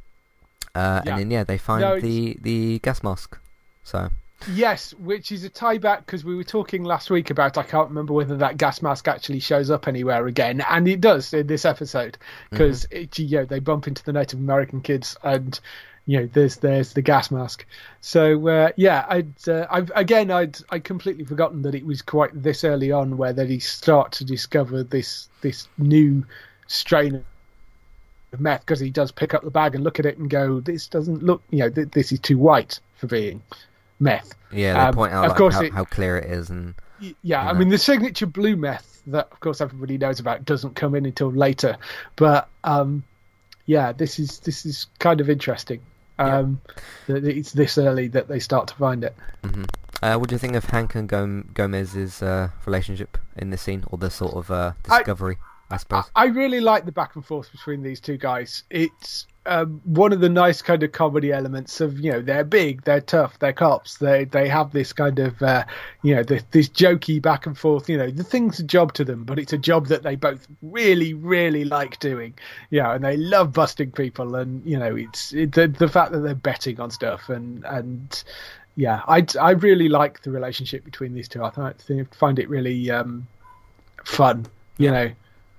Yeah. 0.74 1.02
and 1.06 1.18
then 1.18 1.30
yeah, 1.30 1.44
they 1.44 1.56
find 1.56 1.80
No, 1.80 1.98
the 2.00 2.36
the 2.42 2.78
gas 2.80 3.02
mask. 3.02 3.38
So 3.84 4.10
yes 4.50 4.92
which 4.94 5.30
is 5.30 5.44
a 5.44 5.48
tie 5.48 5.78
back 5.78 6.04
because 6.04 6.24
we 6.24 6.34
were 6.34 6.42
talking 6.42 6.82
last 6.82 7.10
week 7.10 7.30
about 7.30 7.56
i 7.56 7.62
can't 7.62 7.88
remember 7.88 8.12
whether 8.12 8.36
that 8.36 8.56
gas 8.56 8.82
mask 8.82 9.06
actually 9.06 9.38
shows 9.38 9.70
up 9.70 9.86
anywhere 9.86 10.26
again 10.26 10.60
and 10.68 10.88
it 10.88 11.00
does 11.00 11.32
in 11.32 11.46
this 11.46 11.64
episode 11.64 12.18
because 12.50 12.84
you 12.90 13.38
know 13.38 13.44
they 13.44 13.60
bump 13.60 13.86
into 13.86 14.02
the 14.02 14.12
native 14.12 14.40
american 14.40 14.80
kids 14.80 15.16
and 15.22 15.60
you 16.06 16.18
know 16.20 16.28
there's 16.32 16.56
there's 16.56 16.92
the 16.94 17.02
gas 17.02 17.30
mask. 17.30 17.64
So 18.00 18.48
uh, 18.48 18.70
yeah 18.76 19.06
i'd 19.08 19.48
uh, 19.48 19.66
i've 19.70 19.90
again 19.94 20.30
i'd 20.32 20.56
i 20.70 20.78
completely 20.80 21.24
forgotten 21.24 21.62
that 21.62 21.74
it 21.76 21.86
was 21.86 22.02
quite 22.02 22.30
this 22.34 22.64
early 22.64 22.90
on 22.90 23.16
where 23.16 23.32
they 23.32 23.58
start 23.60 24.12
to 24.12 24.24
discover 24.24 24.82
this 24.82 25.28
this 25.42 25.68
new 25.78 26.24
strain 26.66 27.24
of 28.32 28.40
meth 28.40 28.60
because 28.60 28.80
he 28.80 28.90
does 28.90 29.12
pick 29.12 29.34
up 29.34 29.44
the 29.44 29.50
bag 29.50 29.74
and 29.74 29.84
look 29.84 29.98
at 30.00 30.06
it 30.06 30.18
and 30.18 30.28
go 30.30 30.58
this 30.60 30.86
doesn't 30.88 31.22
look 31.22 31.42
you 31.50 31.58
know 31.60 31.70
th- 31.70 31.90
this 31.92 32.10
is 32.12 32.18
too 32.20 32.38
white 32.38 32.80
for 32.96 33.06
being 33.06 33.42
meth. 34.00 34.34
Yeah, 34.50 34.72
they 34.74 34.80
Um, 34.88 34.94
point 34.94 35.12
out 35.12 35.24
of 35.24 35.30
like, 35.30 35.38
course 35.38 35.54
how, 35.54 35.60
it- 35.62 35.72
how 35.72 35.84
clear 35.84 36.18
it 36.18 36.30
is, 36.30 36.50
and 36.50 36.74
yeah, 37.22 37.48
I 37.48 37.52
mean 37.52 37.68
the 37.68 37.78
signature 37.78 38.26
blue 38.26 38.56
meth 38.56 39.02
that 39.08 39.28
of 39.32 39.40
course 39.40 39.60
everybody 39.60 39.98
knows 39.98 40.18
about 40.20 40.44
doesn't 40.44 40.74
come 40.76 40.94
in 40.94 41.04
until 41.06 41.30
later, 41.30 41.76
but 42.16 42.48
um, 42.64 43.02
yeah, 43.66 43.92
this 43.92 44.18
is 44.18 44.38
this 44.40 44.64
is 44.66 44.86
kind 44.98 45.20
of 45.20 45.28
interesting. 45.30 45.80
Um, 46.18 46.61
that 47.07 47.25
it's 47.25 47.53
this 47.53 47.79
early 47.79 48.09
that 48.09 48.29
they 48.29 48.38
start 48.38 48.68
to 48.68 48.75
find 48.75 49.03
it. 49.05 49.16
Mm-hmm. 49.42 49.64
uh, 50.03 50.18
what 50.18 50.29
do 50.29 50.35
you 50.35 50.38
think 50.38 50.55
of 50.55 50.64
Hank 50.64 50.94
and 50.94 51.09
Gom- 51.09 51.51
Gomez's 51.55 52.22
uh, 52.22 52.51
relationship 52.66 53.18
in 53.36 53.51
this 53.51 53.62
scene, 53.62 53.84
or 53.89 53.99
the 53.99 54.11
sort 54.11 54.34
of 54.34 54.51
uh, 54.51 54.72
discovery? 54.82 55.39
I, 55.70 55.78
suppose. 55.78 56.05
I 56.14 56.26
really 56.26 56.61
like 56.61 56.84
the 56.84 56.93
back 56.93 57.16
and 57.16 57.24
forth 57.24 57.51
between 57.51 57.82
these 57.82 57.99
two 57.99 58.18
guys. 58.18 58.64
It's 58.68 59.26
um, 59.47 59.80
one 59.84 60.12
of 60.12 60.20
the 60.20 60.28
nice 60.28 60.62
kind 60.62 60.82
of 60.82 60.93
comedy 60.93 61.32
elements 61.32 61.80
of 61.80 61.99
you 61.99 62.12
know 62.12 62.20
they're 62.20 62.45
big, 62.45 62.84
they're 62.84 63.01
tough, 63.01 63.38
they're 63.40 63.53
cops, 63.53 63.99
they 63.99 64.24
they 64.24 64.49
have 64.49 64.72
this 64.72 64.93
kind 64.93 65.18
of 65.18 65.43
uh, 65.43 65.64
you 66.03 66.14
know 66.14 66.22
this, 66.22 66.45
this 66.53 66.68
jokey 66.68 67.20
back 67.20 67.47
and 67.47 67.59
forth. 67.59 67.88
You 67.88 67.99
know 67.99 68.11
the 68.11 68.22
thing's 68.22 68.61
a 68.61 68.62
job 68.62 68.93
to 68.95 69.05
them, 69.05 69.24
but 69.24 69.38
it's 69.38 69.53
a 69.53 69.59
job 69.59 69.88
that 69.88 70.05
they 70.05 70.14
both 70.14 70.47
really 70.62 71.12
really 71.14 71.64
like 71.64 71.99
doing. 71.99 72.34
Yeah, 72.70 72.95
and 72.95 73.05
they 73.05 73.16
love 73.16 73.53
busting 73.53 73.93
people, 73.93 74.36
and 74.36 74.64
you 74.64 74.78
know 74.78 74.95
it's 74.95 75.32
it, 75.32 75.53
the 75.53 75.66
the 75.66 75.88
fact 75.88 76.12
that 76.12 76.20
they're 76.20 76.34
betting 76.34 76.78
on 76.78 76.90
stuff 76.93 77.28
and 77.28 77.64
and 77.64 78.22
yeah, 78.76 79.03
I 79.09 79.26
I 79.40 79.51
really 79.53 79.88
like 79.88 80.22
the 80.22 80.30
relationship 80.30 80.84
between 80.84 81.14
these 81.14 81.28
two. 81.28 81.43
I 81.43 81.51
think, 81.51 82.14
find 82.14 82.38
it 82.38 82.49
really 82.49 82.90
um, 82.90 83.26
fun. 84.05 84.47
You 84.78 84.90
know. 84.93 85.11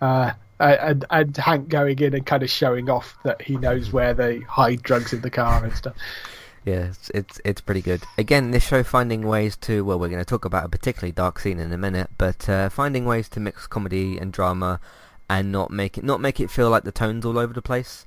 Uh, 0.01 0.33
and, 0.59 1.05
and 1.09 1.35
Hank 1.37 1.69
going 1.69 1.99
in 1.99 2.13
and 2.13 2.25
kind 2.25 2.43
of 2.43 2.49
showing 2.49 2.89
off 2.89 3.17
that 3.23 3.41
he 3.41 3.57
knows 3.57 3.91
where 3.91 4.13
they 4.13 4.39
hide 4.39 4.83
drugs 4.83 5.13
in 5.13 5.21
the 5.21 5.29
car 5.29 5.63
and 5.63 5.73
stuff. 5.73 5.95
Yeah, 6.65 6.85
it's, 6.85 7.09
it's 7.09 7.41
it's 7.43 7.61
pretty 7.61 7.81
good. 7.81 8.03
Again, 8.17 8.51
this 8.51 8.63
show 8.65 8.83
finding 8.83 9.27
ways 9.27 9.57
to 9.57 9.83
well, 9.83 9.99
we're 9.99 10.07
going 10.07 10.21
to 10.21 10.25
talk 10.25 10.45
about 10.45 10.65
a 10.65 10.69
particularly 10.69 11.11
dark 11.11 11.39
scene 11.39 11.59
in 11.59 11.73
a 11.73 11.77
minute, 11.77 12.09
but 12.17 12.47
uh, 12.47 12.69
finding 12.69 13.05
ways 13.05 13.27
to 13.29 13.41
mix 13.41 13.67
comedy 13.67 14.17
and 14.17 14.31
drama 14.31 14.79
and 15.29 15.51
not 15.51 15.71
make 15.71 15.97
it 15.97 16.05
not 16.05 16.21
make 16.21 16.39
it 16.39 16.49
feel 16.49 16.69
like 16.69 16.83
the 16.83 16.91
tones 16.91 17.25
all 17.25 17.37
over 17.37 17.53
the 17.53 17.61
place. 17.61 18.05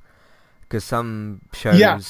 Because 0.62 0.84
some 0.84 1.42
shows, 1.52 1.78
yeah. 1.78 2.00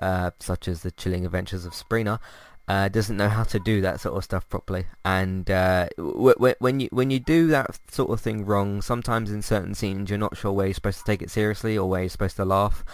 uh, 0.00 0.30
such 0.38 0.68
as 0.68 0.82
the 0.82 0.90
Chilling 0.92 1.26
Adventures 1.26 1.66
of 1.66 1.74
Sabrina, 1.74 2.20
uh, 2.68 2.88
doesn't 2.88 3.16
know 3.16 3.28
how 3.28 3.44
to 3.44 3.58
do 3.58 3.80
that 3.80 4.00
sort 4.00 4.16
of 4.16 4.24
stuff 4.24 4.48
properly. 4.48 4.86
And 5.04 5.48
uh, 5.50 5.88
w- 5.96 6.34
w- 6.34 6.54
when 6.58 6.80
you 6.80 6.88
when 6.90 7.10
you 7.10 7.20
do 7.20 7.46
that 7.48 7.78
sort 7.90 8.10
of 8.10 8.20
thing 8.20 8.44
wrong, 8.44 8.82
sometimes 8.82 9.30
in 9.30 9.42
certain 9.42 9.74
scenes 9.74 10.10
you're 10.10 10.18
not 10.18 10.36
sure 10.36 10.52
where 10.52 10.66
you're 10.66 10.74
supposed 10.74 10.98
to 10.98 11.04
take 11.04 11.22
it 11.22 11.30
seriously 11.30 11.78
or 11.78 11.88
where 11.88 12.02
you're 12.02 12.08
supposed 12.10 12.36
to 12.36 12.44
laugh. 12.44 12.84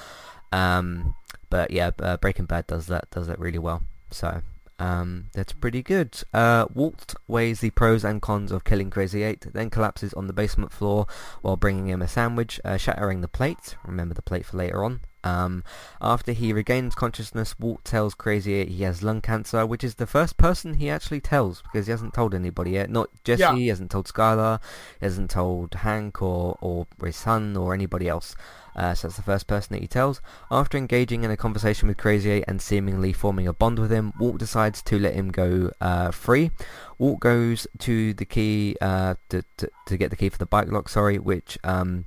Um, 0.53 1.15
but 1.49 1.71
yeah, 1.71 1.91
uh, 1.99 2.17
Breaking 2.19 2.47
Bad 2.47 2.67
does 2.67 2.87
that 2.87 3.11
does 3.11 3.27
that 3.27 3.39
really 3.39 3.59
well. 3.59 3.83
So 4.11 4.43
um, 4.79 5.27
that's 5.33 5.53
pretty 5.53 5.83
good. 5.83 6.19
Uh, 6.35 6.67
Walt 6.75 7.15
weighs 7.29 7.61
the 7.61 7.71
pros 7.71 8.05
and 8.05 8.21
cons 8.21 8.51
of 8.51 8.65
killing 8.65 8.91
Crazy 8.91 9.23
8, 9.23 9.53
then 9.53 9.71
collapses 9.71 10.13
on 10.15 10.27
the 10.27 10.33
basement 10.33 10.73
floor 10.73 11.07
while 11.41 11.57
bringing 11.57 11.89
him 11.89 12.03
a 12.03 12.09
sandwich, 12.09 12.61
uh, 12.65 12.77
shattering 12.77 13.21
the 13.21 13.29
plate. 13.29 13.77
Remember 13.87 14.13
the 14.13 14.23
plate 14.23 14.45
for 14.45 14.57
later 14.57 14.83
on. 14.83 15.01
Um, 15.25 15.63
after 16.01 16.33
he 16.33 16.53
regains 16.53 16.95
consciousness, 16.95 17.59
Walt 17.59 17.85
tells 17.85 18.15
Crazy 18.15 18.65
he 18.67 18.83
has 18.83 19.03
lung 19.03 19.21
cancer, 19.21 19.65
which 19.67 19.85
is 19.85 19.97
the 19.97 20.07
first 20.07 20.37
person 20.37 20.75
he 20.75 20.91
actually 20.91 21.21
tells 21.21 21.63
because 21.63 21.87
he 21.87 21.91
hasn't 21.91 22.15
told 22.15 22.35
anybody 22.35 22.73
yet. 22.73 22.91
Not 22.91 23.11
Jesse, 23.25 23.41
yeah. 23.41 23.55
he 23.55 23.69
hasn't 23.69 23.91
told 23.91 24.07
Skyler, 24.07 24.61
he 25.01 25.07
hasn't 25.07 25.31
told 25.31 25.75
Hank 25.75 26.21
or, 26.23 26.59
or 26.61 26.87
his 27.05 27.17
son 27.17 27.57
or 27.57 27.75
anybody 27.75 28.09
else. 28.09 28.35
Uh, 28.75 28.95
so 28.95 29.07
that's 29.07 29.17
the 29.17 29.23
first 29.23 29.47
person 29.47 29.75
that 29.75 29.83
he 29.83 29.89
tells. 29.89 30.21
After 30.51 30.79
engaging 30.79 31.25
in 31.25 31.31
a 31.31 31.37
conversation 31.37 31.89
with 31.89 31.99
Crazy 31.99 32.31
8 32.31 32.45
and 32.49 32.63
seemingly 32.63 33.13
forming 33.13 33.47
a 33.47 33.53
bond 33.53 33.79
with 33.79 33.91
him, 33.91 34.13
Walt 34.19 34.39
decides 34.39 34.83
to 34.85 34.99
let 34.99 35.15
him 35.15 35.31
go 35.31 35.71
uh, 35.81 36.11
free. 36.11 36.51
Walt 36.99 37.21
goes 37.21 37.67
to 37.81 38.15
the 38.15 38.25
key 38.25 38.77
uh, 38.81 39.15
to, 39.29 39.45
to, 39.59 39.71
to 39.87 39.97
get 39.97 40.11
the 40.11 40.17
key 40.17 40.29
for 40.29 40.39
the 40.39 40.47
bike 40.47 40.69
lock, 40.69 40.89
sorry, 40.89 41.19
which 41.19 41.59
um, 41.65 42.07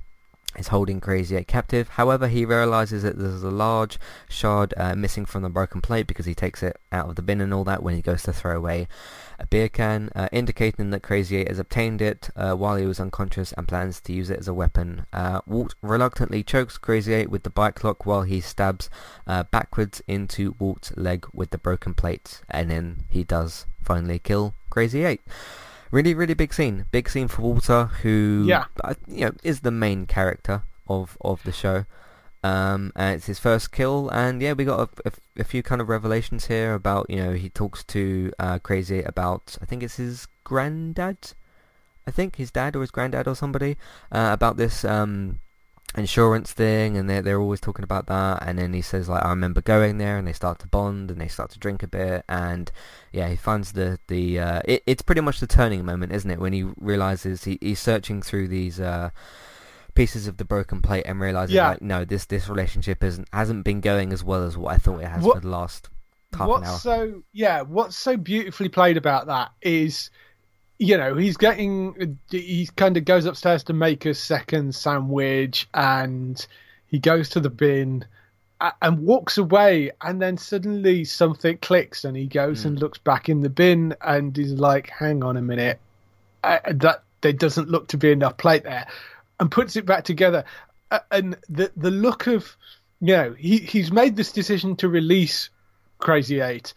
is 0.58 0.68
holding 0.68 1.00
Crazy 1.00 1.36
8 1.36 1.46
captive. 1.46 1.88
However, 1.90 2.28
he 2.28 2.44
realizes 2.44 3.02
that 3.02 3.18
there's 3.18 3.42
a 3.42 3.50
large 3.50 3.98
shard 4.28 4.74
uh, 4.76 4.94
missing 4.94 5.24
from 5.24 5.42
the 5.42 5.48
broken 5.48 5.80
plate 5.80 6.06
because 6.06 6.26
he 6.26 6.34
takes 6.34 6.62
it 6.62 6.78
out 6.92 7.08
of 7.08 7.16
the 7.16 7.22
bin 7.22 7.40
and 7.40 7.52
all 7.52 7.64
that 7.64 7.82
when 7.82 7.94
he 7.94 8.02
goes 8.02 8.22
to 8.24 8.32
throw 8.32 8.56
away 8.56 8.88
a 9.38 9.46
beer 9.46 9.68
can, 9.68 10.10
uh, 10.14 10.28
indicating 10.32 10.90
that 10.90 11.02
Crazy 11.02 11.36
8 11.38 11.48
has 11.48 11.58
obtained 11.58 12.00
it 12.00 12.30
uh, 12.36 12.54
while 12.54 12.76
he 12.76 12.86
was 12.86 13.00
unconscious 13.00 13.52
and 13.52 13.68
plans 13.68 14.00
to 14.02 14.12
use 14.12 14.30
it 14.30 14.38
as 14.38 14.48
a 14.48 14.54
weapon. 14.54 15.06
Uh, 15.12 15.40
Walt 15.46 15.74
reluctantly 15.82 16.42
chokes 16.42 16.78
Crazy 16.78 17.12
8 17.12 17.30
with 17.30 17.42
the 17.42 17.50
bike 17.50 17.84
lock 17.84 18.06
while 18.06 18.22
he 18.22 18.40
stabs 18.40 18.88
uh, 19.26 19.44
backwards 19.44 20.02
into 20.08 20.54
Walt's 20.58 20.96
leg 20.96 21.26
with 21.32 21.50
the 21.50 21.58
broken 21.58 21.94
plate, 21.94 22.40
and 22.48 22.70
then 22.70 23.04
he 23.08 23.24
does 23.24 23.66
finally 23.82 24.18
kill 24.18 24.54
Crazy 24.70 25.04
8 25.04 25.20
really, 25.90 26.14
really 26.14 26.34
big 26.34 26.52
scene. 26.52 26.86
Big 26.90 27.08
scene 27.08 27.28
for 27.28 27.42
Walter, 27.42 27.86
who 28.02 28.44
yeah. 28.46 28.64
you 29.06 29.26
know 29.26 29.32
is 29.42 29.60
the 29.60 29.70
main 29.70 30.06
character 30.06 30.62
of 30.88 31.16
of 31.20 31.42
the 31.44 31.52
show. 31.52 31.84
Um, 32.44 32.92
and 32.94 33.16
it's 33.16 33.26
his 33.26 33.40
first 33.40 33.72
kill, 33.72 34.08
and 34.10 34.40
yeah, 34.40 34.52
we 34.52 34.64
got 34.64 34.88
a, 35.04 35.08
a, 35.08 35.40
a, 35.40 35.44
few 35.44 35.64
kind 35.64 35.80
of 35.80 35.88
revelations 35.88 36.46
here 36.46 36.74
about 36.74 37.10
you 37.10 37.16
know 37.16 37.32
he 37.32 37.48
talks 37.48 37.82
to 37.84 38.30
uh, 38.38 38.60
Crazy 38.60 39.02
about 39.02 39.58
I 39.60 39.64
think 39.64 39.82
it's 39.82 39.96
his 39.96 40.28
granddad, 40.44 41.32
I 42.06 42.12
think 42.12 42.36
his 42.36 42.52
dad 42.52 42.76
or 42.76 42.82
his 42.82 42.92
granddad 42.92 43.26
or 43.26 43.34
somebody 43.34 43.76
uh, 44.12 44.30
about 44.32 44.58
this 44.58 44.84
um, 44.84 45.40
insurance 45.96 46.52
thing, 46.52 46.96
and 46.96 47.08
they're 47.08 47.22
they're 47.22 47.40
always 47.40 47.60
talking 47.60 47.84
about 47.84 48.06
that. 48.06 48.42
And 48.42 48.58
then 48.58 48.72
he 48.72 48.82
says 48.82 49.08
like 49.08 49.24
I 49.24 49.30
remember 49.30 49.60
going 49.60 49.98
there, 49.98 50.18
and 50.18 50.26
they 50.26 50.32
start 50.32 50.58
to 50.60 50.68
bond, 50.68 51.10
and 51.10 51.20
they 51.20 51.28
start 51.28 51.50
to 51.50 51.58
drink 51.58 51.82
a 51.82 51.88
bit, 51.88 52.24
and 52.28 52.70
yeah, 53.12 53.28
he 53.28 53.36
finds 53.36 53.72
the 53.72 53.98
the 54.08 54.38
uh, 54.38 54.60
it, 54.64 54.82
it's 54.86 55.02
pretty 55.02 55.20
much 55.20 55.40
the 55.40 55.46
turning 55.46 55.84
moment, 55.84 56.12
isn't 56.12 56.30
it, 56.30 56.40
when 56.40 56.52
he 56.52 56.64
realizes 56.78 57.44
he, 57.44 57.58
he's 57.60 57.80
searching 57.80 58.22
through 58.22 58.48
these. 58.48 58.80
Uh, 58.80 59.10
pieces 59.94 60.26
of 60.28 60.36
the 60.36 60.44
broken 60.44 60.82
plate 60.82 61.04
and 61.06 61.18
realizes 61.20 61.54
yeah. 61.54 61.70
like 61.70 61.80
no 61.80 62.04
this 62.04 62.26
this 62.26 62.50
relationship 62.50 63.02
isn't 63.02 63.26
hasn't 63.32 63.64
been 63.64 63.80
going 63.80 64.12
as 64.12 64.22
well 64.22 64.42
as 64.42 64.54
what 64.54 64.74
I 64.74 64.76
thought 64.76 65.00
it 65.00 65.06
has 65.06 65.24
what, 65.24 65.36
for 65.36 65.40
the 65.40 65.48
last 65.48 65.88
half 66.36 66.46
what's 66.46 66.62
an 66.64 66.68
hour. 66.68 66.78
so 66.78 67.22
yeah 67.32 67.62
what's 67.62 67.96
so 67.96 68.18
beautifully 68.18 68.68
played 68.68 68.98
about 68.98 69.28
that 69.28 69.52
is 69.62 70.10
you 70.78 70.96
know, 70.96 71.14
he's 71.16 71.36
getting, 71.36 72.18
he 72.30 72.68
kind 72.76 72.96
of 72.96 73.04
goes 73.04 73.24
upstairs 73.24 73.64
to 73.64 73.72
make 73.72 74.04
a 74.04 74.14
second 74.14 74.74
sandwich 74.74 75.68
and 75.72 76.46
he 76.86 76.98
goes 76.98 77.30
to 77.30 77.40
the 77.40 77.50
bin 77.50 78.04
and 78.82 79.00
walks 79.00 79.38
away 79.38 79.90
and 80.02 80.20
then 80.20 80.36
suddenly 80.36 81.04
something 81.04 81.58
clicks 81.58 82.04
and 82.04 82.16
he 82.16 82.26
goes 82.26 82.62
mm. 82.62 82.66
and 82.66 82.80
looks 82.80 82.98
back 82.98 83.28
in 83.28 83.40
the 83.40 83.48
bin 83.48 83.94
and 84.00 84.36
he's 84.36 84.52
like, 84.52 84.90
hang 84.90 85.24
on 85.24 85.36
a 85.36 85.42
minute, 85.42 85.78
that 86.42 87.02
there 87.20 87.32
doesn't 87.32 87.68
look 87.68 87.88
to 87.88 87.96
be 87.96 88.12
enough 88.12 88.36
plate 88.36 88.64
there 88.64 88.86
and 89.40 89.50
puts 89.50 89.76
it 89.76 89.86
back 89.86 90.04
together. 90.04 90.44
and 91.10 91.36
the, 91.48 91.70
the 91.76 91.90
look 91.90 92.26
of, 92.26 92.56
you 93.00 93.14
know, 93.16 93.32
he, 93.32 93.58
he's 93.58 93.90
made 93.90 94.16
this 94.16 94.32
decision 94.32 94.76
to 94.76 94.88
release 94.88 95.50
Crazy 95.98 96.40
Eight 96.40 96.74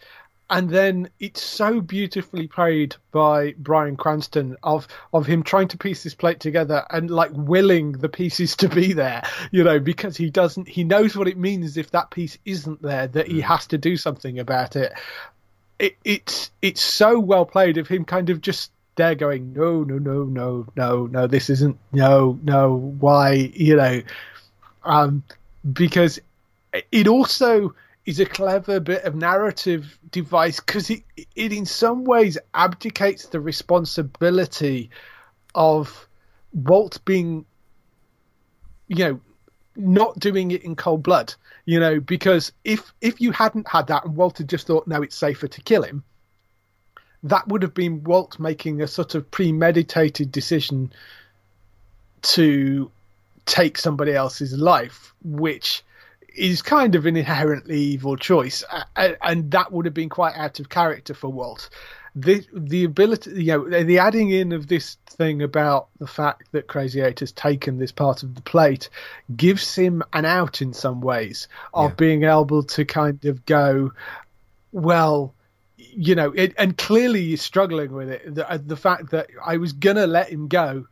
and 0.50 0.70
then 0.70 1.10
it's 1.20 1.44
so 1.44 1.80
beautifully 1.80 2.48
played 2.48 2.96
by 3.12 3.54
Bryan 3.58 3.96
Cranston 3.96 4.58
of 4.64 4.88
of 5.14 5.26
him 5.26 5.44
trying 5.44 5.68
to 5.70 5.78
piece 5.78 6.04
this 6.04 6.16
plate 6.16 6.40
together 6.40 6.86
and 6.90 7.12
like 7.12 7.32
willing 7.34 7.94
the 7.94 8.10
pieces 8.10 8.56
to 8.58 8.70
be 8.70 8.94
there, 8.94 9.24
you 9.52 9.64
know, 9.64 9.80
because 9.80 10.18
he 10.18 10.30
doesn't 10.30 10.68
he 10.68 10.84
knows 10.84 11.16
what 11.16 11.28
it 11.28 11.38
means 11.38 11.78
if 11.78 11.92
that 11.92 12.10
piece 12.10 12.38
isn't 12.46 12.82
there 12.82 13.08
that 13.08 13.28
he 13.28 13.40
mm. 13.40 13.44
has 13.44 13.68
to 13.68 13.78
do 13.78 13.96
something 13.96 14.40
about 14.40 14.76
it. 14.76 14.94
it 15.78 15.98
it's 16.04 16.52
it's 16.62 16.82
so 16.82 17.20
well 17.20 17.46
played 17.46 17.78
of 17.78 17.88
him 17.88 18.04
kind 18.04 18.30
of 18.30 18.42
just 18.42 18.72
there 18.96 19.16
going 19.16 19.54
no 19.54 19.84
no 19.84 19.98
no 19.98 20.24
no 20.24 20.68
no 20.76 21.06
no 21.06 21.28
this 21.28 21.50
isn't 21.50 21.78
no 21.94 22.38
no 22.44 22.76
why 23.00 23.32
you 23.54 23.76
know 23.76 24.02
um 24.84 25.24
because 25.72 26.20
it 26.92 27.08
also 27.08 27.74
is 28.10 28.20
a 28.20 28.26
clever 28.26 28.80
bit 28.80 29.04
of 29.04 29.14
narrative 29.14 30.00
device 30.10 30.60
because 30.60 30.90
it, 30.90 31.04
it 31.36 31.54
in 31.54 31.64
some 31.64 32.04
ways 32.06 32.40
abdicates 32.56 33.28
the 33.28 33.40
responsibility 33.40 34.90
of 35.54 36.10
Walt 36.52 36.98
being, 37.06 37.46
you 38.88 38.96
know, 38.96 39.22
not 39.76 40.18
doing 40.18 40.50
it 40.50 40.64
in 40.64 40.76
cold 40.76 41.04
blood, 41.04 41.36
you 41.66 41.80
know, 41.80 42.00
because 42.00 42.52
if 42.64 42.92
if 43.00 43.22
you 43.22 43.32
hadn't 43.32 43.68
had 43.68 43.86
that 43.86 44.06
and 44.06 44.16
Walt 44.16 44.40
had 44.40 44.50
just 44.50 44.66
thought, 44.66 44.88
no, 44.88 45.04
it's 45.04 45.16
safer 45.16 45.48
to 45.48 45.62
kill 45.62 45.84
him, 45.84 46.04
that 47.22 47.48
would 47.48 47.62
have 47.62 47.76
been 47.76 48.04
Walt 48.04 48.40
making 48.40 48.82
a 48.82 48.88
sort 48.88 49.14
of 49.14 49.30
premeditated 49.30 50.32
decision 50.32 50.92
to 52.24 52.90
take 53.46 53.78
somebody 53.78 54.14
else's 54.14 54.58
life, 54.58 55.14
which 55.24 55.84
is 56.36 56.62
kind 56.62 56.96
of 56.96 57.06
an 57.06 57.16
inherently 57.16 57.80
evil 57.80 58.16
choice, 58.16 58.64
and 58.96 59.52
that 59.52 59.72
would 59.72 59.86
have 59.86 59.94
been 59.94 60.10
quite 60.10 60.36
out 60.36 60.60
of 60.60 60.70
character 60.70 61.14
for 61.14 61.30
Walt. 61.30 61.70
The 62.16 62.46
the 62.54 62.84
ability, 62.86 63.44
you 63.44 63.70
know, 63.70 63.84
the 63.84 64.00
adding 64.00 64.32
in 64.32 64.52
of 64.52 64.68
this 64.68 64.98
thing 65.08 65.42
about 65.42 65.90
the 66.00 66.08
fact 66.08 66.52
that 66.52 66.68
Crazy 66.68 67.02
Eight 67.02 67.20
has 67.20 67.32
taken 67.32 67.78
this 67.78 67.92
part 67.92 68.24
of 68.24 68.36
the 68.36 68.42
plate 68.42 68.90
gives 69.36 69.76
him 69.76 70.02
an 70.14 70.26
out 70.26 70.62
in 70.62 70.74
some 70.74 71.02
ways 71.02 71.48
of 71.74 71.92
yeah. 71.92 71.96
being 71.96 72.24
able 72.24 72.64
to 72.64 72.84
kind 72.84 73.24
of 73.26 73.46
go, 73.46 73.92
well, 74.72 75.36
you 75.78 76.16
know, 76.16 76.32
it, 76.32 76.54
and 76.58 76.78
clearly 76.78 77.26
he's 77.26 77.42
struggling 77.42 77.94
with 77.94 78.10
it. 78.10 78.36
The, 78.36 78.50
uh, 78.50 78.58
the 78.66 78.78
fact 78.78 79.12
that 79.12 79.28
I 79.46 79.58
was 79.58 79.74
gonna 79.74 80.08
let 80.08 80.30
him 80.30 80.48
go, 80.48 80.88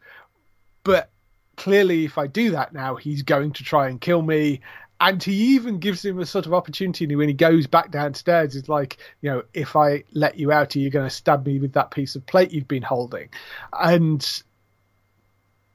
but 0.83 1.09
clearly 1.57 2.05
if 2.05 2.17
I 2.17 2.27
do 2.27 2.51
that 2.51 2.73
now, 2.73 2.95
he's 2.95 3.23
going 3.23 3.53
to 3.53 3.63
try 3.63 3.89
and 3.89 3.99
kill 3.99 4.21
me, 4.21 4.61
and 4.99 5.21
he 5.21 5.55
even 5.55 5.79
gives 5.79 6.03
him 6.03 6.19
a 6.19 6.25
sort 6.25 6.45
of 6.45 6.53
opportunity 6.53 7.15
when 7.15 7.27
he 7.27 7.33
goes 7.33 7.67
back 7.67 7.91
downstairs. 7.91 8.55
It's 8.55 8.69
like, 8.69 8.97
you 9.21 9.29
know, 9.29 9.43
if 9.53 9.75
I 9.75 10.03
let 10.11 10.39
you 10.39 10.51
out, 10.51 10.75
are 10.75 10.79
you 10.79 10.89
going 10.89 11.07
to 11.07 11.15
stab 11.15 11.45
me 11.45 11.59
with 11.59 11.73
that 11.73 11.91
piece 11.91 12.15
of 12.15 12.25
plate 12.25 12.51
you've 12.51 12.67
been 12.67 12.83
holding? 12.83 13.29
And 13.73 14.27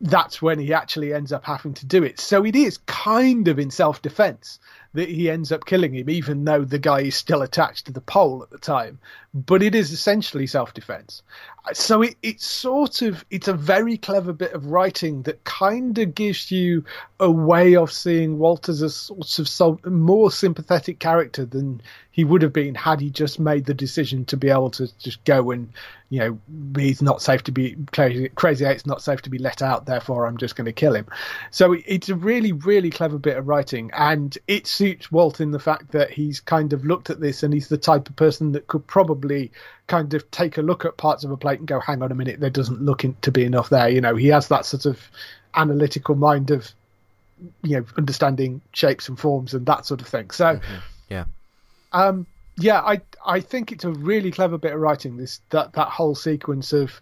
that's 0.00 0.42
when 0.42 0.58
he 0.58 0.74
actually 0.74 1.14
ends 1.14 1.32
up 1.32 1.44
having 1.44 1.74
to 1.74 1.86
do 1.86 2.02
it. 2.02 2.18
So 2.18 2.44
it 2.44 2.56
is 2.56 2.78
kind 2.78 3.46
of 3.46 3.60
in 3.60 3.70
self 3.70 4.02
defense 4.02 4.58
that 4.94 5.08
he 5.08 5.30
ends 5.30 5.50
up 5.50 5.64
killing 5.64 5.94
him, 5.94 6.10
even 6.10 6.44
though 6.44 6.64
the 6.64 6.78
guy 6.78 7.00
is 7.00 7.14
still 7.14 7.42
attached 7.42 7.86
to 7.86 7.92
the 7.92 8.00
pole 8.00 8.42
at 8.42 8.50
the 8.50 8.58
time. 8.58 8.98
But 9.34 9.62
it 9.62 9.74
is 9.74 9.92
essentially 9.92 10.46
self 10.46 10.74
defense. 10.74 11.22
So 11.72 12.02
it, 12.02 12.16
it's 12.22 12.44
sort 12.44 13.02
of 13.02 13.24
it's 13.30 13.48
a 13.48 13.54
very 13.54 13.96
clever 13.96 14.32
bit 14.32 14.52
of 14.52 14.66
writing 14.66 15.22
that 15.22 15.44
kind 15.44 15.96
of 15.98 16.14
gives 16.14 16.50
you 16.50 16.84
a 17.18 17.30
way 17.30 17.76
of 17.76 17.92
seeing 17.92 18.38
Walter 18.38 18.72
as 18.72 18.82
a 18.82 18.90
sort 18.90 19.80
of 19.84 19.92
more 19.92 20.30
sympathetic 20.30 20.98
character 20.98 21.44
than 21.44 21.80
he 22.12 22.24
would 22.24 22.42
have 22.42 22.52
been 22.52 22.74
had 22.74 23.00
he 23.00 23.10
just 23.10 23.40
made 23.40 23.64
the 23.64 23.74
decision 23.74 24.24
to 24.26 24.36
be 24.36 24.50
able 24.50 24.70
to 24.70 24.86
just 24.98 25.24
go 25.24 25.50
and 25.50 25.72
you 26.10 26.18
know 26.18 26.38
he's 26.76 27.00
not 27.00 27.22
safe 27.22 27.42
to 27.42 27.52
be 27.52 27.74
crazy, 27.90 28.28
crazy 28.28 28.64
eight's 28.64 28.86
not 28.86 29.02
safe 29.02 29.22
to 29.22 29.30
be 29.30 29.38
let 29.38 29.62
out 29.62 29.86
therefore 29.86 30.26
i'm 30.26 30.36
just 30.36 30.54
going 30.54 30.66
to 30.66 30.72
kill 30.72 30.94
him 30.94 31.06
so 31.50 31.74
it's 31.86 32.10
a 32.10 32.14
really 32.14 32.52
really 32.52 32.90
clever 32.90 33.18
bit 33.18 33.38
of 33.38 33.48
writing 33.48 33.90
and 33.94 34.36
it 34.46 34.66
suits 34.82 35.12
walt 35.12 35.40
in 35.40 35.52
the 35.52 35.58
fact 35.60 35.92
that 35.92 36.10
he's 36.10 36.40
kind 36.40 36.72
of 36.72 36.84
looked 36.84 37.08
at 37.08 37.20
this 37.20 37.44
and 37.44 37.54
he's 37.54 37.68
the 37.68 37.78
type 37.78 38.08
of 38.08 38.16
person 38.16 38.50
that 38.50 38.66
could 38.66 38.84
probably 38.88 39.50
kind 39.86 40.12
of 40.12 40.28
take 40.32 40.58
a 40.58 40.62
look 40.62 40.84
at 40.84 40.96
parts 40.96 41.22
of 41.22 41.30
a 41.30 41.36
plate 41.36 41.60
and 41.60 41.68
go 41.68 41.78
hang 41.78 42.02
on 42.02 42.10
a 42.10 42.14
minute 42.16 42.40
there 42.40 42.50
doesn't 42.50 42.82
look 42.82 43.04
to 43.20 43.30
be 43.30 43.44
enough 43.44 43.70
there 43.70 43.88
you 43.88 44.00
know 44.00 44.16
he 44.16 44.26
has 44.26 44.48
that 44.48 44.66
sort 44.66 44.84
of 44.84 45.00
analytical 45.54 46.16
mind 46.16 46.50
of 46.50 46.72
you 47.62 47.76
know 47.76 47.84
understanding 47.96 48.60
shapes 48.72 49.08
and 49.08 49.20
forms 49.20 49.54
and 49.54 49.66
that 49.66 49.86
sort 49.86 50.00
of 50.00 50.08
thing 50.08 50.30
so 50.30 50.56
Mm-hmm. 50.56 50.78
yeah 51.10 51.24
um, 51.92 52.26
yeah, 52.58 52.80
I 52.80 53.00
I 53.24 53.40
think 53.40 53.72
it's 53.72 53.84
a 53.84 53.90
really 53.90 54.30
clever 54.30 54.58
bit 54.58 54.72
of 54.72 54.80
writing. 54.80 55.16
This 55.16 55.40
that 55.50 55.72
that 55.72 55.88
whole 55.88 56.14
sequence 56.14 56.72
of 56.72 57.00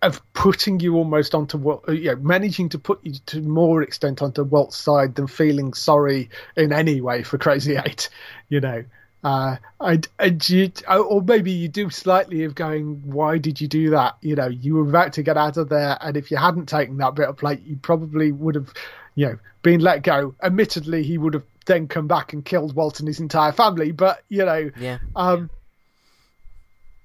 of 0.00 0.20
putting 0.32 0.80
you 0.80 0.96
almost 0.96 1.34
onto 1.34 1.56
what 1.56 1.88
you 1.88 2.10
know, 2.10 2.16
managing 2.16 2.68
to 2.70 2.78
put 2.78 3.00
you 3.02 3.14
to 3.26 3.40
more 3.40 3.82
extent 3.82 4.22
onto 4.22 4.42
Walt's 4.42 4.76
side 4.76 5.14
than 5.14 5.26
feeling 5.26 5.74
sorry 5.74 6.30
in 6.56 6.72
any 6.72 7.00
way 7.00 7.22
for 7.22 7.38
Crazy 7.38 7.76
Eight. 7.86 8.08
You 8.48 8.60
know, 8.60 8.84
uh, 9.24 9.56
I, 9.80 10.00
I 10.18 10.36
you, 10.46 10.72
or 10.88 11.22
maybe 11.22 11.52
you 11.52 11.68
do 11.68 11.90
slightly 11.90 12.44
of 12.44 12.54
going, 12.54 13.02
why 13.04 13.38
did 13.38 13.60
you 13.60 13.68
do 13.68 13.90
that? 13.90 14.16
You 14.20 14.34
know, 14.34 14.48
you 14.48 14.74
were 14.74 14.88
about 14.88 15.12
to 15.14 15.22
get 15.22 15.36
out 15.36 15.56
of 15.56 15.68
there, 15.68 15.96
and 16.00 16.16
if 16.16 16.30
you 16.30 16.36
hadn't 16.36 16.66
taken 16.66 16.96
that 16.98 17.14
bit 17.14 17.28
of 17.28 17.36
plate, 17.36 17.62
you 17.64 17.76
probably 17.76 18.32
would 18.32 18.56
have, 18.56 18.72
you 19.14 19.26
know, 19.26 19.38
been 19.62 19.80
let 19.80 20.02
go. 20.02 20.34
Admittedly, 20.42 21.04
he 21.04 21.18
would 21.18 21.34
have 21.34 21.44
then 21.66 21.86
come 21.86 22.08
back 22.08 22.32
and 22.32 22.44
killed 22.44 22.74
Walt 22.74 22.98
and 22.98 23.06
his 23.06 23.20
entire 23.20 23.52
family, 23.52 23.92
but 23.92 24.24
you 24.28 24.44
know, 24.44 24.70
yeah 24.76 24.98
um, 25.14 25.50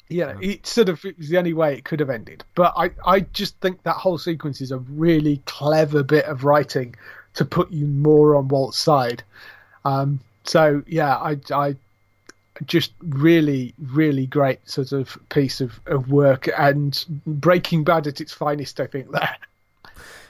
you 0.10 0.26
know, 0.26 0.38
it 0.42 0.66
sort 0.66 0.90
of 0.90 1.04
it 1.04 1.18
was 1.18 1.30
the 1.30 1.38
only 1.38 1.54
way 1.54 1.74
it 1.74 1.84
could 1.84 2.00
have 2.00 2.10
ended. 2.10 2.44
But 2.56 2.74
I, 2.78 2.92
I 3.06 3.20
just 3.22 3.58
think 3.58 3.84
that 3.84 3.96
whole 3.96 4.18
sequence 4.18 4.62
is 4.62 4.72
a 4.72 4.78
really 4.78 5.42
clever 5.46 6.04
bit 6.04 6.26
of 6.26 6.44
writing 6.44 6.96
to 7.36 7.46
put 7.46 7.72
you 7.72 7.86
more 7.86 8.36
on 8.36 8.48
Walt's 8.48 8.78
side. 8.78 9.24
Um, 9.86 10.20
so 10.44 10.84
yeah, 10.88 11.16
I, 11.18 11.38
I 11.54 11.76
just 12.66 12.94
really, 13.02 13.74
really 13.92 14.26
great 14.26 14.68
sort 14.70 14.92
of 14.92 15.18
piece 15.30 15.62
of, 15.62 15.80
of 15.86 16.10
work 16.10 16.50
and 16.58 17.06
Breaking 17.26 17.84
Bad 17.84 18.08
at 18.08 18.22
its 18.22 18.34
finest. 18.34 18.80
I 18.80 18.88
think 18.88 19.12
there. 19.12 19.36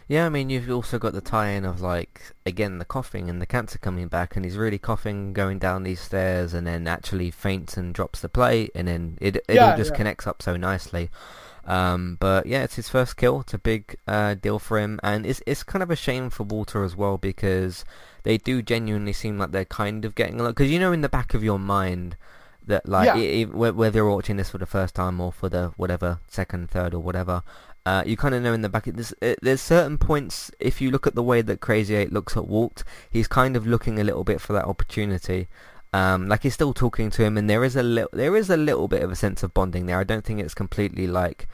Yeah, 0.09 0.25
I 0.25 0.29
mean, 0.29 0.49
you've 0.49 0.69
also 0.71 0.97
got 0.99 1.11
the 1.13 1.19
tie-in 1.21 1.65
of 1.65 1.81
like 1.81 2.21
again 2.45 2.77
the 2.79 2.85
coughing 2.85 3.29
and 3.29 3.41
the 3.41 3.45
cancer 3.45 3.77
coming 3.77 4.07
back, 4.07 4.35
and 4.35 4.45
he's 4.45 4.55
really 4.57 4.77
coughing 4.77 5.33
going 5.33 5.59
down 5.59 5.83
these 5.83 5.99
stairs, 5.99 6.53
and 6.53 6.65
then 6.65 6.87
actually 6.87 7.29
faints 7.29 7.75
and 7.75 7.93
drops 7.93 8.21
the 8.21 8.29
plate, 8.29 8.71
and 8.73 8.87
then 8.87 9.17
it 9.19 9.35
it 9.35 9.43
Yeah, 9.55 9.71
all 9.71 9.77
just 9.77 9.91
yeah. 9.91 9.97
connects 9.97 10.25
up 10.25 10.41
so 10.41 10.55
nicely. 10.55 11.09
Um, 11.65 12.15
but 12.21 12.45
yeah, 12.45 12.63
it's 12.63 12.75
his 12.75 12.87
first 12.87 13.17
kill. 13.17 13.41
It's 13.41 13.53
a 13.53 13.57
big 13.59 13.97
uh, 14.07 14.35
deal 14.35 14.59
for 14.59 14.79
him, 14.79 14.99
and 15.03 15.25
it's 15.25 15.41
it's 15.45 15.63
kind 15.63 15.83
of 15.83 15.91
a 15.91 15.95
shame 15.97 16.29
for 16.29 16.43
Walter 16.43 16.85
as 16.85 16.95
well 16.95 17.17
because 17.17 17.83
they 18.23 18.37
do 18.37 18.61
genuinely 18.61 19.11
seem 19.11 19.37
like 19.37 19.51
they're 19.51 19.65
kind 19.65 20.05
of 20.05 20.15
getting 20.15 20.39
along. 20.39 20.51
Because 20.51 20.71
you 20.71 20.79
know, 20.79 20.93
in 20.93 21.01
the 21.01 21.09
back 21.09 21.33
of 21.33 21.43
your 21.43 21.59
mind 21.59 22.15
that 22.65 22.87
like 22.87 23.05
Yeah. 23.07 23.13
i- 23.15 23.41
i- 23.41 23.45
whe- 23.45 23.75
whether 23.75 23.99
you're 23.99 24.09
watching 24.09 24.35
this 24.37 24.49
for 24.49 24.57
the 24.57 24.65
first 24.65 24.93
time 24.95 25.21
or 25.21 25.31
for 25.31 25.47
the 25.49 25.71
whatever 25.77 26.19
second, 26.27 26.69
third, 26.69 26.93
or 26.93 26.99
whatever, 27.01 27.41
uh, 27.87 28.03
you 28.05 28.17
kind 28.17 28.35
of 28.35 28.43
know 28.43 28.51
in 28.51 28.61
the 28.61 28.67
back. 28.67 28.83
There's, 28.83 29.13
uh, 29.21 29.35
there's 29.41 29.61
certain 29.61 29.97
points. 29.97 30.51
If 30.59 30.81
you 30.81 30.91
look 30.91 31.07
at 31.07 31.15
the 31.15 31.23
way 31.23 31.41
that 31.41 31.61
Crazy 31.61 31.95
Eight 31.95 32.11
looks 32.11 32.35
at 32.35 32.45
Walt, 32.45 32.83
he's 33.09 33.29
kind 33.29 33.55
of 33.55 33.65
looking 33.65 33.97
a 33.97 34.03
little 34.03 34.25
bit 34.25 34.41
for 34.41 34.51
that 34.51 34.65
opportunity. 34.65 35.47
Um, 35.93 36.27
like 36.27 36.43
he's 36.43 36.53
still 36.53 36.73
talking 36.73 37.09
to 37.11 37.23
him, 37.23 37.37
and 37.37 37.49
there 37.49 37.63
is 37.63 37.77
a 37.77 37.83
little, 37.83 38.09
there 38.11 38.35
is 38.35 38.49
a 38.49 38.57
little 38.57 38.89
bit 38.89 39.03
of 39.03 39.11
a 39.11 39.15
sense 39.15 39.41
of 39.41 39.53
bonding 39.53 39.85
there. 39.85 39.97
I 39.97 40.03
don't 40.03 40.25
think 40.25 40.41
it's 40.41 40.53
completely 40.53 41.07
like 41.07 41.47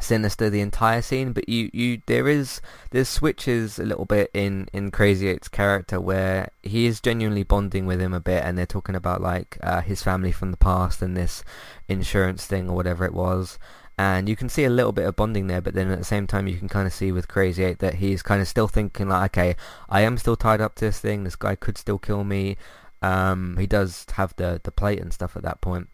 sinister 0.00 0.50
the 0.50 0.60
entire 0.60 1.00
scene, 1.00 1.32
but 1.32 1.48
you, 1.48 1.70
you 1.72 2.02
there 2.04 2.28
is 2.28 2.60
there's 2.90 3.08
switches 3.08 3.78
a 3.78 3.84
little 3.86 4.04
bit 4.04 4.30
in 4.34 4.68
in 4.74 4.90
Crazy 4.90 5.28
Eight's 5.28 5.48
character 5.48 5.98
where 5.98 6.50
he 6.62 6.84
is 6.84 7.00
genuinely 7.00 7.42
bonding 7.42 7.86
with 7.86 8.02
him 8.02 8.12
a 8.12 8.20
bit, 8.20 8.44
and 8.44 8.58
they're 8.58 8.66
talking 8.66 8.94
about 8.94 9.22
like 9.22 9.56
uh, 9.62 9.80
his 9.80 10.02
family 10.02 10.30
from 10.30 10.50
the 10.50 10.58
past 10.58 11.00
and 11.00 11.16
this 11.16 11.42
insurance 11.88 12.44
thing 12.44 12.68
or 12.68 12.76
whatever 12.76 13.06
it 13.06 13.14
was. 13.14 13.58
And 13.98 14.28
you 14.28 14.36
can 14.36 14.48
see 14.48 14.64
a 14.64 14.70
little 14.70 14.92
bit 14.92 15.06
of 15.06 15.16
bonding 15.16 15.48
there, 15.48 15.60
but 15.60 15.74
then 15.74 15.90
at 15.90 15.98
the 15.98 16.04
same 16.04 16.26
time 16.28 16.46
you 16.46 16.56
can 16.56 16.68
kind 16.68 16.86
of 16.86 16.92
see 16.92 17.10
with 17.12 17.26
Crazy 17.28 17.64
Eight 17.64 17.80
that 17.80 17.94
he's 17.96 18.22
kind 18.22 18.40
of 18.40 18.46
still 18.48 18.68
thinking 18.68 19.08
like, 19.08 19.36
okay, 19.36 19.56
I 19.88 20.02
am 20.02 20.18
still 20.18 20.36
tied 20.36 20.60
up 20.60 20.76
to 20.76 20.84
this 20.84 21.00
thing. 21.00 21.24
This 21.24 21.36
guy 21.36 21.56
could 21.56 21.76
still 21.76 21.98
kill 21.98 22.22
me. 22.24 22.56
Um, 23.02 23.56
he 23.58 23.66
does 23.66 24.06
have 24.14 24.34
the 24.36 24.60
the 24.62 24.70
plate 24.72 25.00
and 25.00 25.12
stuff 25.12 25.36
at 25.36 25.42
that 25.42 25.60
point. 25.60 25.88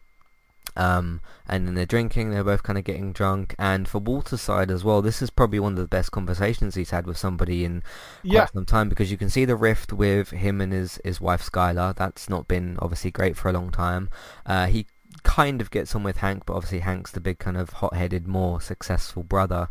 Um, 0.76 1.20
and 1.46 1.66
then 1.68 1.74
they're 1.74 1.86
drinking, 1.86 2.30
they're 2.30 2.42
both 2.42 2.64
kind 2.64 2.78
of 2.78 2.84
getting 2.84 3.12
drunk. 3.12 3.54
And 3.58 3.86
for 3.86 4.00
Walter's 4.00 4.40
side 4.40 4.70
as 4.72 4.82
well, 4.82 5.02
this 5.02 5.22
is 5.22 5.30
probably 5.30 5.60
one 5.60 5.72
of 5.74 5.78
the 5.78 5.86
best 5.86 6.10
conversations 6.10 6.74
he's 6.74 6.90
had 6.90 7.06
with 7.06 7.16
somebody 7.16 7.64
in 7.64 7.82
quite 8.28 8.46
Yeah. 8.46 8.46
some 8.52 8.66
time 8.66 8.88
because 8.88 9.10
you 9.10 9.16
can 9.16 9.30
see 9.30 9.44
the 9.44 9.56
rift 9.56 9.92
with 9.92 10.30
him 10.30 10.60
and 10.60 10.72
his, 10.72 11.00
his 11.04 11.20
wife 11.20 11.48
Skyler. 11.48 11.94
That's 11.94 12.28
not 12.28 12.48
been 12.48 12.76
obviously 12.82 13.12
great 13.12 13.36
for 13.36 13.48
a 13.48 13.52
long 13.52 13.70
time. 13.70 14.10
Uh, 14.46 14.66
he 14.66 14.86
kind 15.24 15.60
of 15.60 15.70
gets 15.70 15.94
on 15.94 16.04
with 16.04 16.18
Hank, 16.18 16.44
but 16.46 16.54
obviously 16.54 16.80
Hank's 16.80 17.10
the 17.10 17.20
big 17.20 17.38
kind 17.38 17.56
of 17.56 17.70
hot-headed, 17.70 18.28
more 18.28 18.60
successful 18.60 19.24
brother. 19.24 19.68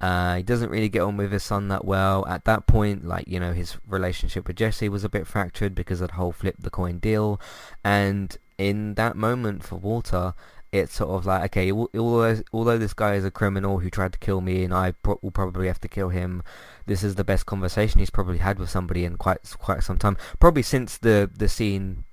Uh, 0.00 0.36
he 0.36 0.42
doesn't 0.42 0.70
really 0.70 0.88
get 0.88 1.02
on 1.02 1.16
with 1.16 1.30
his 1.30 1.44
son 1.44 1.68
that 1.68 1.84
well. 1.84 2.26
At 2.26 2.44
that 2.46 2.66
point, 2.66 3.06
like, 3.06 3.28
you 3.28 3.38
know, 3.38 3.52
his 3.52 3.76
relationship 3.86 4.48
with 4.48 4.56
Jesse 4.56 4.88
was 4.88 5.04
a 5.04 5.08
bit 5.08 5.26
fractured 5.26 5.74
because 5.74 6.00
of 6.00 6.08
the 6.08 6.14
whole 6.14 6.32
flip 6.32 6.56
the 6.58 6.70
coin 6.70 6.98
deal. 6.98 7.40
And 7.84 8.36
in 8.58 8.94
that 8.94 9.16
moment 9.16 9.62
for 9.62 9.76
Walter, 9.76 10.34
it's 10.72 10.94
sort 10.94 11.10
of 11.10 11.24
like, 11.24 11.44
okay, 11.44 11.70
although, 11.70 12.42
although 12.52 12.78
this 12.78 12.94
guy 12.94 13.14
is 13.14 13.24
a 13.24 13.30
criminal 13.30 13.78
who 13.78 13.90
tried 13.90 14.12
to 14.14 14.18
kill 14.18 14.40
me 14.40 14.64
and 14.64 14.74
I 14.74 14.90
pro- 14.90 15.20
will 15.22 15.30
probably 15.30 15.68
have 15.68 15.80
to 15.82 15.88
kill 15.88 16.08
him, 16.08 16.42
this 16.86 17.04
is 17.04 17.14
the 17.14 17.24
best 17.24 17.46
conversation 17.46 18.00
he's 18.00 18.10
probably 18.10 18.38
had 18.38 18.58
with 18.58 18.70
somebody 18.70 19.04
in 19.04 19.16
quite 19.16 19.38
quite 19.58 19.84
some 19.84 19.98
time. 19.98 20.16
Probably 20.40 20.62
since 20.62 20.98
the, 20.98 21.30
the 21.32 21.48
scene 21.48 22.04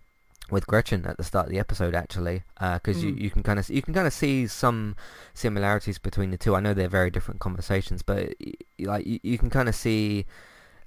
with 0.52 0.68
Gretchen 0.68 1.06
at 1.06 1.18
the 1.18 1.24
start 1.24 1.47
of 1.47 1.52
the 1.52 1.60
episode, 1.60 1.95
actually, 1.95 2.43
because 2.60 3.04
you, 3.04 3.12
you 3.12 3.30
can 3.30 3.43
kind 3.43 3.60
of 3.60 3.70
you 3.70 3.82
can 3.82 3.93
kind 3.93 4.08
of 4.08 4.14
see 4.14 4.47
some 4.47 4.95
similarities 5.34 5.97
between 5.97 6.32
the 6.32 6.38
two. 6.38 6.56
I 6.56 6.60
know 6.60 6.74
they're 6.74 6.89
very 6.89 7.10
different 7.10 7.39
conversations, 7.39 8.02
but 8.02 8.34
like 8.80 9.06
you, 9.06 9.20
you 9.24 9.38
can 9.38 9.49
kind 9.49 9.70
of 9.70 9.76
see 9.76 10.26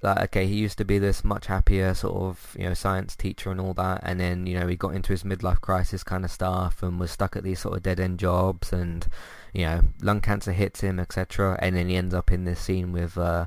like 0.05 0.21
okay, 0.21 0.47
he 0.47 0.55
used 0.55 0.77
to 0.79 0.85
be 0.85 0.99
this 0.99 1.25
much 1.25 1.47
happier 1.47 1.95
sort 1.95 2.15
of 2.15 2.55
you 2.59 2.65
know 2.65 2.75
science 2.75 3.17
teacher 3.17 3.51
and 3.51 3.61
all 3.61 3.75
that, 3.75 4.01
and 4.05 4.21
then 4.21 4.47
you 4.47 4.59
know 4.59 4.67
he 4.67 4.77
got 4.77 4.95
into 4.95 5.13
his 5.13 5.23
midlife 5.25 5.61
crisis 5.61 6.05
kind 6.05 6.25
of 6.25 6.31
stuff 6.31 6.83
and 6.83 7.01
was 7.01 7.11
stuck 7.11 7.37
at 7.37 7.43
these 7.43 7.61
sort 7.61 7.77
of 7.77 7.83
dead 7.83 7.99
end 7.99 8.19
jobs, 8.19 8.73
and 8.73 9.09
you 9.53 9.65
know 9.65 9.81
lung 10.03 10.21
cancer 10.21 10.53
hits 10.53 10.83
him, 10.83 11.01
etc. 11.01 11.59
And 11.61 11.75
then 11.75 11.89
he 11.89 11.97
ends 11.97 12.15
up 12.15 12.31
in 12.31 12.45
this 12.45 12.61
scene 12.61 12.93
with 12.93 13.17
uh, 13.17 13.47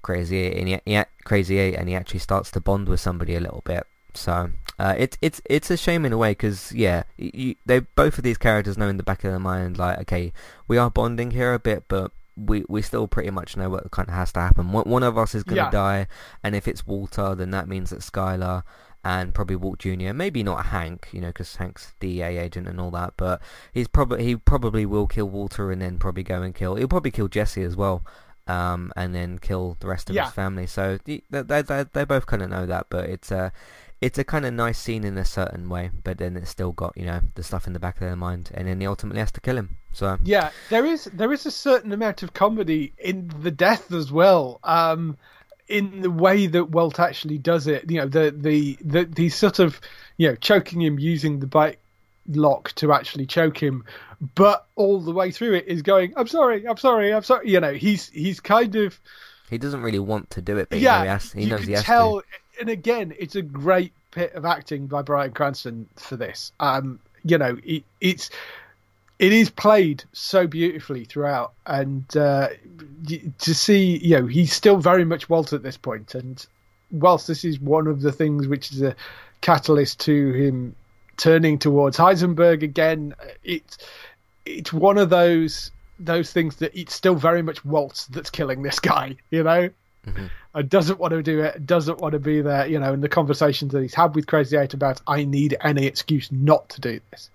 Crazy 0.00 0.38
Eight, 0.38 0.58
and 0.58 0.68
he, 0.68 0.80
he, 0.96 1.02
Crazy 1.24 1.58
Eight, 1.58 1.74
and 1.74 1.88
he 1.88 1.94
actually 1.94 2.20
starts 2.20 2.50
to 2.52 2.60
bond 2.60 2.88
with 2.88 3.00
somebody 3.00 3.34
a 3.34 3.40
little 3.40 3.62
bit. 3.64 3.86
So 4.14 4.50
uh, 4.78 4.94
it's 4.98 5.16
it's 5.22 5.40
it's 5.44 5.70
a 5.70 5.76
shame 5.76 6.04
in 6.04 6.12
a 6.12 6.18
way 6.18 6.32
because 6.32 6.72
yeah, 6.72 7.04
you, 7.16 7.54
they 7.66 7.80
both 7.80 8.18
of 8.18 8.24
these 8.24 8.38
characters 8.38 8.76
know 8.78 8.88
in 8.88 8.96
the 8.96 9.02
back 9.02 9.24
of 9.24 9.30
their 9.30 9.38
mind 9.38 9.78
like 9.78 9.98
okay, 10.00 10.32
we 10.66 10.78
are 10.78 10.90
bonding 10.90 11.30
here 11.32 11.52
a 11.54 11.58
bit, 11.58 11.84
but 11.88 12.10
we 12.36 12.64
we 12.68 12.82
still 12.82 13.06
pretty 13.08 13.30
much 13.30 13.56
know 13.56 13.68
what 13.68 13.90
kind 13.90 14.08
of 14.08 14.14
has 14.14 14.32
to 14.32 14.40
happen. 14.40 14.72
One, 14.72 14.88
one 14.88 15.02
of 15.02 15.18
us 15.18 15.34
is 15.34 15.44
going 15.44 15.56
to 15.56 15.62
Yeah. 15.64 15.70
die, 15.70 16.06
and 16.42 16.54
if 16.54 16.66
it's 16.68 16.86
Walter, 16.86 17.34
then 17.34 17.50
that 17.50 17.68
means 17.68 17.90
that 17.90 18.00
Skyler 18.00 18.62
and 19.04 19.32
probably 19.32 19.56
Walt 19.56 19.78
Jr. 19.78 20.12
Maybe 20.12 20.42
not 20.42 20.66
Hank, 20.66 21.08
you 21.12 21.20
know, 21.20 21.28
because 21.28 21.56
Hank's 21.56 21.94
DEA 22.00 22.36
agent 22.38 22.66
and 22.66 22.80
all 22.80 22.90
that, 22.92 23.14
but 23.16 23.40
he's 23.72 23.88
probably 23.88 24.24
he 24.24 24.36
probably 24.36 24.84
will 24.86 25.06
kill 25.06 25.28
Walter 25.28 25.70
and 25.70 25.80
then 25.82 25.98
probably 25.98 26.22
go 26.24 26.42
and 26.42 26.54
kill. 26.54 26.74
He'll 26.76 26.88
probably 26.88 27.10
kill 27.12 27.28
Jesse 27.28 27.62
as 27.62 27.76
well. 27.76 28.04
Um, 28.46 28.92
and 28.96 29.14
then 29.14 29.38
kill 29.38 29.76
the 29.80 29.86
rest 29.88 30.08
of 30.08 30.16
Yeah. 30.16 30.24
his 30.24 30.32
family. 30.32 30.66
So 30.66 30.98
they 31.04 31.22
they 31.30 31.42
they, 31.60 31.84
they 31.92 32.04
both 32.04 32.24
kind 32.24 32.40
of 32.40 32.48
know 32.48 32.64
that, 32.64 32.86
but 32.88 33.04
it's 33.04 33.30
a 33.30 33.52
it's 34.00 34.18
a 34.18 34.24
kind 34.24 34.46
of 34.46 34.54
nice 34.54 34.78
scene 34.78 35.04
in 35.04 35.18
a 35.18 35.24
certain 35.24 35.68
way. 35.68 35.90
But 36.04 36.18
then 36.18 36.36
it's 36.36 36.50
still 36.50 36.72
got 36.72 36.96
you 36.96 37.04
know 37.06 37.20
the 37.34 37.42
stuff 37.42 37.66
in 37.66 37.72
the 37.72 37.80
back 37.80 37.96
of 37.96 38.00
their 38.00 38.16
mind, 38.16 38.50
and 38.54 38.68
then 38.68 38.80
he 38.80 38.86
ultimately 38.86 39.20
has 39.20 39.32
to 39.32 39.40
kill 39.40 39.56
him. 39.58 39.76
So 39.92 40.18
Yeah, 40.24 40.50
there 40.70 40.86
is 40.86 41.04
there 41.12 41.32
is 41.32 41.46
a 41.46 41.50
certain 41.50 41.92
amount 41.92 42.22
of 42.22 42.32
comedy 42.34 42.92
in 42.98 43.30
the 43.40 43.50
death 43.50 43.92
as 43.92 44.12
well. 44.12 44.60
Um, 44.64 45.16
in 45.68 46.00
the 46.00 46.10
way 46.10 46.46
that 46.46 46.70
Walt 46.70 46.98
actually 46.98 47.36
does 47.38 47.66
it, 47.66 47.90
you 47.90 47.98
know, 47.98 48.06
the 48.06 48.34
the 48.36 48.78
the, 48.80 49.04
the 49.04 49.28
sort 49.28 49.58
of 49.58 49.80
you 50.16 50.28
know 50.28 50.34
choking 50.36 50.80
him 50.80 50.98
using 50.98 51.40
the 51.40 51.46
bike 51.46 51.78
lock 52.28 52.72
to 52.76 52.92
actually 52.92 53.26
choke 53.26 53.62
him, 53.62 53.84
but 54.34 54.66
all 54.76 55.00
the 55.00 55.12
way 55.12 55.30
through 55.30 55.54
it 55.54 55.66
is 55.66 55.82
going, 55.82 56.12
"I'm 56.16 56.26
sorry, 56.28 56.66
I'm 56.66 56.76
sorry, 56.76 57.12
I'm 57.12 57.22
sorry." 57.22 57.50
You 57.50 57.60
know, 57.60 57.72
he's 57.74 58.08
he's 58.10 58.40
kind 58.40 58.76
of 58.76 58.98
He 59.50 59.58
doesn't 59.58 59.82
really 59.82 59.98
want 59.98 60.30
to 60.30 60.42
do 60.42 60.56
it, 60.58 60.68
but 60.70 60.78
yeah, 60.78 61.02
he, 61.02 61.08
has, 61.08 61.32
he 61.32 61.42
you 61.42 61.48
knows 61.50 61.60
can 61.60 61.68
he 61.68 61.74
has 61.74 61.84
tell. 61.84 62.20
to. 62.20 62.26
And 62.60 62.68
again, 62.68 63.14
it's 63.18 63.36
a 63.36 63.42
great 63.42 63.92
bit 64.12 64.32
of 64.34 64.44
acting 64.44 64.86
by 64.86 65.02
Bryan 65.02 65.32
Cranston 65.32 65.88
for 65.96 66.16
this. 66.16 66.52
Um, 66.60 67.00
you 67.24 67.38
know, 67.38 67.58
it, 67.64 67.84
it's 68.00 68.30
it 69.18 69.32
is 69.32 69.50
played 69.50 70.04
so 70.12 70.46
beautifully 70.46 71.04
throughout, 71.04 71.52
and 71.66 72.04
uh, 72.16 72.48
to 73.38 73.54
see, 73.54 73.98
you 73.98 74.20
know, 74.20 74.26
he's 74.26 74.52
still 74.52 74.76
very 74.76 75.04
much 75.04 75.28
Walt 75.28 75.52
at 75.52 75.62
this 75.62 75.76
point, 75.76 76.14
and 76.14 76.44
whilst 76.90 77.26
this 77.26 77.44
is 77.44 77.58
one 77.60 77.86
of 77.86 78.00
the 78.00 78.12
things 78.12 78.46
which 78.46 78.72
is 78.72 78.82
a 78.82 78.94
catalyst 79.40 80.00
to 80.00 80.32
him 80.32 80.74
turning 81.16 81.58
towards 81.58 81.96
Heisenberg 81.96 82.62
again, 82.62 83.14
it's 83.42 83.78
it's 84.46 84.72
one 84.72 84.98
of 84.98 85.10
those 85.10 85.70
those 85.98 86.32
things 86.32 86.56
that 86.56 86.78
it's 86.78 86.94
still 86.94 87.16
very 87.16 87.42
much 87.42 87.64
Walt 87.64 88.06
that's 88.10 88.30
killing 88.30 88.62
this 88.62 88.78
guy, 88.78 89.16
you 89.30 89.42
know. 89.42 89.68
And 90.54 90.68
doesn't 90.68 90.98
want 90.98 91.12
to 91.12 91.22
do 91.22 91.40
it, 91.40 91.66
doesn't 91.66 91.98
want 91.98 92.12
to 92.12 92.18
be 92.18 92.40
there, 92.40 92.66
you 92.66 92.78
know, 92.78 92.92
in 92.92 93.00
the 93.00 93.08
conversations 93.08 93.72
that 93.72 93.82
he's 93.82 93.94
had 93.94 94.14
with 94.14 94.26
Crazy 94.26 94.56
Eight 94.56 94.74
about 94.74 95.00
I 95.06 95.24
need 95.24 95.56
any 95.60 95.86
excuse 95.86 96.32
not 96.32 96.68
to 96.70 96.80
do 96.80 97.00
this. 97.10 97.30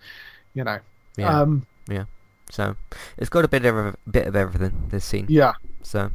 You 0.54 0.64
know. 0.64 0.80
Yeah. 1.16 1.42
Um 1.42 1.66
Yeah. 1.88 2.06
So 2.50 2.76
it's 3.18 3.30
got 3.30 3.46
a 3.46 3.48
bit 3.48 3.66
of 3.66 3.76
a 3.76 3.96
bit 4.10 4.28
of 4.28 4.36
everything. 4.36 4.88
This 4.90 5.06
scene. 5.06 5.28
yeah. 5.30 5.54
So 5.84 6.12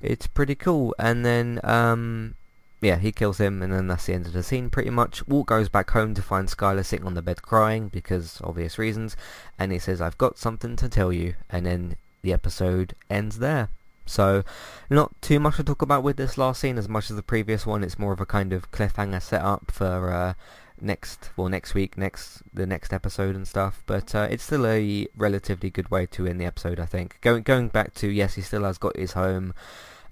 it's 0.00 0.26
pretty 0.26 0.54
cool. 0.54 0.94
And 0.98 1.24
then 1.24 1.60
um 1.62 2.34
yeah, 2.80 2.96
he 2.96 3.12
kills 3.12 3.38
him, 3.38 3.62
and 3.62 3.72
then 3.72 3.88
that's 3.88 4.06
the 4.06 4.14
end 4.14 4.26
of 4.26 4.32
the 4.32 4.42
scene, 4.42 4.70
pretty 4.70 4.88
much. 4.88 5.26
Walt 5.28 5.46
goes 5.46 5.68
back 5.68 5.90
home 5.90 6.14
to 6.14 6.22
find 6.22 6.48
Skyler 6.48 6.84
sitting 6.84 7.06
on 7.06 7.12
the 7.12 7.20
bed 7.20 7.42
crying, 7.42 7.88
because 7.88 8.40
obvious 8.42 8.78
reasons, 8.78 9.16
and 9.58 9.70
he 9.70 9.78
says, 9.78 10.00
I've 10.00 10.16
got 10.16 10.38
something 10.38 10.76
to 10.76 10.88
tell 10.88 11.12
you, 11.12 11.34
and 11.50 11.66
then 11.66 11.96
the 12.22 12.32
episode 12.32 12.94
ends 13.10 13.38
there. 13.38 13.68
So, 14.10 14.42
not 14.90 15.12
too 15.22 15.38
much 15.38 15.56
to 15.56 15.64
talk 15.64 15.82
about 15.82 16.02
with 16.02 16.16
this 16.16 16.36
last 16.36 16.60
scene 16.60 16.78
as 16.78 16.88
much 16.88 17.10
as 17.10 17.16
the 17.16 17.22
previous 17.22 17.64
one. 17.64 17.84
It's 17.84 17.98
more 17.98 18.12
of 18.12 18.20
a 18.20 18.26
kind 18.26 18.52
of 18.52 18.70
cliffhanger 18.72 19.22
setup 19.22 19.70
for 19.70 20.12
uh, 20.12 20.34
next, 20.80 21.30
well, 21.36 21.48
next 21.48 21.74
week, 21.74 21.96
next 21.96 22.42
the 22.52 22.66
next 22.66 22.92
episode 22.92 23.36
and 23.36 23.46
stuff. 23.46 23.84
But 23.86 24.12
uh, 24.14 24.26
it's 24.28 24.42
still 24.42 24.66
a 24.66 25.06
relatively 25.16 25.70
good 25.70 25.90
way 25.92 26.06
to 26.06 26.26
end 26.26 26.40
the 26.40 26.44
episode, 26.44 26.80
I 26.80 26.86
think. 26.86 27.18
Going 27.20 27.44
going 27.44 27.68
back 27.68 27.94
to 27.94 28.08
yes, 28.08 28.34
he 28.34 28.42
still 28.42 28.64
has 28.64 28.78
got 28.78 28.96
his 28.96 29.12
home. 29.12 29.54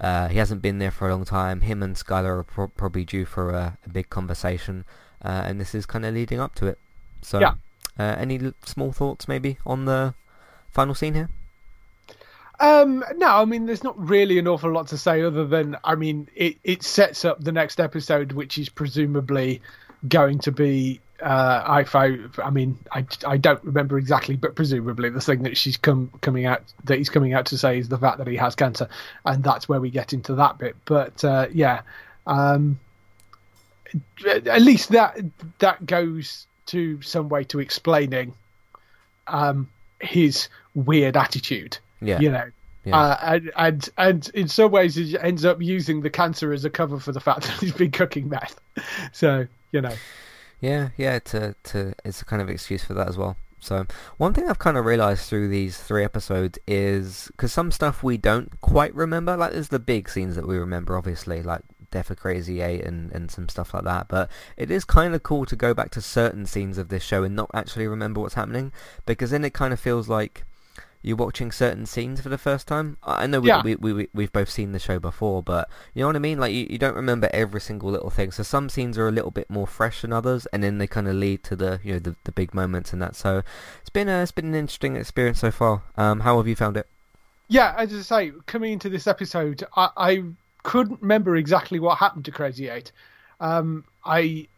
Uh, 0.00 0.28
he 0.28 0.38
hasn't 0.38 0.62
been 0.62 0.78
there 0.78 0.92
for 0.92 1.08
a 1.08 1.12
long 1.12 1.24
time. 1.24 1.62
Him 1.62 1.82
and 1.82 1.96
Skyler 1.96 2.38
are 2.38 2.44
pro- 2.44 2.68
probably 2.68 3.04
due 3.04 3.24
for 3.24 3.50
a, 3.50 3.78
a 3.84 3.88
big 3.88 4.10
conversation, 4.10 4.84
uh, 5.24 5.42
and 5.44 5.60
this 5.60 5.74
is 5.74 5.86
kind 5.86 6.06
of 6.06 6.14
leading 6.14 6.38
up 6.38 6.54
to 6.54 6.66
it. 6.68 6.78
So, 7.20 7.40
Yeah. 7.40 7.54
uh, 7.98 8.14
any 8.16 8.38
l- 8.40 8.52
small 8.64 8.92
thoughts 8.92 9.26
maybe 9.26 9.58
on 9.66 9.86
the 9.86 10.14
final 10.70 10.94
scene 10.94 11.14
here? 11.14 11.30
Um, 12.60 13.04
no, 13.16 13.28
I 13.28 13.44
mean, 13.44 13.66
there's 13.66 13.84
not 13.84 13.96
really 13.98 14.38
an 14.38 14.48
awful 14.48 14.72
lot 14.72 14.88
to 14.88 14.98
say 14.98 15.22
other 15.22 15.46
than, 15.46 15.76
I 15.84 15.94
mean, 15.94 16.28
it, 16.34 16.56
it 16.64 16.82
sets 16.82 17.24
up 17.24 17.42
the 17.42 17.52
next 17.52 17.78
episode, 17.78 18.32
which 18.32 18.58
is 18.58 18.68
presumably 18.68 19.62
going 20.08 20.40
to 20.40 20.52
be, 20.52 21.00
uh, 21.22 21.84
I, 21.84 22.18
I, 22.42 22.50
mean, 22.50 22.76
I, 22.90 23.06
I 23.24 23.36
don't 23.36 23.62
remember 23.62 23.96
exactly, 23.96 24.34
but 24.34 24.56
presumably 24.56 25.08
the 25.10 25.20
thing 25.20 25.44
that 25.44 25.56
she's 25.56 25.76
come 25.76 26.10
coming 26.20 26.46
out 26.46 26.62
that 26.84 26.98
he's 26.98 27.10
coming 27.10 27.32
out 27.32 27.46
to 27.46 27.58
say 27.58 27.78
is 27.78 27.88
the 27.88 27.98
fact 27.98 28.18
that 28.18 28.26
he 28.26 28.36
has 28.36 28.54
cancer, 28.54 28.88
and 29.24 29.42
that's 29.42 29.68
where 29.68 29.80
we 29.80 29.90
get 29.90 30.12
into 30.12 30.34
that 30.36 30.58
bit. 30.58 30.76
But 30.84 31.24
uh, 31.24 31.46
yeah, 31.52 31.82
um, 32.26 32.78
at 34.24 34.62
least 34.62 34.90
that 34.90 35.18
that 35.58 35.84
goes 35.84 36.46
to 36.66 37.02
some 37.02 37.28
way 37.28 37.44
to 37.44 37.58
explaining 37.58 38.34
um, 39.26 39.68
his 40.00 40.48
weird 40.74 41.16
attitude 41.16 41.78
Yeah. 42.00 42.20
you 42.20 42.30
know. 42.30 42.50
Yeah. 42.84 42.96
Uh, 42.96 43.18
and, 43.22 43.50
and 43.56 43.90
and 43.98 44.30
in 44.34 44.48
some 44.48 44.70
ways, 44.70 44.94
he 44.94 45.18
ends 45.18 45.44
up 45.44 45.60
using 45.60 46.00
the 46.00 46.10
cancer 46.10 46.52
as 46.52 46.64
a 46.64 46.70
cover 46.70 46.98
for 46.98 47.12
the 47.12 47.20
fact 47.20 47.42
that 47.46 47.58
he's 47.60 47.72
been 47.72 47.90
cooking 47.90 48.28
meth. 48.28 48.58
So 49.12 49.46
you 49.72 49.80
know, 49.80 49.94
Yeah, 50.60 50.90
yeah, 50.96 51.18
to 51.18 51.54
to 51.64 51.92
it's 52.04 52.22
a 52.22 52.24
kind 52.24 52.40
of 52.40 52.48
excuse 52.48 52.84
for 52.84 52.94
that 52.94 53.08
as 53.08 53.16
well. 53.16 53.36
So 53.60 53.86
one 54.16 54.32
thing 54.32 54.48
I've 54.48 54.60
kind 54.60 54.76
of 54.76 54.84
realized 54.84 55.28
through 55.28 55.48
these 55.48 55.76
three 55.76 56.04
episodes 56.04 56.58
is 56.66 57.26
because 57.32 57.52
some 57.52 57.72
stuff 57.72 58.02
we 58.02 58.16
don't 58.16 58.60
quite 58.60 58.94
remember. 58.94 59.36
Like 59.36 59.52
there's 59.52 59.68
the 59.68 59.80
big 59.80 60.08
scenes 60.08 60.36
that 60.36 60.46
we 60.46 60.56
remember, 60.56 60.96
obviously, 60.96 61.42
like 61.42 61.62
Death 61.90 62.10
of 62.10 62.18
Crazy 62.18 62.60
Eight 62.60 62.84
and 62.84 63.10
and 63.12 63.30
some 63.30 63.48
stuff 63.48 63.74
like 63.74 63.84
that. 63.84 64.06
But 64.08 64.30
it 64.56 64.70
is 64.70 64.84
kind 64.84 65.14
of 65.14 65.22
cool 65.24 65.44
to 65.46 65.56
go 65.56 65.74
back 65.74 65.90
to 65.90 66.00
certain 66.00 66.46
scenes 66.46 66.78
of 66.78 66.88
this 66.88 67.02
show 67.02 67.24
and 67.24 67.34
not 67.34 67.50
actually 67.52 67.88
remember 67.88 68.20
what's 68.20 68.34
happening 68.34 68.72
because 69.06 69.30
then 69.30 69.44
it 69.44 69.52
kind 69.52 69.72
of 69.72 69.80
feels 69.80 70.08
like 70.08 70.44
you're 71.02 71.16
watching 71.16 71.52
certain 71.52 71.86
scenes 71.86 72.20
for 72.20 72.28
the 72.28 72.38
first 72.38 72.66
time. 72.66 72.96
I 73.02 73.26
know 73.26 73.40
we, 73.40 73.48
Yeah. 73.48 73.62
we, 73.62 73.76
we, 73.76 73.92
we, 73.92 74.08
we've 74.12 74.32
both 74.32 74.50
seen 74.50 74.72
the 74.72 74.78
show 74.78 74.98
before, 74.98 75.42
but 75.42 75.68
you 75.94 76.00
know 76.02 76.08
what 76.08 76.16
I 76.16 76.20
mean? 76.20 76.38
Like, 76.40 76.52
you, 76.52 76.66
you 76.68 76.78
don't 76.78 76.96
remember 76.96 77.28
every 77.32 77.60
single 77.60 77.90
little 77.90 78.10
thing. 78.10 78.32
So 78.32 78.42
some 78.42 78.68
scenes 78.68 78.98
are 78.98 79.06
a 79.08 79.12
little 79.12 79.30
bit 79.30 79.48
more 79.48 79.66
fresh 79.66 80.02
than 80.02 80.12
others, 80.12 80.46
and 80.52 80.62
then 80.62 80.78
they 80.78 80.86
kind 80.86 81.06
of 81.08 81.14
lead 81.14 81.44
to 81.44 81.56
the, 81.56 81.80
you 81.84 81.92
know, 81.94 81.98
the, 81.98 82.16
the 82.24 82.32
big 82.32 82.52
moments 82.54 82.92
and 82.92 83.00
that. 83.00 83.14
So 83.16 83.42
it's 83.80 83.90
been 83.90 84.08
a, 84.08 84.22
it's 84.22 84.32
been 84.32 84.46
an 84.46 84.54
interesting 84.54 84.96
experience 84.96 85.38
so 85.40 85.50
far. 85.50 85.82
Um, 85.96 86.20
how 86.20 86.36
have 86.38 86.48
you 86.48 86.56
found 86.56 86.76
it? 86.76 86.86
yeah. 87.48 87.74
As 87.78 87.94
I 87.94 88.00
say, 88.02 88.32
coming 88.46 88.72
into 88.72 88.88
this 88.88 89.06
episode, 89.06 89.64
I, 89.76 89.90
I 89.96 90.22
couldn't 90.64 91.00
remember 91.00 91.36
exactly 91.36 91.78
what 91.78 91.98
happened 91.98 92.24
to 92.26 92.30
Crazy 92.32 92.68
Eight. 92.68 92.92
Um, 93.40 93.84
I 94.04 94.48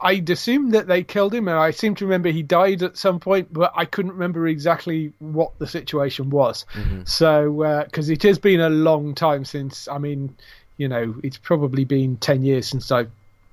I'd 0.00 0.28
assume 0.30 0.70
that 0.70 0.86
they 0.86 1.02
killed 1.02 1.34
him, 1.34 1.48
and 1.48 1.58
I 1.58 1.70
seem 1.70 1.94
to 1.96 2.04
remember 2.04 2.30
he 2.30 2.42
died 2.42 2.82
at 2.82 2.96
some 2.96 3.20
point, 3.20 3.52
but 3.52 3.72
I 3.74 3.84
couldn't 3.84 4.12
remember 4.12 4.46
exactly 4.46 5.12
what 5.18 5.58
the 5.58 5.66
situation 5.66 6.30
was. 6.30 6.64
Mm-hmm. 6.74 7.02
So, 7.04 7.62
uh, 7.62 7.84
because 7.84 8.10
it 8.10 8.22
has 8.22 8.38
been 8.38 8.60
a 8.60 8.70
long 8.70 9.14
time 9.14 9.44
since, 9.44 9.88
I 9.88 9.98
mean, 9.98 10.36
you 10.76 10.88
know, 10.88 11.14
it's 11.22 11.38
probably 11.38 11.84
been 11.84 12.16
ten 12.16 12.42
years 12.42 12.68
since 12.68 12.92
I've 12.92 13.10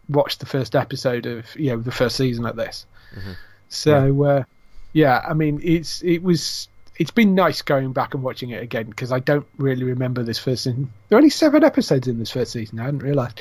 watched 0.10 0.40
the 0.40 0.46
first 0.46 0.76
episode 0.76 1.26
of, 1.26 1.56
you 1.56 1.72
know, 1.72 1.78
the 1.78 1.92
first 1.92 2.16
season 2.18 2.46
of 2.46 2.56
this. 2.56 2.86
Mm-hmm. 3.16 3.32
So, 3.70 4.24
uh, 4.24 4.44
yeah, 4.92 5.20
I 5.28 5.34
mean, 5.34 5.62
it's 5.64 6.04
it 6.04 6.22
was. 6.24 6.68
It's 6.96 7.10
been 7.10 7.34
nice 7.34 7.64
going 7.64 7.92
back 7.92 8.14
and 8.14 8.22
watching 8.22 8.52
it 8.52 8.62
again 8.62 8.86
because 8.86 9.12
I 9.12 9.18
don't 9.18 9.48
really 9.58 9.84
remember 9.84 10.22
this 10.22 10.38
first 10.38 10.66
season. 10.66 10.94
There 11.10 11.16
are 11.16 11.20
only 11.20 11.32
seven 11.32 11.64
episodes 11.64 12.08
in 12.08 12.20
this 12.20 12.30
first 12.30 12.52
season. 12.52 12.80
I 12.80 12.84
hadn't 12.84 13.02
realised. 13.02 13.40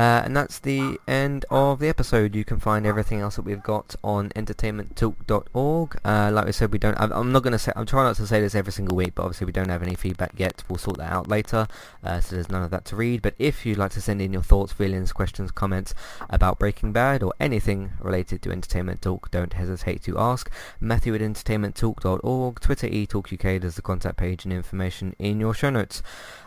Uh, 0.00 0.22
and 0.24 0.34
that's 0.34 0.60
the 0.60 0.98
end 1.06 1.44
of 1.50 1.78
the 1.78 1.86
episode. 1.86 2.34
You 2.34 2.42
can 2.42 2.58
find 2.58 2.86
everything 2.86 3.20
else 3.20 3.36
that 3.36 3.42
we've 3.42 3.62
got 3.62 3.94
on 4.02 4.30
entertainmenttalk.org. 4.30 6.00
Uh, 6.02 6.30
like 6.32 6.46
I 6.46 6.50
said, 6.52 6.72
we 6.72 6.78
don't. 6.78 6.98
I'm, 6.98 7.30
not 7.32 7.42
going 7.42 7.52
to 7.52 7.58
say. 7.58 7.70
I'm 7.76 7.84
trying 7.84 8.06
not 8.06 8.16
to 8.16 8.26
say 8.26 8.40
this 8.40 8.54
every 8.54 8.72
single 8.72 8.96
week, 8.96 9.14
but 9.14 9.24
obviously 9.24 9.44
we 9.44 9.52
don't 9.52 9.68
have 9.68 9.82
any 9.82 9.94
feedback 9.94 10.32
yet. 10.38 10.64
We'll 10.70 10.78
sort 10.78 10.96
that 10.96 11.12
out 11.12 11.28
later. 11.28 11.66
Uh, 12.02 12.18
so 12.20 12.34
there's 12.34 12.48
none 12.48 12.62
of 12.62 12.70
that 12.70 12.86
to 12.86 12.96
read. 12.96 13.20
But 13.20 13.34
if 13.38 13.66
you'd 13.66 13.76
like 13.76 13.90
to 13.90 14.00
send 14.00 14.22
in 14.22 14.32
your 14.32 14.40
thoughts, 14.40 14.72
feelings, 14.72 15.12
questions, 15.12 15.50
comments 15.50 15.92
about 16.30 16.58
Breaking 16.58 16.92
Bad 16.92 17.22
or 17.22 17.34
anything 17.38 17.92
related 18.00 18.40
to 18.40 18.52
Entertainment 18.52 19.02
Talk, 19.02 19.30
don't 19.30 19.52
hesitate 19.52 20.02
to 20.04 20.18
ask. 20.18 20.50
Matthew 20.80 21.14
at 21.14 21.20
entertainmenttalk.org, 21.20 22.60
Twitter 22.60 22.88
eTalkUK. 22.88 23.60
There's 23.60 23.74
the 23.74 23.82
contact 23.82 24.16
page 24.16 24.44
and 24.46 24.52
information 24.54 25.14
in 25.18 25.40
your 25.40 25.52
show 25.52 25.68
notes. 25.68 26.02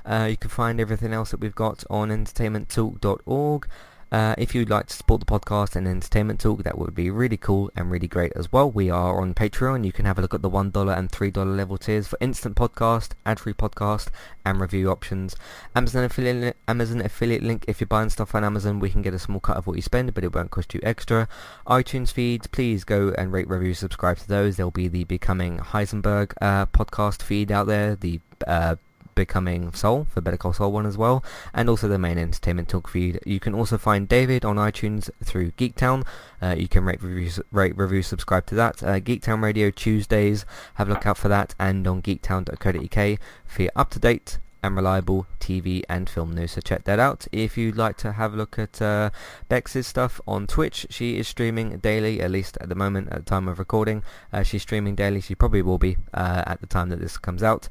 Uh, 0.05 0.27
you 0.29 0.37
can 0.37 0.49
find 0.49 0.79
everything 0.79 1.13
else 1.13 1.31
that 1.31 1.39
we've 1.39 1.55
got 1.55 1.83
on 1.89 2.09
entertainmenttalk.org. 2.09 3.67
Uh, 4.13 4.35
if 4.37 4.53
you'd 4.53 4.69
like 4.69 4.85
to 4.85 4.93
support 4.93 5.19
the 5.19 5.25
podcast 5.25 5.75
and 5.75 5.87
Entertainment 5.87 6.39
Talk, 6.39 6.61
that 6.61 6.77
would 6.77 6.93
be 6.93 7.09
really 7.09 7.35
cool 7.35 7.71
and 7.75 7.89
really 7.89 8.07
great 8.07 8.31
as 8.35 8.51
well. 8.51 8.69
We 8.69 8.91
are 8.91 9.19
on 9.19 9.33
Patreon. 9.33 9.83
You 9.83 9.91
can 9.91 10.05
have 10.05 10.19
a 10.19 10.21
look 10.21 10.35
at 10.35 10.43
the 10.43 10.51
$1 10.51 10.97
and 10.97 11.11
$3 11.11 11.57
level 11.57 11.79
tiers 11.79 12.07
for 12.07 12.17
instant 12.21 12.55
podcast, 12.55 13.13
ad-free 13.25 13.53
podcast, 13.53 14.09
and 14.45 14.61
review 14.61 14.91
options. 14.91 15.35
Amazon 15.75 16.03
affiliate, 16.03 16.55
Amazon 16.67 17.01
affiliate 17.01 17.41
link. 17.41 17.65
If 17.67 17.81
you're 17.81 17.87
buying 17.87 18.11
stuff 18.11 18.35
on 18.35 18.43
Amazon, 18.43 18.79
we 18.79 18.91
can 18.91 19.01
get 19.01 19.15
a 19.15 19.19
small 19.19 19.39
cut 19.39 19.57
of 19.57 19.65
what 19.65 19.77
you 19.77 19.81
spend, 19.81 20.13
but 20.13 20.23
it 20.23 20.35
won't 20.35 20.51
cost 20.51 20.75
you 20.75 20.79
extra. 20.83 21.27
iTunes 21.65 22.11
feeds, 22.11 22.45
please 22.45 22.83
go 22.83 23.15
and 23.17 23.33
rate, 23.33 23.49
review, 23.49 23.73
subscribe 23.73 24.19
to 24.19 24.27
those. 24.27 24.57
There'll 24.57 24.69
be 24.69 24.89
the 24.89 25.05
Becoming 25.05 25.57
Heisenberg 25.57 26.33
uh, 26.39 26.67
podcast 26.67 27.23
feed 27.23 27.51
out 27.51 27.65
there, 27.65 27.95
the 27.95 28.19
uh, 28.45 28.75
Becoming 29.15 29.71
Saul 29.73 30.07
for 30.09 30.21
Better 30.21 30.37
Call 30.37 30.53
Saul 30.53 30.71
one 30.71 30.85
as 30.85 30.97
well, 30.97 31.23
and 31.53 31.69
also 31.69 31.87
the 31.87 31.99
main 31.99 32.17
Entertainment 32.17 32.69
Talk 32.69 32.87
feed. 32.87 33.19
You 33.25 33.39
can 33.39 33.53
also 33.53 33.77
find 33.77 34.07
David 34.07 34.45
on 34.45 34.57
iTunes 34.57 35.09
through 35.23 35.51
Geektown. 35.51 36.05
Uh, 36.41 36.55
you 36.57 36.67
can 36.67 36.83
rate, 36.83 37.01
review, 37.01 37.43
rate, 37.51 37.77
review, 37.77 38.01
subscribe 38.01 38.45
to 38.47 38.55
that. 38.55 38.83
Uh, 38.83 38.99
Geektown 38.99 39.41
Radio 39.41 39.69
Tuesdays, 39.69 40.45
have 40.75 40.89
a 40.89 40.93
look 40.93 41.05
out 41.05 41.17
for 41.17 41.27
that, 41.27 41.55
and 41.59 41.87
on 41.87 42.01
geektown.co.uk 42.01 43.19
for 43.45 43.61
your 43.61 43.71
up-to-date 43.75 44.39
and 44.63 44.75
reliable 44.75 45.27
TV 45.39 45.83
and 45.89 46.09
film 46.09 46.33
news. 46.33 46.53
So 46.53 46.61
check 46.61 46.85
that 46.85 46.99
out. 46.99 47.27
If 47.31 47.57
you'd 47.57 47.75
like 47.75 47.97
to 47.97 48.13
have 48.13 48.33
a 48.33 48.37
look 48.37 48.57
at 48.57 48.81
uh, 48.81 49.09
Bex's 49.49 49.85
stuff 49.85 50.21
on 50.25 50.47
Twitch, 50.47 50.87
she 50.89 51.17
is 51.19 51.27
streaming 51.27 51.77
daily, 51.79 52.21
at 52.21 52.31
least 52.31 52.57
at 52.61 52.69
the 52.69 52.75
moment, 52.75 53.09
at 53.11 53.25
the 53.25 53.29
time 53.29 53.47
of 53.47 53.59
recording. 53.59 54.03
Uh, 54.31 54.43
she's 54.43 54.61
streaming 54.61 54.95
daily. 54.95 55.21
She 55.21 55.35
probably 55.35 55.61
will 55.61 55.77
be 55.77 55.97
uh, 56.13 56.43
at 56.47 56.61
the 56.61 56.67
time 56.67 56.89
that 56.89 56.99
this 56.99 57.17
comes 57.17 57.43
out. 57.43 57.67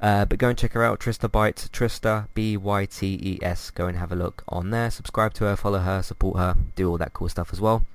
Uh, 0.00 0.26
but 0.26 0.38
go 0.38 0.50
and 0.50 0.58
check 0.58 0.72
her 0.72 0.84
out, 0.84 1.00
Trista 1.00 1.30
Bytes, 1.30 1.68
Trista, 1.70 2.28
B-Y-T-E-S. 2.34 3.70
Go 3.70 3.86
and 3.86 3.96
have 3.96 4.12
a 4.12 4.16
look 4.16 4.44
on 4.48 4.70
there. 4.70 4.90
Subscribe 4.90 5.32
to 5.34 5.44
her, 5.44 5.56
follow 5.56 5.78
her, 5.78 6.02
support 6.02 6.36
her, 6.36 6.54
do 6.76 6.90
all 6.90 6.98
that 6.98 7.14
cool 7.14 7.28
stuff 7.28 7.52
as 7.52 7.60
well. 7.60 7.86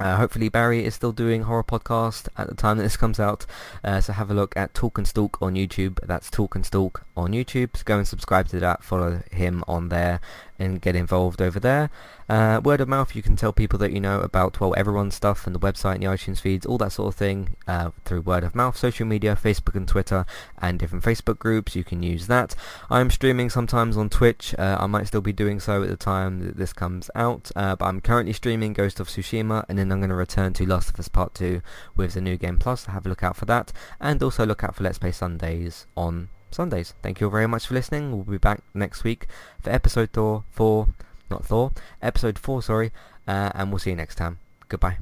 Uh, 0.00 0.16
hopefully 0.16 0.48
Barry 0.48 0.84
is 0.84 0.94
still 0.94 1.12
doing 1.12 1.42
horror 1.42 1.62
podcast 1.62 2.28
at 2.36 2.48
the 2.48 2.54
time 2.54 2.78
that 2.78 2.82
this 2.82 2.96
comes 2.96 3.20
out. 3.20 3.46
Uh, 3.82 4.00
so 4.00 4.12
have 4.12 4.30
a 4.30 4.34
look 4.34 4.56
at 4.56 4.74
Talk 4.74 4.98
and 4.98 5.06
Stalk 5.06 5.40
on 5.40 5.54
YouTube. 5.54 6.00
That's 6.04 6.30
Talk 6.30 6.54
and 6.56 6.66
Stalk 6.66 7.04
on 7.16 7.32
YouTube. 7.32 7.76
So 7.76 7.82
go 7.84 7.98
and 7.98 8.08
subscribe 8.08 8.48
to 8.48 8.60
that. 8.60 8.82
Follow 8.82 9.22
him 9.30 9.62
on 9.68 9.90
there 9.90 10.20
and 10.58 10.80
get 10.80 10.94
involved 10.94 11.42
over 11.42 11.58
there. 11.58 11.90
Uh, 12.28 12.60
word 12.64 12.80
of 12.80 12.88
mouth, 12.88 13.14
you 13.14 13.22
can 13.22 13.36
tell 13.36 13.52
people 13.52 13.78
that 13.78 13.92
you 13.92 14.00
know 14.00 14.20
about 14.20 14.58
well 14.58 14.74
everyone's 14.76 15.14
stuff 15.14 15.46
and 15.46 15.54
the 15.54 15.60
website 15.60 15.94
and 15.94 16.02
the 16.02 16.06
iTunes 16.06 16.40
feeds, 16.40 16.64
all 16.64 16.78
that 16.78 16.92
sort 16.92 17.08
of 17.08 17.14
thing 17.14 17.56
uh, 17.66 17.90
through 18.04 18.20
word 18.20 18.44
of 18.44 18.54
mouth, 18.54 18.76
social 18.76 19.06
media, 19.06 19.36
Facebook 19.40 19.74
and 19.74 19.86
Twitter, 19.86 20.24
and 20.58 20.78
different 20.78 21.04
Facebook 21.04 21.38
groups. 21.38 21.76
You 21.76 21.84
can 21.84 22.02
use 22.02 22.26
that. 22.28 22.54
I'm 22.90 23.10
streaming 23.10 23.50
sometimes 23.50 23.96
on 23.96 24.08
Twitch. 24.08 24.54
Uh, 24.58 24.78
I 24.80 24.86
might 24.86 25.06
still 25.06 25.20
be 25.20 25.32
doing 25.32 25.60
so 25.60 25.82
at 25.82 25.88
the 25.88 25.96
time 25.96 26.40
that 26.40 26.56
this 26.56 26.72
comes 26.72 27.10
out, 27.14 27.50
uh, 27.56 27.76
but 27.76 27.86
I'm 27.86 28.00
currently 28.00 28.32
streaming 28.32 28.72
Ghost 28.72 29.00
of 29.00 29.08
Tsushima, 29.08 29.64
and 29.68 29.78
then 29.78 29.92
I'm 29.92 30.00
going 30.00 30.10
to 30.10 30.16
return 30.16 30.52
to 30.54 30.66
Last 30.66 30.90
of 30.90 30.98
Us 30.98 31.08
Part 31.08 31.34
2 31.34 31.60
with 31.96 32.14
the 32.14 32.20
New 32.20 32.36
Game 32.36 32.56
Plus. 32.56 32.86
Have 32.86 33.06
a 33.06 33.08
look 33.08 33.22
out 33.22 33.36
for 33.36 33.44
that, 33.46 33.72
and 34.00 34.22
also 34.22 34.46
look 34.46 34.64
out 34.64 34.76
for 34.76 34.84
Let's 34.84 34.98
Play 34.98 35.12
Sundays 35.12 35.86
on 35.96 36.28
Sundays. 36.54 36.94
Thank 37.02 37.20
you 37.20 37.26
all 37.26 37.30
very 37.30 37.46
much 37.46 37.66
for 37.66 37.74
listening. 37.74 38.12
We'll 38.12 38.24
be 38.24 38.38
back 38.38 38.62
next 38.72 39.04
week 39.04 39.26
for 39.60 39.70
episode 39.70 40.10
Thor 40.10 40.44
4, 40.52 40.88
not 41.30 41.44
Thor, 41.44 41.72
episode 42.00 42.38
4, 42.38 42.62
sorry, 42.62 42.92
uh, 43.26 43.50
and 43.54 43.70
we'll 43.70 43.78
see 43.78 43.90
you 43.90 43.96
next 43.96 44.14
time. 44.16 44.38
Goodbye. 44.68 44.98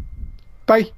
Bye. 0.67 0.93